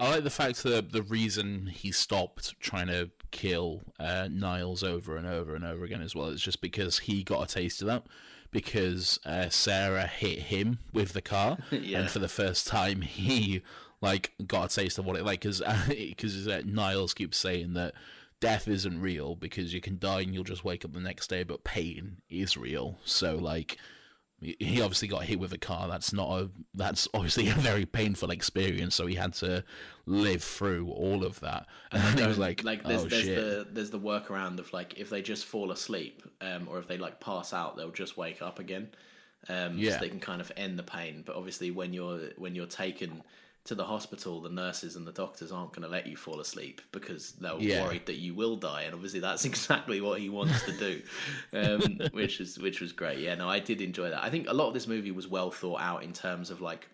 I 0.00 0.08
like 0.10 0.22
the 0.22 0.30
fact 0.30 0.62
that 0.62 0.92
the 0.92 1.02
reason 1.02 1.66
he 1.66 1.90
stopped 1.90 2.54
trying 2.60 2.86
to 2.86 3.10
kill 3.32 3.82
uh, 3.98 4.28
Nyles 4.30 4.84
over 4.84 5.16
and 5.16 5.26
over 5.26 5.56
and 5.56 5.64
over 5.64 5.84
again 5.84 6.02
as 6.02 6.14
well 6.14 6.28
is 6.28 6.40
just 6.40 6.60
because 6.60 7.00
he 7.00 7.24
got 7.24 7.42
a 7.42 7.52
taste 7.52 7.82
of 7.82 7.88
that. 7.88 8.04
Because 8.50 9.20
uh, 9.26 9.48
Sarah 9.50 10.06
hit 10.06 10.38
him 10.38 10.78
with 10.92 11.12
the 11.12 11.20
car, 11.22 11.58
Yeah. 11.70 12.00
and 12.00 12.10
for 12.10 12.18
the 12.18 12.28
first 12.28 12.66
time, 12.66 13.00
he 13.02 13.62
like 14.00 14.32
got 14.46 14.72
a 14.72 14.74
taste 14.74 14.98
of 14.98 15.04
what 15.04 15.16
it 15.16 15.24
like. 15.24 15.40
Because 15.40 15.62
because 15.88 16.46
uh, 16.48 16.62
Nyles 16.64 17.14
keeps 17.14 17.36
saying 17.38 17.74
that 17.74 17.94
death 18.40 18.68
isn't 18.68 19.00
real 19.00 19.34
because 19.34 19.74
you 19.74 19.80
can 19.80 19.98
die 19.98 20.20
and 20.20 20.32
you'll 20.32 20.44
just 20.44 20.64
wake 20.64 20.84
up 20.84 20.92
the 20.92 21.00
next 21.00 21.28
day, 21.28 21.42
but 21.42 21.64
pain 21.64 22.18
is 22.30 22.56
real. 22.56 22.98
So 23.04 23.36
like 23.36 23.76
he 24.40 24.80
obviously 24.80 25.08
got 25.08 25.24
hit 25.24 25.40
with 25.40 25.52
a 25.52 25.58
car. 25.58 25.88
That's 25.88 26.12
not 26.12 26.30
a 26.40 26.50
that's 26.74 27.08
obviously 27.12 27.48
a 27.48 27.54
very 27.54 27.84
painful 27.86 28.30
experience. 28.30 28.94
So 28.94 29.06
he 29.06 29.16
had 29.16 29.32
to 29.34 29.64
live 30.06 30.42
through 30.44 30.90
all 30.90 31.24
of 31.24 31.40
that. 31.40 31.66
And 31.90 32.02
then 32.02 32.18
he 32.18 32.26
was 32.26 32.38
like, 32.38 32.62
like 32.62 32.84
there's, 32.84 33.04
"Oh 33.04 33.08
there's 33.08 33.22
shit!" 33.24 33.36
the 33.36 33.66
there's 33.70 33.90
the 33.90 33.98
workaround 33.98 34.58
of 34.60 34.72
like 34.72 34.94
if 34.98 35.10
they 35.10 35.22
just 35.22 35.44
fall 35.44 35.70
asleep, 35.72 36.22
um, 36.40 36.68
or 36.70 36.78
if 36.78 36.86
they 36.86 36.98
like 36.98 37.18
pass 37.20 37.52
out, 37.52 37.76
they'll 37.76 37.90
just 37.90 38.16
wake 38.16 38.40
up 38.40 38.58
again. 38.58 38.88
Um, 39.48 39.78
Yeah. 39.78 39.92
so 39.94 40.00
they 40.00 40.08
can 40.08 40.20
kind 40.20 40.40
of 40.40 40.52
end 40.56 40.78
the 40.78 40.82
pain. 40.82 41.22
But 41.26 41.36
obviously, 41.36 41.70
when 41.70 41.92
you're 41.92 42.20
when 42.36 42.54
you're 42.54 42.66
taken 42.66 43.22
to 43.64 43.74
the 43.74 43.84
hospital, 43.84 44.40
the 44.40 44.48
nurses 44.48 44.96
and 44.96 45.06
the 45.06 45.12
doctors 45.12 45.52
aren't 45.52 45.72
going 45.72 45.82
to 45.82 45.88
let 45.88 46.06
you 46.06 46.16
fall 46.16 46.40
asleep 46.40 46.80
because 46.92 47.32
they're 47.32 47.56
Yeah. 47.56 47.80
worried 47.80 48.06
that 48.06 48.16
you 48.16 48.34
will 48.34 48.56
die. 48.56 48.82
And 48.82 48.94
obviously, 48.94 49.20
that's 49.20 49.44
exactly 49.52 50.00
what 50.00 50.20
he 50.20 50.28
wants 50.30 50.62
to 50.62 50.72
do, 50.72 51.02
um, 51.52 52.00
which 52.12 52.40
is 52.40 52.58
which 52.58 52.80
was 52.80 52.92
great. 52.92 53.18
Yeah, 53.18 53.34
no, 53.34 53.48
I 53.48 53.58
did 53.60 53.80
enjoy 53.80 54.10
that. 54.10 54.22
I 54.22 54.30
think 54.30 54.48
a 54.48 54.54
lot 54.54 54.68
of 54.68 54.74
this 54.74 54.86
movie 54.86 55.10
was 55.10 55.28
well 55.28 55.50
thought 55.50 55.80
out 55.80 56.02
in 56.02 56.12
terms 56.12 56.50
of 56.50 56.60
like 56.60 56.88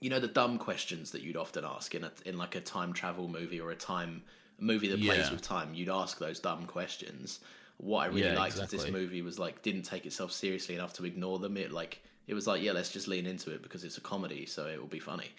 you 0.00 0.10
know 0.10 0.20
the 0.20 0.28
dumb 0.28 0.58
questions 0.58 1.10
that 1.12 1.22
you'd 1.22 1.36
often 1.36 1.64
ask 1.64 1.94
in 1.94 2.04
a 2.04 2.12
in 2.24 2.38
like 2.38 2.54
a 2.56 2.60
time 2.60 2.92
travel 2.92 3.28
movie 3.28 3.60
or 3.60 3.70
a 3.70 3.76
time 3.76 4.22
a 4.58 4.64
movie 4.64 4.88
that 4.88 5.00
plays 5.00 5.30
Yeah. 5.30 5.30
with 5.30 5.42
time. 5.42 5.74
You'd 5.74 5.88
ask 5.88 6.18
those 6.18 6.40
dumb 6.40 6.66
questions. 6.66 7.40
What 7.76 8.00
I 8.00 8.06
really 8.06 8.30
Yeah, 8.30 8.34
liked 8.34 8.56
is 8.56 8.68
this 8.70 8.88
movie 8.88 9.22
was 9.22 9.38
like 9.38 9.62
didn't 9.62 9.82
take 9.82 10.06
itself 10.06 10.32
seriously 10.32 10.74
enough 10.74 10.92
to 10.94 11.04
ignore 11.04 11.38
them. 11.38 11.56
It 11.56 11.70
like 11.72 12.02
it 12.26 12.34
was 12.34 12.46
like 12.46 12.62
yeah, 12.62 12.72
let's 12.72 12.90
just 12.90 13.08
lean 13.08 13.26
into 13.26 13.50
it 13.52 13.62
because 13.62 13.84
it's 13.84 13.98
a 13.98 14.00
comedy, 14.02 14.46
so 14.46 14.66
it 14.66 14.78
will 14.80 14.86
be 14.88 14.98
funny. 15.00 15.30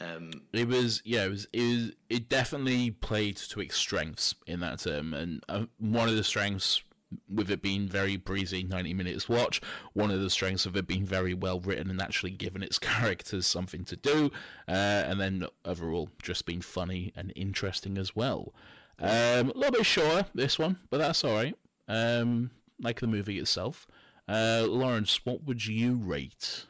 Um, 0.00 0.30
It 0.52 0.66
was, 0.68 1.02
yeah, 1.04 1.24
it 1.24 1.30
was, 1.30 1.46
it 1.52 1.60
was, 1.62 1.92
it 2.08 2.28
definitely 2.28 2.90
played 2.90 3.36
to 3.36 3.60
its 3.60 3.76
strengths 3.76 4.34
in 4.46 4.60
that 4.60 4.80
term, 4.80 5.12
and 5.14 5.44
uh, 5.48 5.66
one 5.78 6.08
of 6.08 6.16
the 6.16 6.24
strengths 6.24 6.82
with 7.28 7.50
it 7.50 7.60
being 7.60 7.88
very 7.88 8.16
breezy, 8.16 8.62
ninety 8.62 8.94
minutes 8.94 9.28
watch, 9.28 9.60
one 9.94 10.10
of 10.10 10.20
the 10.20 10.30
strengths 10.30 10.64
of 10.64 10.76
it 10.76 10.86
being 10.86 11.04
very 11.04 11.34
well 11.34 11.58
written 11.60 11.90
and 11.90 12.00
actually 12.00 12.30
giving 12.30 12.62
its 12.62 12.78
characters 12.90 13.46
something 13.46 13.84
to 13.84 13.96
do, 13.96 14.30
uh, 14.68 14.70
and 15.06 15.20
then 15.20 15.46
overall 15.64 16.08
just 16.22 16.46
being 16.46 16.60
funny 16.60 17.12
and 17.16 17.32
interesting 17.36 17.98
as 17.98 18.14
well. 18.16 18.54
Um, 18.98 19.50
a 19.50 19.54
little 19.54 19.72
bit 19.72 19.86
shorter 19.86 20.26
this 20.34 20.58
one, 20.58 20.78
but 20.90 20.98
that's 20.98 21.24
all 21.24 21.34
right. 21.34 21.56
Um, 21.88 22.50
like 22.80 23.00
the 23.00 23.06
movie 23.06 23.38
itself. 23.38 23.86
Uh, 24.28 24.64
Lawrence, 24.68 25.20
what 25.24 25.42
would 25.44 25.66
you 25.66 25.96
rate 25.96 26.66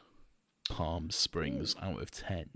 Palm 0.69 1.11
Springs 1.11 1.75
out 1.81 2.01
of 2.01 2.09
ten? 2.09 2.49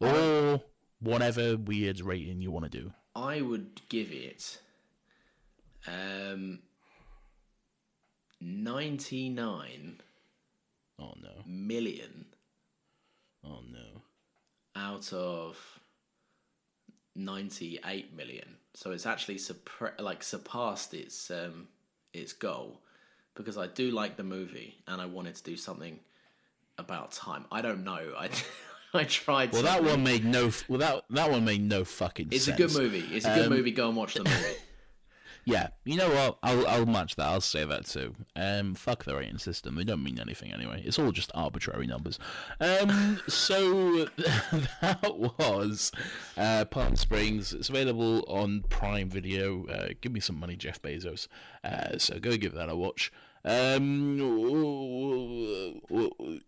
Or 0.00 0.60
whatever 1.00 1.56
weird 1.56 2.00
rating 2.00 2.40
you 2.40 2.50
want 2.50 2.70
to 2.70 2.78
do. 2.80 2.92
I 3.14 3.40
would 3.40 3.80
give 3.88 4.10
it 4.12 4.58
um 5.86 6.60
99 8.40 10.00
oh 11.00 11.14
no! 11.20 11.30
million 11.46 12.26
Oh 13.44 13.60
no! 13.70 14.02
out 14.76 15.12
of 15.12 15.56
98 17.16 18.14
million. 18.14 18.56
So 18.74 18.92
it's 18.92 19.06
actually 19.06 19.36
suppre- 19.36 19.98
like 20.00 20.22
surpassed 20.22 20.94
its 20.94 21.30
um, 21.30 21.68
its 22.12 22.32
goal 22.32 22.80
because 23.34 23.58
I 23.58 23.66
do 23.66 23.90
like 23.90 24.16
the 24.16 24.24
movie 24.24 24.76
and 24.86 25.00
I 25.00 25.06
wanted 25.06 25.34
to 25.36 25.42
do 25.42 25.56
something 25.56 25.98
about 26.78 27.12
time. 27.12 27.44
I 27.50 27.60
don't 27.62 27.84
know. 27.84 28.12
I 28.16 28.28
I 28.94 29.04
tried. 29.04 29.52
Well, 29.52 29.62
that 29.62 29.82
one 29.84 30.02
made 30.10 30.24
no. 30.24 30.50
Well, 30.68 30.78
that 30.78 31.04
that 31.10 31.30
one 31.30 31.44
made 31.44 31.62
no 31.62 31.84
fucking 31.84 32.28
It's 32.30 32.44
sense. 32.46 32.58
a 32.58 32.62
good 32.66 32.74
movie. 32.74 33.04
It's 33.12 33.26
a 33.26 33.34
good 33.34 33.46
Um, 33.46 33.50
movie. 33.52 33.70
Go 33.70 33.88
and 33.88 33.96
watch 33.96 34.14
the 34.14 34.24
movie. 34.24 34.54
Yeah, 35.44 35.68
you 35.86 35.96
know 35.96 36.10
what? 36.10 36.38
I'll 36.42 36.66
I'll 36.66 36.84
match 36.86 37.16
that. 37.16 37.26
I'll 37.26 37.40
say 37.40 37.64
that 37.64 37.86
too. 37.86 38.14
Um, 38.36 38.74
fuck 38.74 39.04
the 39.04 39.14
rating 39.16 39.38
system. 39.38 39.76
They 39.76 39.84
don't 39.84 40.02
mean 40.02 40.18
anything 40.20 40.52
anyway. 40.52 40.82
It's 40.84 40.98
all 40.98 41.10
just 41.10 41.30
arbitrary 41.34 41.86
numbers. 41.86 42.18
Um, 42.60 43.18
so 43.28 44.04
that 44.82 45.14
was 45.38 45.90
uh, 46.36 46.66
Palm 46.66 46.96
Springs. 46.96 47.54
It's 47.54 47.70
available 47.70 48.24
on 48.28 48.62
Prime 48.68 49.08
Video. 49.08 49.66
Uh, 49.68 49.88
give 50.02 50.12
me 50.12 50.20
some 50.20 50.38
money, 50.38 50.54
Jeff 50.54 50.82
Bezos. 50.82 51.28
Uh, 51.64 51.96
so 51.96 52.18
go 52.18 52.36
give 52.36 52.52
that 52.52 52.68
a 52.68 52.76
watch. 52.76 53.10
Um, 53.48 54.18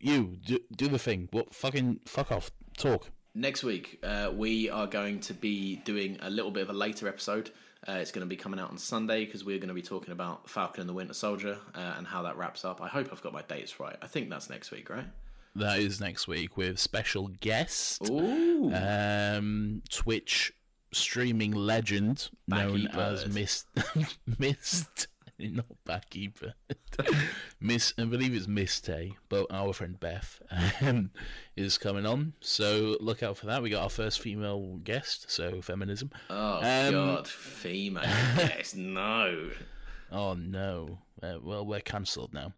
you 0.00 0.36
do, 0.44 0.58
do 0.76 0.88
the 0.88 0.98
thing. 0.98 1.28
What 1.30 1.54
fucking 1.54 2.00
fuck 2.06 2.30
off. 2.30 2.50
Talk. 2.76 3.10
Next 3.34 3.62
week, 3.62 4.00
uh, 4.02 4.30
we 4.34 4.68
are 4.70 4.86
going 4.86 5.20
to 5.20 5.34
be 5.34 5.76
doing 5.76 6.18
a 6.20 6.30
little 6.30 6.50
bit 6.50 6.62
of 6.62 6.70
a 6.70 6.74
later 6.74 7.08
episode. 7.08 7.50
Uh, 7.88 7.92
it's 7.92 8.10
going 8.12 8.26
to 8.26 8.28
be 8.28 8.36
coming 8.36 8.60
out 8.60 8.70
on 8.70 8.76
Sunday 8.76 9.24
because 9.24 9.44
we're 9.44 9.58
going 9.58 9.68
to 9.68 9.74
be 9.74 9.82
talking 9.82 10.12
about 10.12 10.48
Falcon 10.50 10.82
and 10.82 10.88
the 10.88 10.92
Winter 10.92 11.14
Soldier 11.14 11.58
uh, 11.74 11.94
and 11.96 12.06
how 12.06 12.22
that 12.22 12.36
wraps 12.36 12.64
up. 12.64 12.82
I 12.82 12.88
hope 12.88 13.08
I've 13.12 13.22
got 13.22 13.32
my 13.32 13.42
dates 13.42 13.80
right. 13.80 13.96
I 14.02 14.06
think 14.06 14.28
that's 14.28 14.50
next 14.50 14.70
week, 14.70 14.90
right? 14.90 15.06
That 15.56 15.78
is 15.78 16.00
next 16.00 16.28
week 16.28 16.56
with 16.56 16.78
special 16.78 17.28
guest. 17.28 18.08
Ooh. 18.10 18.72
um, 18.74 19.82
Twitch 19.88 20.52
streaming 20.92 21.52
legend 21.52 22.30
known 22.46 22.88
as. 22.88 23.26
Miss 23.28 23.64
Mist, 24.38 25.06
not 25.52 25.66
Baggy 25.84 26.28
Bird, 26.40 26.54
Miss. 27.60 27.92
I 27.98 28.04
believe 28.04 28.34
it's 28.34 28.46
Miss 28.48 28.80
Tay, 28.80 29.14
but 29.28 29.46
our 29.50 29.72
friend 29.72 29.98
Beth 29.98 30.40
um, 30.82 31.10
is 31.56 31.78
coming 31.78 32.06
on. 32.06 32.34
So 32.40 32.96
look 33.00 33.22
out 33.22 33.36
for 33.36 33.46
that. 33.46 33.62
We 33.62 33.70
got 33.70 33.82
our 33.82 33.90
first 33.90 34.20
female 34.20 34.78
guest, 34.84 35.30
so 35.30 35.60
feminism. 35.62 36.10
Oh 36.28 36.56
Um, 36.62 36.92
God, 36.92 37.28
female. 37.28 38.02
yes, 38.04 38.74
no. 38.74 39.50
Oh 40.12 40.34
no! 40.34 40.98
Uh, 41.22 41.36
well, 41.42 41.64
we're 41.64 41.80
cancelled 41.80 42.34
now. 42.34 42.52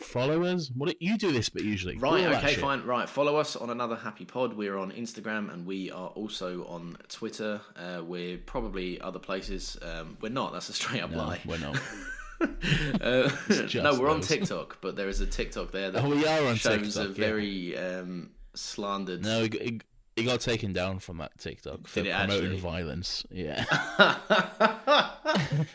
Followers? 0.00 0.70
What 0.74 0.88
do- 0.90 0.96
you 1.00 1.16
do 1.16 1.32
this 1.32 1.48
but 1.48 1.62
usually? 1.62 1.96
Right, 1.96 2.24
okay, 2.26 2.54
fine. 2.54 2.82
Right, 2.84 3.08
follow 3.08 3.36
us 3.36 3.56
on 3.56 3.70
another 3.70 3.96
Happy 3.96 4.24
Pod. 4.24 4.54
We're 4.54 4.76
on 4.76 4.92
Instagram 4.92 5.52
and 5.52 5.66
we 5.66 5.90
are 5.90 6.08
also 6.08 6.64
on 6.66 6.96
Twitter. 7.08 7.60
Uh, 7.76 8.02
we're 8.04 8.38
probably 8.38 9.00
other 9.00 9.18
places. 9.18 9.76
Um, 9.82 10.16
we're 10.20 10.28
not. 10.30 10.52
That's 10.52 10.68
a 10.68 10.72
straight 10.72 11.02
up 11.02 11.10
No, 11.10 11.18
lie. 11.18 11.40
we're 11.44 11.58
not. 11.58 11.78
Uh, 12.42 13.30
no, 13.74 14.00
we're 14.00 14.08
on. 14.08 14.22
TikTok, 14.22 14.78
but 14.80 14.96
there 14.96 15.10
is 15.10 15.20
a 15.20 15.26
TikTok 15.26 15.72
there 15.72 15.90
that 15.90 16.02
Oh, 16.02 16.08
we 16.08 16.26
are 16.26 16.46
on 16.46 16.56
shows 16.56 16.96
a 16.96 17.00
TikTok, 17.08 17.18
yeah. 17.18 17.26
very 17.26 17.76
um, 17.76 18.30
slandered. 18.54 19.22
No, 19.22 19.42
it, 19.42 19.82
it 20.20 20.24
got 20.24 20.40
taken 20.40 20.72
down 20.72 20.98
from 20.98 21.18
that 21.18 21.36
TikTok 21.38 21.86
for 21.86 22.02
promoting 22.02 22.52
actually? 22.52 22.58
violence. 22.58 23.24
Yeah. 23.30 23.64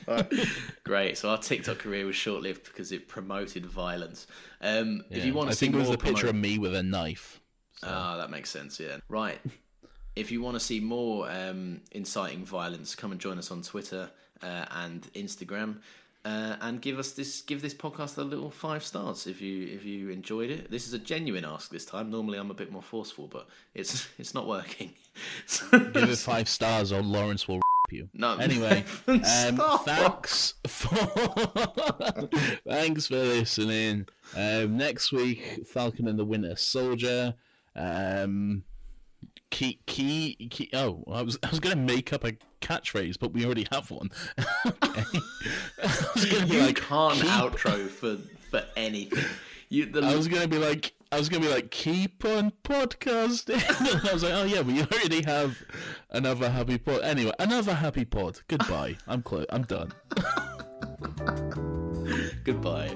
Great. 0.83 1.17
So 1.17 1.29
our 1.29 1.37
TikTok 1.37 1.79
career 1.79 2.05
was 2.05 2.15
short 2.15 2.41
lived 2.41 2.65
because 2.65 2.91
it 2.91 3.07
promoted 3.07 3.65
violence. 3.65 4.27
Um, 4.61 5.03
If 5.09 5.25
you 5.25 5.33
want 5.33 5.49
I 5.49 5.51
to 5.51 5.57
see 5.57 5.69
more. 5.69 5.81
I 5.81 5.83
think 5.83 5.87
it 5.87 5.89
was 5.89 5.97
the 5.97 6.11
picture 6.13 6.27
of 6.27 6.35
me 6.35 6.57
with 6.57 6.75
a 6.75 6.83
knife. 6.83 7.41
Ah, 7.83 8.17
that 8.17 8.29
makes 8.29 8.49
sense. 8.49 8.79
Yeah. 8.79 8.97
Right. 9.09 9.39
if 10.15 10.31
you 10.31 10.41
want 10.41 10.55
to 10.55 10.59
see 10.59 10.79
more 10.79 11.29
um, 11.29 11.81
inciting 11.91 12.45
violence, 12.45 12.95
come 12.95 13.11
and 13.11 13.19
join 13.19 13.37
us 13.37 13.51
on 13.51 13.61
Twitter 13.61 14.09
uh, 14.41 14.65
and 14.71 15.01
Instagram, 15.13 15.77
uh, 16.25 16.55
and 16.61 16.81
give 16.81 16.97
us 16.97 17.11
this 17.11 17.41
give 17.41 17.61
this 17.61 17.73
podcast 17.73 18.17
a 18.17 18.23
little 18.23 18.49
five 18.49 18.83
stars 18.83 19.27
if 19.27 19.41
you 19.41 19.67
if 19.67 19.85
you 19.85 20.09
enjoyed 20.09 20.49
it. 20.49 20.71
This 20.71 20.87
is 20.87 20.93
a 20.93 20.99
genuine 20.99 21.45
ask 21.45 21.69
this 21.69 21.85
time. 21.85 22.09
Normally 22.09 22.39
I'm 22.39 22.49
a 22.49 22.55
bit 22.55 22.71
more 22.71 22.81
forceful, 22.81 23.27
but 23.27 23.47
it's 23.75 24.07
it's 24.17 24.33
not 24.33 24.47
working. 24.47 24.91
Give 25.71 25.95
it 25.95 26.17
five 26.17 26.49
stars 26.49 26.91
or 26.91 27.01
Lawrence 27.01 27.47
will 27.47 27.57
r 27.57 27.61
you. 27.91 28.09
No. 28.13 28.37
Anyway, 28.37 28.83
um, 29.07 29.61
thanks 29.85 30.55
for 30.67 30.95
thanks 32.67 33.07
for 33.07 33.17
listening. 33.17 34.07
Um, 34.35 34.77
next 34.77 35.11
week, 35.11 35.67
Falcon 35.67 36.07
and 36.07 36.17
the 36.17 36.25
Winter 36.25 36.55
Soldier. 36.55 37.35
Um, 37.75 38.63
key, 39.51 39.79
key, 39.85 40.35
key. 40.49 40.69
Oh, 40.73 41.03
I 41.11 41.21
was 41.21 41.37
I 41.43 41.49
was 41.49 41.59
gonna 41.59 41.75
make 41.75 42.13
up 42.13 42.23
a 42.23 42.33
catchphrase, 42.61 43.19
but 43.19 43.33
we 43.33 43.45
already 43.45 43.67
have 43.71 43.91
one. 43.91 44.09
okay. 44.65 45.19
I 45.83 46.05
was 46.15 46.25
gonna 46.25 46.45
be 46.47 46.55
you 46.55 46.61
like, 46.61 46.77
can't 46.77 47.13
keep- 47.15 47.25
outro 47.25 47.87
for 47.87 48.17
for 48.49 48.63
anything. 48.75 49.23
You 49.69 49.85
the 49.87 50.01
I 50.01 50.15
was 50.15 50.27
gonna 50.27 50.47
be 50.47 50.57
like, 50.59 50.93
I 51.11 51.17
was 51.17 51.29
gonna 51.29 51.43
be 51.45 51.51
like, 51.51 51.71
keep 51.71 52.23
on 52.25 52.51
podcasting. 52.63 53.61
I 54.09 54.13
was 54.13 54.23
like, 54.23 54.33
oh 54.33 54.43
yeah, 54.43 54.61
we 54.61 54.81
already 54.81 55.23
have 55.23 55.57
another 56.11 56.49
happy 56.49 56.77
pod. 56.77 57.01
Anyway, 57.01 57.31
another 57.39 57.73
happy 57.73 58.05
pod. 58.05 58.41
Goodbye. 58.47 58.97
I'm 59.07 59.23
close. 59.23 59.45
I'm 59.49 59.63
done. 59.63 59.91
goodbye. 62.43 62.95